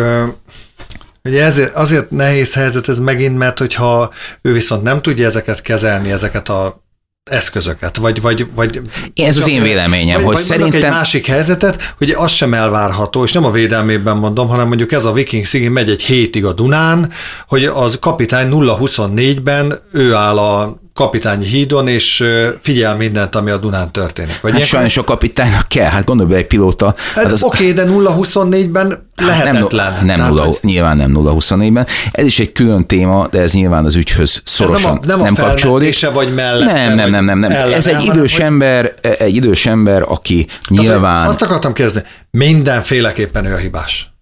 Ugye 1.26 1.44
ezért, 1.44 1.74
azért 1.74 2.12
nehéz 2.12 2.54
helyzet 2.54 2.90
ez 2.90 3.00
megint, 3.00 3.38
mert 3.38 3.60
hogyha 3.60 4.12
ő 4.42 4.54
viszont 4.54 4.84
nem 4.84 5.02
tudja 5.02 5.26
ezeket 5.26 5.62
kezelni, 5.62 6.12
ezeket 6.12 6.50
a 6.50 6.84
eszközöket, 7.24 7.98
vagy... 7.98 8.22
vagy, 8.22 8.48
vagy 8.56 8.82
Ez 9.16 9.38
az 9.38 9.48
én 9.48 9.62
véleményem, 9.62 10.16
vagy, 10.16 10.26
hogy 10.26 10.34
vagy 10.34 10.44
szerintem... 10.44 10.84
egy 10.84 10.90
másik 10.90 11.26
helyzetet, 11.26 11.94
hogy 11.98 12.10
az 12.10 12.32
sem 12.32 12.54
elvárható, 12.54 13.24
és 13.24 13.32
nem 13.32 13.46
a 13.46 13.52
védelmében 13.52 14.18
mondom, 14.18 14.48
hanem 14.48 14.68
mondjuk 14.68 14.92
ez 14.92 15.06
a 15.06 15.12
Viking 15.12 15.46
Szigin 15.46 15.72
megy 15.72 15.90
egy 15.90 16.04
hétig 16.04 16.46
a 16.46 16.54
Dunán, 16.54 17.12
hogy 17.48 17.66
az 17.66 17.98
kapitány 18.00 18.50
0-24-ben 18.52 19.80
ő 19.92 20.14
áll 20.14 20.38
a 20.38 20.80
kapitányi 20.96 21.46
hídon, 21.46 21.88
és 21.88 22.24
figyel 22.62 22.96
mindent, 22.96 23.36
ami 23.36 23.52
a 23.52 23.58
Dunán 23.58 23.92
történik. 23.92 24.42
Vagy 24.42 24.52
hát 24.52 24.66
sajnos 24.66 24.98
a 24.98 25.04
kapitánynak 25.04 25.68
kell, 25.68 25.90
hát 25.90 26.06
gondolj 26.06 26.30
be 26.30 26.36
egy 26.36 26.48
pilóta. 26.48 26.96
Hát 27.16 27.32
az 27.32 27.44
oké, 27.44 27.72
de 27.72 27.86
0-24-ben 27.88 29.10
lehetetlen. 29.16 29.94
Nem, 29.94 30.20
nem, 30.20 30.28
nulla, 30.28 30.44
hogy... 30.44 30.58
nyilván 30.62 30.98
nem 30.98 31.12
0-24-ben. 31.16 31.88
Ez 32.12 32.26
is 32.26 32.40
egy 32.40 32.52
külön 32.52 32.86
téma, 32.86 33.28
de 33.32 33.42
ez 33.42 33.54
nyilván 33.54 33.86
az 33.86 33.96
ügyhöz 33.96 34.42
szorosan 34.46 35.00
ez 35.02 35.08
nem, 35.08 35.20
a, 35.20 35.24
nem, 35.24 35.34
nem 35.34 35.46
kapcsolódik. 35.46 36.10
vagy 36.14 36.34
mellett. 36.34 36.74
Nem, 36.74 36.96
nem, 36.96 37.10
nem, 37.10 37.26
nem. 37.26 37.40
nem. 37.40 37.52
Ellen, 37.52 37.74
ez 37.74 37.88
egy 37.88 38.04
idős 38.04 38.34
hogy... 38.34 38.44
ember, 38.44 38.94
egy 39.02 39.36
idős 39.36 39.66
ember, 39.66 40.02
aki 40.02 40.46
Tehát, 40.46 40.84
nyilván... 40.84 41.28
Azt 41.28 41.42
akartam 41.42 41.74
kérdezni, 41.74 42.04
mindenféleképpen 42.32 43.46
ő 43.46 43.54
a 43.54 43.58
hibás. 43.58 44.15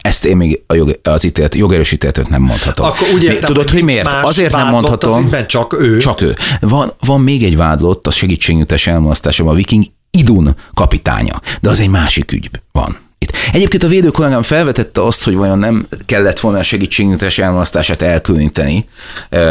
Ezt 0.00 0.24
én 0.24 0.36
még 0.36 0.62
a 0.66 0.74
jog, 0.74 0.98
az 1.02 1.24
ítélet, 1.24 1.54
jogerősítéletet 1.54 2.28
nem 2.28 2.42
mondhatom. 2.42 2.86
Akkor 2.86 3.08
úgy 3.14 3.24
értem, 3.24 3.48
Tudod, 3.48 3.62
hogy, 3.62 3.72
hogy 3.72 3.82
miért? 3.82 4.08
Azért 4.22 4.52
nem 4.52 4.68
mondhatom. 4.68 5.28
Az 5.32 5.46
csak 5.46 5.80
ő. 5.80 5.98
Csak 5.98 6.20
ő. 6.20 6.36
Van, 6.60 6.92
van 7.00 7.20
még 7.20 7.44
egy 7.44 7.56
vádlott 7.56 8.06
a 8.06 8.10
segítségnyújtás 8.10 8.86
elmulasztásában 8.86 9.52
a 9.52 9.56
Viking 9.56 9.84
Idun 10.10 10.56
kapitánya, 10.74 11.40
de 11.60 11.70
az 11.70 11.80
egy 11.80 11.88
másik 11.88 12.32
ügy 12.32 12.50
van. 12.72 12.98
Itt. 13.18 13.32
Egyébként 13.52 13.82
a 13.82 13.88
védő 13.88 14.08
kollégám 14.08 14.42
felvetette 14.42 15.02
azt, 15.02 15.24
hogy 15.24 15.34
vajon 15.34 15.58
nem 15.58 15.86
kellett 16.06 16.40
volna 16.40 16.58
a 16.58 16.62
segítségnyújtás 16.62 17.38
elmulasztását 17.38 18.02
elkülöníteni, 18.02 18.88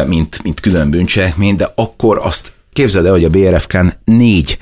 mint, 0.08 0.44
mint 0.44 0.60
külön 0.60 0.90
bűncselekmény, 0.90 1.56
de 1.56 1.72
akkor 1.76 2.20
azt 2.24 2.54
képzeld 2.74 3.06
el, 3.06 3.12
hogy 3.12 3.24
a 3.24 3.30
BRFK-n 3.30 3.88
négy 4.04 4.58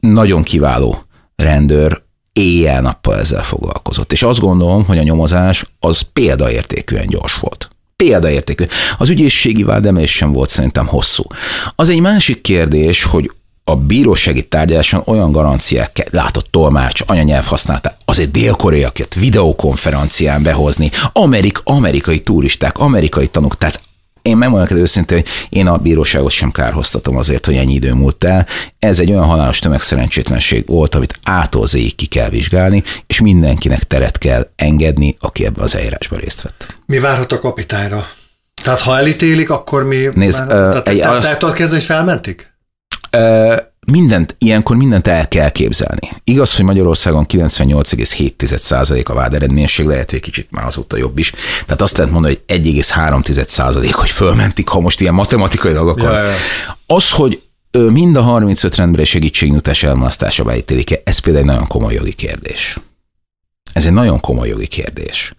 nagyon 0.00 0.42
kiváló 0.42 1.02
rendőr 1.36 2.02
éjjel-nappal 2.38 3.18
ezzel 3.18 3.42
foglalkozott. 3.42 4.12
És 4.12 4.22
azt 4.22 4.40
gondolom, 4.40 4.84
hogy 4.84 4.98
a 4.98 5.02
nyomozás 5.02 5.64
az 5.80 6.00
példaértékűen 6.00 7.06
gyors 7.06 7.34
volt. 7.34 7.68
Példaértékű. 7.96 8.64
Az 8.98 9.10
ügyészségi 9.10 9.62
vádemelés 9.62 10.12
sem 10.12 10.32
volt 10.32 10.50
szerintem 10.50 10.86
hosszú. 10.86 11.24
Az 11.74 11.88
egy 11.88 12.00
másik 12.00 12.40
kérdés, 12.40 13.04
hogy 13.04 13.30
a 13.64 13.76
bírósági 13.76 14.42
tárgyaláson 14.42 15.02
olyan 15.04 15.32
garanciák 15.32 16.08
látott 16.10 16.46
tolmács, 16.50 17.00
anyanyelv 17.06 17.44
használta, 17.44 17.96
azért 18.04 18.30
dél-koreaket 18.30 19.14
videokonferencián 19.14 20.42
behozni, 20.42 20.90
Amerik, 21.12 21.60
amerikai 21.64 22.20
turisták, 22.20 22.78
amerikai 22.78 23.26
tanúk, 23.26 23.56
tehát 23.56 23.80
én 24.28 24.36
megmondom 24.36 24.78
őszintén, 24.78 25.16
hogy 25.18 25.28
én 25.48 25.66
a 25.66 25.76
bíróságot 25.76 26.30
sem 26.30 26.50
kárhoztatom 26.50 27.16
azért, 27.16 27.46
hogy 27.46 27.56
ennyi 27.56 27.74
idő 27.74 27.92
múlt 27.92 28.24
el. 28.24 28.46
Ez 28.78 28.98
egy 28.98 29.10
olyan 29.10 29.24
halálos 29.24 29.58
tömegszerencsétlenség 29.58 30.66
volt, 30.66 30.94
amit 30.94 31.18
ától 31.22 31.66
ki 31.96 32.06
kell 32.06 32.28
vizsgálni, 32.28 32.82
és 33.06 33.20
mindenkinek 33.20 33.84
teret 33.84 34.18
kell 34.18 34.48
engedni, 34.56 35.16
aki 35.20 35.44
ebben 35.44 35.64
az 35.64 35.74
eljárásban 35.74 36.18
részt 36.18 36.42
vett. 36.42 36.76
Mi 36.86 36.98
várhat 36.98 37.32
a 37.32 37.38
kapitányra? 37.38 38.06
Tehát 38.62 38.80
ha 38.80 38.98
elítélik, 38.98 39.50
akkor 39.50 39.84
mi... 39.84 40.08
Nézd, 40.12 40.38
már, 40.38 40.46
uh, 40.46 40.70
tehát, 40.70 40.88
egy, 40.88 40.98
tehát 40.98 41.16
az... 41.16 41.36
tudod 41.38 41.54
kezdeni, 41.54 41.78
hogy 41.78 41.88
felmentik? 41.88 42.52
Mindent, 43.92 44.34
ilyenkor 44.38 44.76
mindent 44.76 45.06
el 45.06 45.28
kell 45.28 45.50
képzelni. 45.50 46.08
Igaz, 46.24 46.56
hogy 46.56 46.64
Magyarországon 46.64 47.26
98,7% 47.28 49.04
a 49.04 49.14
vád 49.14 49.34
eredményesség, 49.34 49.86
lehet, 49.86 50.10
hogy 50.10 50.20
kicsit 50.20 50.50
már 50.50 50.66
azóta 50.66 50.96
jobb 50.96 51.18
is. 51.18 51.32
Tehát 51.64 51.82
azt 51.82 51.96
lehet 51.96 52.12
mondani, 52.12 52.38
hogy 52.46 52.58
1,3% 52.62 53.90
hogy 53.92 54.10
fölmentik, 54.10 54.68
ha 54.68 54.80
most 54.80 55.00
ilyen 55.00 55.14
matematikai 55.14 55.72
dolgok 55.72 56.02
ja, 56.02 56.22
ja. 56.22 56.32
Az, 56.86 57.10
hogy 57.10 57.42
mind 57.70 58.16
a 58.16 58.22
35 58.22 58.76
rendbeli 58.76 59.04
segítségnyújtás 59.04 59.82
elmulasztása 59.82 60.44
beítélik 60.44 61.00
ez 61.04 61.18
például 61.18 61.44
egy 61.44 61.50
nagyon 61.50 61.66
komoly 61.66 61.94
jogi 61.94 62.12
kérdés. 62.12 62.78
Ez 63.72 63.86
egy 63.86 63.92
nagyon 63.92 64.20
komoly 64.20 64.48
jogi 64.48 64.66
kérdés. 64.66 65.32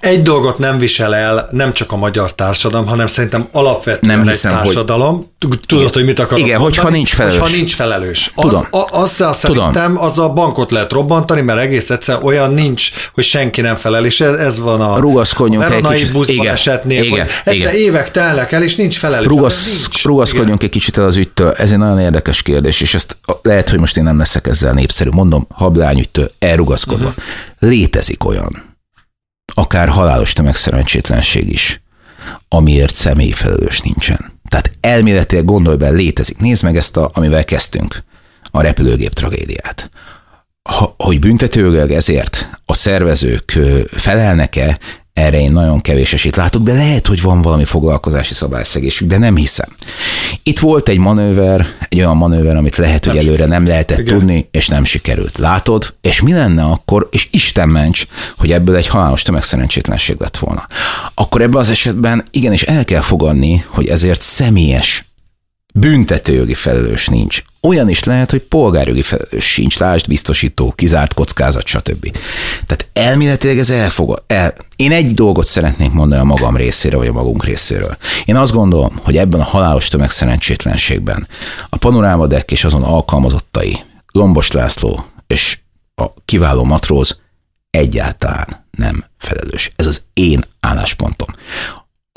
Egy 0.00 0.22
dolgot 0.22 0.58
nem 0.58 0.78
visel 0.78 1.14
el 1.14 1.48
nem 1.50 1.72
csak 1.72 1.92
a 1.92 1.96
magyar 1.96 2.34
társadalom, 2.34 2.86
hanem 2.86 3.06
szerintem 3.06 3.48
alapvetően 3.52 4.18
nem 4.18 4.28
hiszem, 4.28 4.52
egy 4.52 4.58
társadalom. 4.58 5.16
Hogy... 5.48 5.60
Tudod, 5.66 5.94
hogy 5.94 6.04
mit 6.04 6.18
akarok 6.18 6.38
Igen, 6.38 6.60
mondani? 6.60 6.76
hogyha 6.76 6.90
nincs 6.96 7.14
felelős. 7.14 7.38
Hogyha 7.38 7.56
nincs 7.56 7.74
felelős. 7.74 8.32
Tudom. 8.34 8.66
Az, 8.70 8.84
az, 8.90 9.20
az 9.20 9.36
szerintem 9.36 9.98
az 9.98 10.18
a 10.18 10.28
bankot 10.28 10.70
lehet 10.70 10.92
robbantani, 10.92 11.40
mert 11.40 11.60
egész 11.60 11.90
egyszer 11.90 12.18
olyan 12.22 12.52
nincs, 12.52 12.90
hogy 13.14 13.24
senki 13.24 13.60
nem 13.60 13.74
felel, 13.74 14.04
és 14.04 14.20
ez, 14.20 14.34
ez 14.34 14.58
van 14.58 14.80
a, 14.80 14.98
rugaszkodjunk 14.98 15.68
a 15.68 15.72
egy 15.72 15.82
kicsit. 15.82 16.28
Igen, 16.28 16.52
esetnél, 16.52 17.02
igen, 17.02 17.10
hogy 17.10 17.30
egyszer 17.44 17.74
igen. 17.74 17.86
évek 17.86 18.10
telnek 18.10 18.52
el, 18.52 18.62
és 18.62 18.76
nincs 18.76 18.98
felelős. 18.98 19.26
Rugasz, 19.26 19.66
nincs. 19.66 20.04
Rugaszkodjunk 20.04 20.48
igen. 20.48 20.64
egy 20.64 20.70
kicsit 20.70 20.98
el 20.98 21.04
az 21.04 21.16
ügytől. 21.16 21.50
Ez 21.50 21.70
egy 21.70 21.78
nagyon 21.78 22.00
érdekes 22.00 22.42
kérdés, 22.42 22.80
és 22.80 22.94
ezt 22.94 23.16
lehet, 23.42 23.70
hogy 23.70 23.78
most 23.78 23.96
én 23.96 24.04
nem 24.04 24.18
leszek 24.18 24.46
ezzel 24.46 24.72
népszerű. 24.72 25.10
Mondom, 25.10 25.46
hablányügytől 25.54 26.30
elrugaszkodva. 26.38 27.08
Uh-huh. 27.08 27.24
Létezik 27.58 28.24
olyan, 28.24 28.67
akár 29.54 29.88
halálos 29.88 30.32
tömegszerencsétlenség 30.32 31.52
is, 31.52 31.80
amiért 32.48 32.94
személyfelelős 32.94 33.80
nincsen. 33.80 34.32
Tehát 34.48 34.72
elméletileg 34.80 35.44
gondolj 35.44 35.76
be, 35.76 35.88
létezik. 35.88 36.38
Nézd 36.38 36.62
meg 36.62 36.76
ezt, 36.76 36.96
a, 36.96 37.10
amivel 37.12 37.44
kezdtünk, 37.44 38.02
a 38.50 38.60
repülőgép 38.60 39.12
tragédiát. 39.12 39.90
Ha, 40.62 40.94
hogy 40.98 41.18
büntetőleg 41.18 41.92
ezért 41.92 42.48
a 42.64 42.74
szervezők 42.74 43.58
felelnek-e, 43.90 44.78
erre 45.18 45.40
én 45.40 45.52
nagyon 45.52 45.80
kevés 45.80 46.12
esélyt 46.12 46.36
látok, 46.36 46.62
de 46.62 46.72
lehet, 46.72 47.06
hogy 47.06 47.22
van 47.22 47.42
valami 47.42 47.64
foglalkozási 47.64 48.34
szabályszegésük, 48.34 49.08
de 49.08 49.18
nem 49.18 49.36
hiszem. 49.36 49.68
Itt 50.42 50.58
volt 50.58 50.88
egy 50.88 50.98
manőver, 50.98 51.66
egy 51.88 51.98
olyan 51.98 52.16
manőver, 52.16 52.56
amit 52.56 52.76
lehet, 52.76 53.04
hogy 53.04 53.16
előre 53.16 53.46
nem 53.46 53.66
lehetett 53.66 53.98
Igen. 53.98 54.18
tudni, 54.18 54.48
és 54.50 54.68
nem 54.68 54.84
sikerült. 54.84 55.38
Látod? 55.38 55.94
És 56.00 56.22
mi 56.22 56.32
lenne 56.32 56.62
akkor, 56.62 57.08
és 57.10 57.28
Isten 57.30 57.68
ments, 57.68 58.06
hogy 58.36 58.52
ebből 58.52 58.76
egy 58.76 58.86
halálos 58.86 59.22
tömegszerencsétlenség 59.22 60.16
lett 60.18 60.36
volna. 60.36 60.66
Akkor 61.14 61.42
ebben 61.42 61.60
az 61.60 61.70
esetben 61.70 62.24
igenis 62.30 62.62
el 62.62 62.84
kell 62.84 63.00
fogadni, 63.00 63.64
hogy 63.68 63.88
ezért 63.88 64.20
személyes 64.20 65.06
büntetőjogi 65.74 66.54
felelős 66.54 67.06
nincs. 67.06 67.42
Olyan 67.60 67.88
is 67.88 68.04
lehet, 68.04 68.30
hogy 68.30 68.40
polgárjogi 68.40 69.02
felelős 69.02 69.44
sincs, 69.44 69.78
lásd, 69.78 70.08
biztosító, 70.08 70.72
kizárt 70.72 71.14
kockázat, 71.14 71.66
stb. 71.66 72.16
Tehát 72.66 72.88
elméletileg 72.92 73.58
ez 73.58 73.70
elfogad. 73.70 74.22
El. 74.26 74.52
Én 74.76 74.92
egy 74.92 75.14
dolgot 75.14 75.46
szeretnék 75.46 75.92
mondani 75.92 76.20
a 76.20 76.24
magam 76.24 76.56
részéről, 76.56 76.98
vagy 76.98 77.08
a 77.08 77.12
magunk 77.12 77.44
részéről. 77.44 77.96
Én 78.24 78.36
azt 78.36 78.52
gondolom, 78.52 79.00
hogy 79.02 79.16
ebben 79.16 79.40
a 79.40 79.44
halálos 79.44 79.88
tömegszerencsétlenségben 79.88 81.28
a 81.68 81.76
panorámadek 81.76 82.50
és 82.50 82.64
azon 82.64 82.82
alkalmazottai, 82.82 83.78
Lombos 84.12 84.50
László 84.50 85.04
és 85.26 85.58
a 85.94 86.04
kiváló 86.24 86.64
matróz 86.64 87.20
egyáltalán 87.70 88.66
nem 88.70 89.04
felelős. 89.18 89.70
Ez 89.76 89.86
az 89.86 90.02
én 90.12 90.44
álláspontom. 90.60 91.28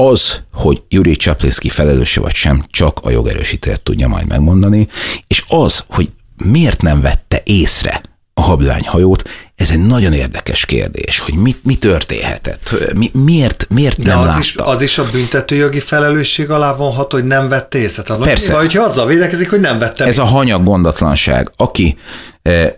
Az, 0.09 0.41
hogy 0.53 0.81
Yuri 0.89 1.15
Csaplinski 1.15 1.69
felelőse 1.69 2.21
vagy 2.21 2.35
sem, 2.35 2.65
csak 2.69 2.99
a 3.03 3.09
jogerősítélet 3.09 3.81
tudja 3.81 4.07
majd 4.07 4.27
megmondani, 4.27 4.87
és 5.27 5.43
az, 5.47 5.83
hogy 5.87 6.09
miért 6.35 6.81
nem 6.81 7.01
vette 7.01 7.41
észre 7.43 8.01
a 8.33 8.41
hablányhajót, 8.41 9.29
ez 9.55 9.69
egy 9.69 9.85
nagyon 9.85 10.13
érdekes 10.13 10.65
kérdés, 10.65 11.19
hogy 11.19 11.33
mi, 11.33 11.55
mi 11.63 11.75
történhetett, 11.75 12.93
mi, 12.95 13.11
miért, 13.13 13.65
miért 13.69 14.01
De 14.01 14.09
nem 14.09 14.19
az 14.19 14.27
látta. 14.27 14.39
Is, 14.39 14.55
az 14.55 14.81
is 14.81 14.97
a 14.97 15.05
büntetőjogi 15.11 15.79
felelősség 15.79 16.49
alá 16.49 16.75
vonhat, 16.75 17.11
hogy 17.11 17.25
nem 17.25 17.49
vette 17.49 17.77
észre. 17.77 18.03
Tehát 18.03 18.21
Persze. 18.21 18.53
Vagy 18.53 18.61
hogyha 18.61 18.83
azzal 18.83 19.05
védekezik, 19.05 19.49
hogy 19.49 19.59
nem 19.59 19.79
vette 19.79 20.03
Ez 20.03 20.09
észre. 20.09 20.23
a 20.23 20.25
hanyag 20.25 20.63
gondatlanság. 20.63 21.51
Aki 21.55 21.97
eh, 22.41 22.71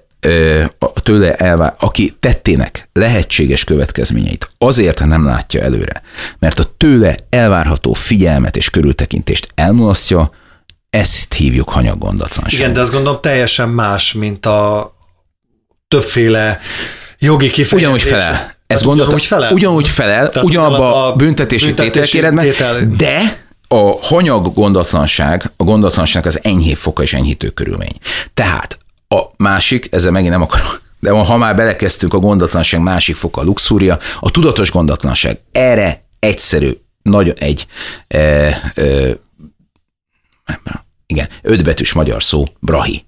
tőle 0.94 1.34
elvár, 1.34 1.76
aki 1.80 2.16
tettének 2.20 2.90
lehetséges 2.94 3.64
következményeit 3.64 4.50
azért 4.58 5.06
nem 5.06 5.26
látja 5.26 5.62
előre, 5.62 6.02
mert 6.40 6.60
a 6.60 6.74
tőle 6.78 7.16
elvárható 7.30 7.94
figyelmet 7.94 8.58
és 8.58 8.70
körültekintést 8.70 9.48
elmulasztja, 9.56 10.32
ezt 10.90 11.34
hívjuk 11.34 11.70
hanyaggondatlanság. 11.70 12.60
Igen, 12.60 12.74
de 12.74 12.80
azt 12.80 12.92
gondolom 12.92 13.22
teljesen 13.22 13.70
más, 13.70 14.14
mint 14.14 14.46
a 14.46 14.92
többféle 15.88 16.60
jogi 17.20 17.50
kifejezés. 17.50 17.80
Ugyanúgy 17.80 18.02
felel. 18.02 18.52
Ez 18.68 18.82
gondoltam, 18.82 19.14
ugyanúgy 19.14 19.26
felel. 19.26 19.54
Ugyanúgy 19.54 19.88
felel, 19.88 20.32
ugyanabba 20.42 21.06
a 21.06 21.16
büntetési, 21.16 21.66
büntetési 21.66 21.92
tételkéredben, 21.94 22.44
tétel... 22.44 22.96
de 22.98 23.42
a 23.68 23.98
hanyag 24.02 24.54
gondatlanság, 24.54 25.52
a 25.58 25.64
gondatlanság 25.64 26.26
az 26.26 26.40
enyhébb 26.44 26.78
foka 26.78 27.04
és 27.04 27.14
enyhítő 27.14 27.48
körülmény. 27.50 27.96
Tehát 28.34 28.78
a 29.14 29.32
másik, 29.38 29.88
ezzel 29.92 30.12
megint 30.12 30.32
nem 30.32 30.42
akarok, 30.42 30.82
de 31.00 31.12
ha 31.12 31.38
már 31.38 31.56
belekezdtünk 31.56 32.14
a 32.14 32.20
gondatlanság 32.20 32.82
másik 32.82 33.16
foka, 33.16 33.42
a 33.42 33.44
luxúria, 33.44 34.00
a 34.20 34.32
tudatos 34.32 34.72
gondatlanság. 34.72 35.40
Erre 35.52 36.06
egyszerű, 36.20 36.72
nagyon 37.02 37.36
egy, 37.38 37.68
e, 38.08 38.18
e, 38.76 39.18
igen, 41.06 41.30
ötbetűs 41.42 41.94
magyar 41.94 42.24
szó, 42.24 42.44
brahi. 42.60 43.06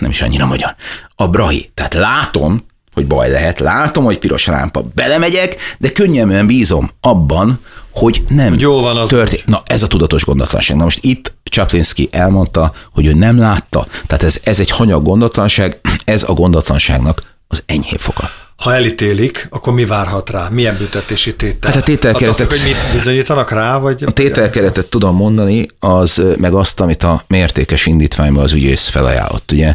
Nem 0.00 0.10
is 0.10 0.22
annyira 0.22 0.46
magyar. 0.46 0.74
A 1.14 1.28
brahi. 1.28 1.70
Tehát 1.74 1.94
látom, 1.94 2.66
hogy 2.96 3.06
baj 3.06 3.30
lehet, 3.30 3.58
látom, 3.58 4.04
hogy 4.04 4.18
piros 4.18 4.46
lámpa, 4.46 4.84
belemegyek, 4.94 5.56
de 5.78 5.92
könnyelműen 5.92 6.46
bízom 6.46 6.90
abban, 7.00 7.60
hogy 7.90 8.22
nem 8.28 8.48
Hogy 8.48 8.60
jól 8.60 8.82
van 8.82 8.96
az 8.96 9.08
történt. 9.08 9.46
Na, 9.46 9.62
ez 9.66 9.82
a 9.82 9.86
tudatos 9.86 10.24
gondatlanság. 10.24 10.76
Na 10.76 10.82
most 10.82 10.98
itt 11.04 11.34
Csaplinski 11.42 12.08
elmondta, 12.12 12.72
hogy 12.92 13.06
ő 13.06 13.12
nem 13.12 13.38
látta. 13.38 13.86
Tehát 14.06 14.22
ez, 14.22 14.38
ez 14.42 14.60
egy 14.60 14.70
hanyag 14.70 15.04
gondatlanság, 15.04 15.80
ez 16.04 16.22
a 16.22 16.32
gondatlanságnak 16.32 17.22
az 17.48 17.62
enyhébb 17.66 18.00
foka. 18.00 18.30
Ha 18.56 18.74
elítélik, 18.74 19.46
akkor 19.50 19.72
mi 19.72 19.84
várhat 19.84 20.30
rá? 20.30 20.48
Milyen 20.48 20.76
büntetési 20.76 21.36
tétel? 21.36 21.70
Hát 21.70 21.80
a 21.80 21.84
tételkeretet- 21.84 22.52
függ, 22.52 22.60
hogy 22.60 22.68
mit 22.68 22.92
bizonyítanak 22.92 23.50
rá, 23.50 23.78
vagy... 23.78 24.02
A 24.06 24.10
tételkeretet 24.10 24.86
tudom 24.86 25.16
mondani, 25.16 25.66
az 25.78 26.22
meg 26.38 26.54
azt, 26.54 26.80
amit 26.80 27.02
a 27.02 27.24
mértékes 27.28 27.86
indítványban 27.86 28.44
az 28.44 28.52
ügyész 28.52 28.88
felajánlott. 28.88 29.52
Ugye 29.52 29.74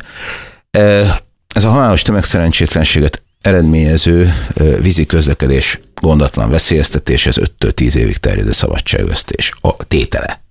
ez 1.54 1.64
a 1.64 1.70
halálos 1.70 2.02
tömegszerencsétlenséget 2.02 3.24
eredményező 3.42 4.34
vízi 4.82 5.06
közlekedés 5.06 5.80
gondatlan 5.96 6.50
veszélyeztetés, 6.50 7.26
ez 7.26 7.36
5-től 7.40 7.72
10 7.72 7.96
évig 7.96 8.18
terjedő 8.18 8.52
szabadságvesztés. 8.52 9.52
A 9.62 9.88
tétele. 9.88 10.44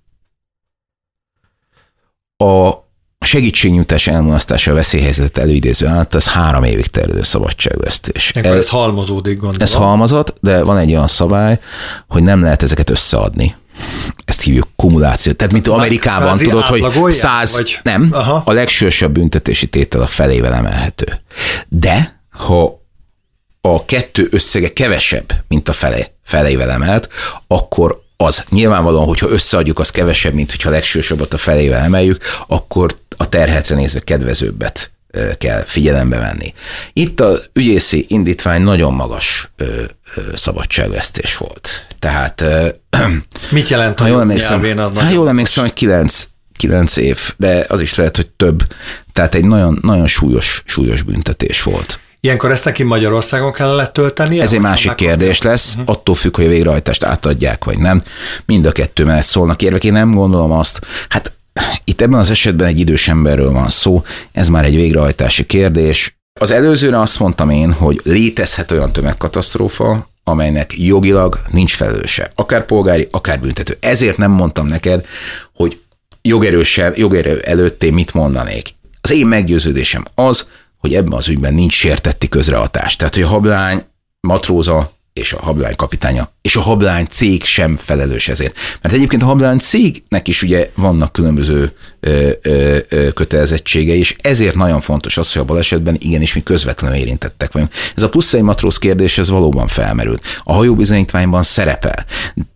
A 2.37 2.71
segítségnyújtás 3.25 4.07
elmulasztása 4.07 4.71
a 4.71 4.75
veszélyhelyzetet 4.75 5.39
előidéző 5.39 5.87
által, 5.87 6.21
ez 6.21 6.29
három 6.29 6.65
évig 6.65 6.87
terjedő 6.87 7.23
szabadságvesztés. 7.23 8.33
Ilyenkor 8.35 8.57
ez 8.57 8.69
halmozódik, 8.69 9.39
gondolom. 9.39 9.61
Ez 9.61 9.75
halmazat, 9.75 10.33
de 10.41 10.63
van 10.63 10.79
egy 10.79 10.91
olyan 10.91 11.09
szabály, 11.09 11.61
hogy 12.09 12.23
nem 12.23 12.43
lehet 12.43 12.63
ezeket 12.63 12.91
összeadni. 12.91 13.57
Ezt 14.25 14.43
hívjuk 14.43 14.69
kumuláció. 14.77 15.33
Tehát, 15.33 15.53
mint 15.53 15.67
Amerikában, 15.67 16.27
kvázi 16.29 16.45
tudod, 16.45 16.65
hogy 16.65 17.13
száz, 17.13 17.53
vagy- 17.53 17.81
nem, 17.83 18.09
Aha. 18.13 18.43
a 18.47 18.53
legsősebb 18.53 19.13
büntetési 19.13 19.67
tétel 19.67 20.01
a 20.03 20.07
felével 20.07 20.55
emelhető. 20.55 21.21
De, 21.69 22.21
ha 22.31 22.81
a 23.61 23.85
kettő 23.85 24.29
összege 24.31 24.73
kevesebb, 24.73 25.33
mint 25.49 25.69
a 25.69 25.73
fele, 25.73 26.15
felével 26.23 26.71
emelt, 26.71 27.09
akkor 27.47 28.03
az 28.17 28.45
nyilvánvalóan, 28.49 29.07
hogyha 29.07 29.29
összeadjuk, 29.29 29.79
az 29.79 29.91
kevesebb, 29.91 30.35
mint 30.35 30.51
hogyha 30.51 30.69
a 30.69 30.73
legsősabbat 30.73 31.35
a 31.35 31.39
felével 31.39 31.81
emeljük, 31.81 32.23
akkor 32.47 32.95
a 33.17 33.29
terhetre 33.29 33.75
nézve 33.75 34.01
kedvezőbbet 34.01 34.91
kell 35.39 35.63
figyelembe 35.67 36.19
venni. 36.19 36.55
Itt 36.93 37.21
a 37.21 37.39
ügyészi 37.53 38.05
indítvány 38.09 38.63
nagyon 38.63 38.93
magas 38.95 39.51
szabadságvesztés 40.35 41.37
volt. 41.37 41.87
Tehát 41.99 42.45
Mit 43.51 43.69
jelent 43.69 44.01
a 44.01 44.07
jól 44.07 44.21
emlékszem, 44.21 44.79
az 44.79 44.97
hát 44.97 45.13
jól 45.13 45.29
emlékszem, 45.29 45.65
hogy 45.65 45.73
kilenc, 45.73 46.25
kilenc 46.57 46.97
év, 46.97 47.21
de 47.37 47.65
az 47.69 47.81
is 47.81 47.95
lehet, 47.95 48.17
hogy 48.17 48.27
több. 48.27 48.63
Tehát 49.13 49.35
egy 49.35 49.45
nagyon, 49.45 49.79
nagyon 49.83 50.07
súlyos, 50.07 50.63
súlyos 50.67 51.03
büntetés 51.03 51.63
volt. 51.63 52.01
Ilyenkor 52.23 52.51
ezt 52.51 52.65
neki 52.65 52.83
Magyarországon 52.83 53.53
kellett 53.53 53.93
tölteni? 53.93 54.41
Ez 54.41 54.53
egy 54.53 54.61
másik 54.61 54.95
kérdés 54.95 55.43
lesz, 55.43 55.75
Mhm. 55.75 55.83
attól 55.87 56.15
függ, 56.15 56.37
hogy 56.37 56.45
a 56.45 56.49
végrehajtást 56.49 57.05
átadják, 57.05 57.65
vagy 57.65 57.79
nem. 57.79 58.03
Mind 58.47 58.67
a 58.67 58.73
kettő 58.73 59.05
mellett 59.05 59.25
szólnak 59.25 59.63
érvek. 59.63 59.85
Én 59.85 59.93
nem 59.93 60.11
gondolom 60.15 60.53
azt, 60.53 60.81
hát 61.09 61.33
itt 61.85 62.01
ebben 62.01 62.19
az 62.19 62.31
esetben 62.31 62.67
egy 62.67 62.79
idős 62.79 63.09
emberről 63.09 63.53
van 63.53 63.71
szó, 63.71 64.03
ez 64.33 64.49
már 64.49 64.65
egy 64.65 64.75
végrehajtási 64.75 65.47
kérdés. 65.47 66.19
Az 66.41 66.51
előzőre 66.51 67.01
azt 67.01 67.19
mondtam 67.19 67.51
én, 67.51 67.73
hogy 67.73 68.01
létezhet 68.05 68.71
olyan 68.71 68.93
tömegkatasztrófa, 68.93 70.11
amelynek 70.25 70.79
jogilag 70.79 71.41
nincs 71.51 71.75
felelőse, 71.75 72.33
akár 72.35 72.65
polgári, 72.67 73.07
akár 73.11 73.41
büntető. 73.41 73.77
Ezért 73.81 74.17
nem 74.17 74.31
mondtam 74.31 74.67
neked, 74.67 75.07
hogy 75.55 75.81
jogerősen, 76.23 76.93
jogerő 76.97 77.39
előtt 77.41 77.83
én 77.83 77.93
mit 77.93 78.15
mondanék. 78.15 78.75
Az 79.01 79.11
én 79.11 79.27
meggyőződésem 79.27 80.05
az, 80.15 80.49
hogy 80.79 80.95
ebben 80.95 81.13
az 81.13 81.29
ügyben 81.29 81.55
nincs 81.55 81.73
sértetti 81.73 82.29
közrehatás. 82.29 82.97
Tehát, 82.97 83.15
hogy 83.15 83.23
a 83.23 83.29
hablány 83.29 83.85
matróza 84.21 84.93
és 85.13 85.33
a 85.33 85.43
hablány 85.43 85.77
kapitánya, 85.77 86.33
és 86.43 86.57
a 86.57 86.61
hablány 86.61 87.07
cég 87.11 87.45
sem 87.45 87.77
felelős 87.77 88.29
ezért. 88.29 88.57
Mert 88.83 88.95
egyébként 88.95 89.23
a 89.23 89.27
hablány 89.27 89.59
cégnek 89.59 90.29
is 90.29 90.43
ugye 90.43 90.67
vannak 90.75 91.13
különböző 91.13 91.73
ö, 92.01 92.31
ö, 92.43 92.79
ö, 92.89 93.13
kötelezettségei, 93.13 93.99
és 93.99 94.17
ezért 94.21 94.55
nagyon 94.55 94.81
fontos 94.81 95.17
az, 95.17 95.33
hogy 95.33 95.43
a 95.43 95.45
balesetben 95.45 95.97
igenis 95.99 96.35
mi 96.35 96.43
közvetlenül 96.43 96.97
érintettek 96.97 97.53
vagyunk. 97.53 97.73
Ez 97.97 98.03
a 98.03 98.09
plusz 98.09 98.35
egy 98.35 98.43
matróz 98.43 98.79
kérdés, 98.79 99.19
ez 99.19 99.31
valóban 99.31 99.67
felmerült. 99.67 100.23
A 100.43 100.53
hajóbizonyítványban 100.53 101.43
szerepel 101.43 102.07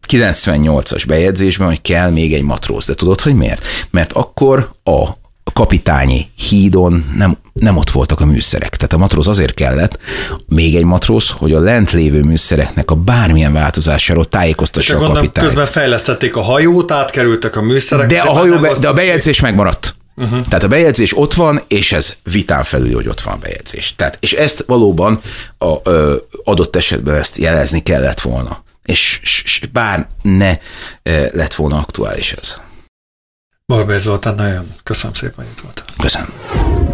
98-as 0.09 1.05
bejegyzésben, 1.07 1.67
hogy 1.67 1.83
kell 1.83 2.11
még 2.11 2.35
egy 2.35 2.43
matróz. 2.43 2.87
De 2.87 2.95
tudod, 2.95 3.21
hogy 3.21 3.35
miért? 3.35 3.67
Mert 3.91 4.13
akkor 4.13 4.71
a 4.85 5.23
kapitányi 5.55 6.27
hídon 6.37 7.13
nem, 7.17 7.37
nem 7.53 7.77
ott 7.77 7.91
voltak 7.91 8.21
a 8.21 8.25
műszerek. 8.27 8.77
Tehát 8.77 8.93
a 8.93 8.99
matróz 8.99 9.29
azért 9.29 9.55
kellett, 9.55 9.99
még 10.49 10.77
egy 10.77 10.85
matróz, 10.85 11.31
hogy 11.31 11.53
a 11.53 11.61
lent 11.61 11.93
lévő 11.93 12.23
műszereknek 12.23 12.91
a 12.91 12.95
bármilyen 12.95 13.53
változásáról 13.53 14.25
tájékoztassa 14.25 14.97
a 14.97 15.13
kapitányt. 15.13 15.47
közben 15.47 15.67
fejlesztették 15.67 16.37
a 16.37 16.41
hajót, 16.41 16.91
átkerültek 16.91 17.57
a 17.57 17.63
műszerek. 17.63 18.09
De 18.09 18.21
a, 18.21 18.33
hajó, 18.33 18.59
be, 18.59 18.73
de 18.81 18.89
a 18.89 18.93
bejegyzés 18.93 19.41
megmaradt. 19.41 19.95
Uh-huh. 20.17 20.41
Tehát 20.41 20.63
a 20.63 20.69
bejegyzés 20.69 21.17
ott 21.17 21.35
van, 21.35 21.63
és 21.69 21.93
ez 21.93 22.15
vitán 22.23 22.65
felül, 22.65 22.95
hogy 22.95 23.09
ott 23.09 23.21
van 23.21 23.35
a 23.35 23.39
bejegyzés. 23.39 23.95
Tehát, 23.97 24.17
és 24.21 24.33
ezt 24.33 24.65
valóban 24.67 25.21
a 25.59 25.91
ö, 25.91 26.17
adott 26.45 26.77
esetben 26.77 27.15
ezt 27.15 27.37
jelezni 27.37 27.83
kellett 27.83 28.21
volna. 28.21 28.63
És, 28.85 29.19
és, 29.23 29.43
és 29.45 29.63
bár 29.73 30.07
ne 30.23 30.59
ö, 31.03 31.27
lett 31.33 31.55
volna 31.55 31.77
aktuális 31.77 32.33
ez. 32.33 32.61
Barbér 33.67 34.01
Zoltán, 34.01 34.35
nagyon 34.35 34.67
köszönöm 34.83 35.15
szépen, 35.15 35.45
hogy 35.45 35.55
itt 35.55 35.61
voltál. 35.61 35.87
Köszönöm. 35.99 36.94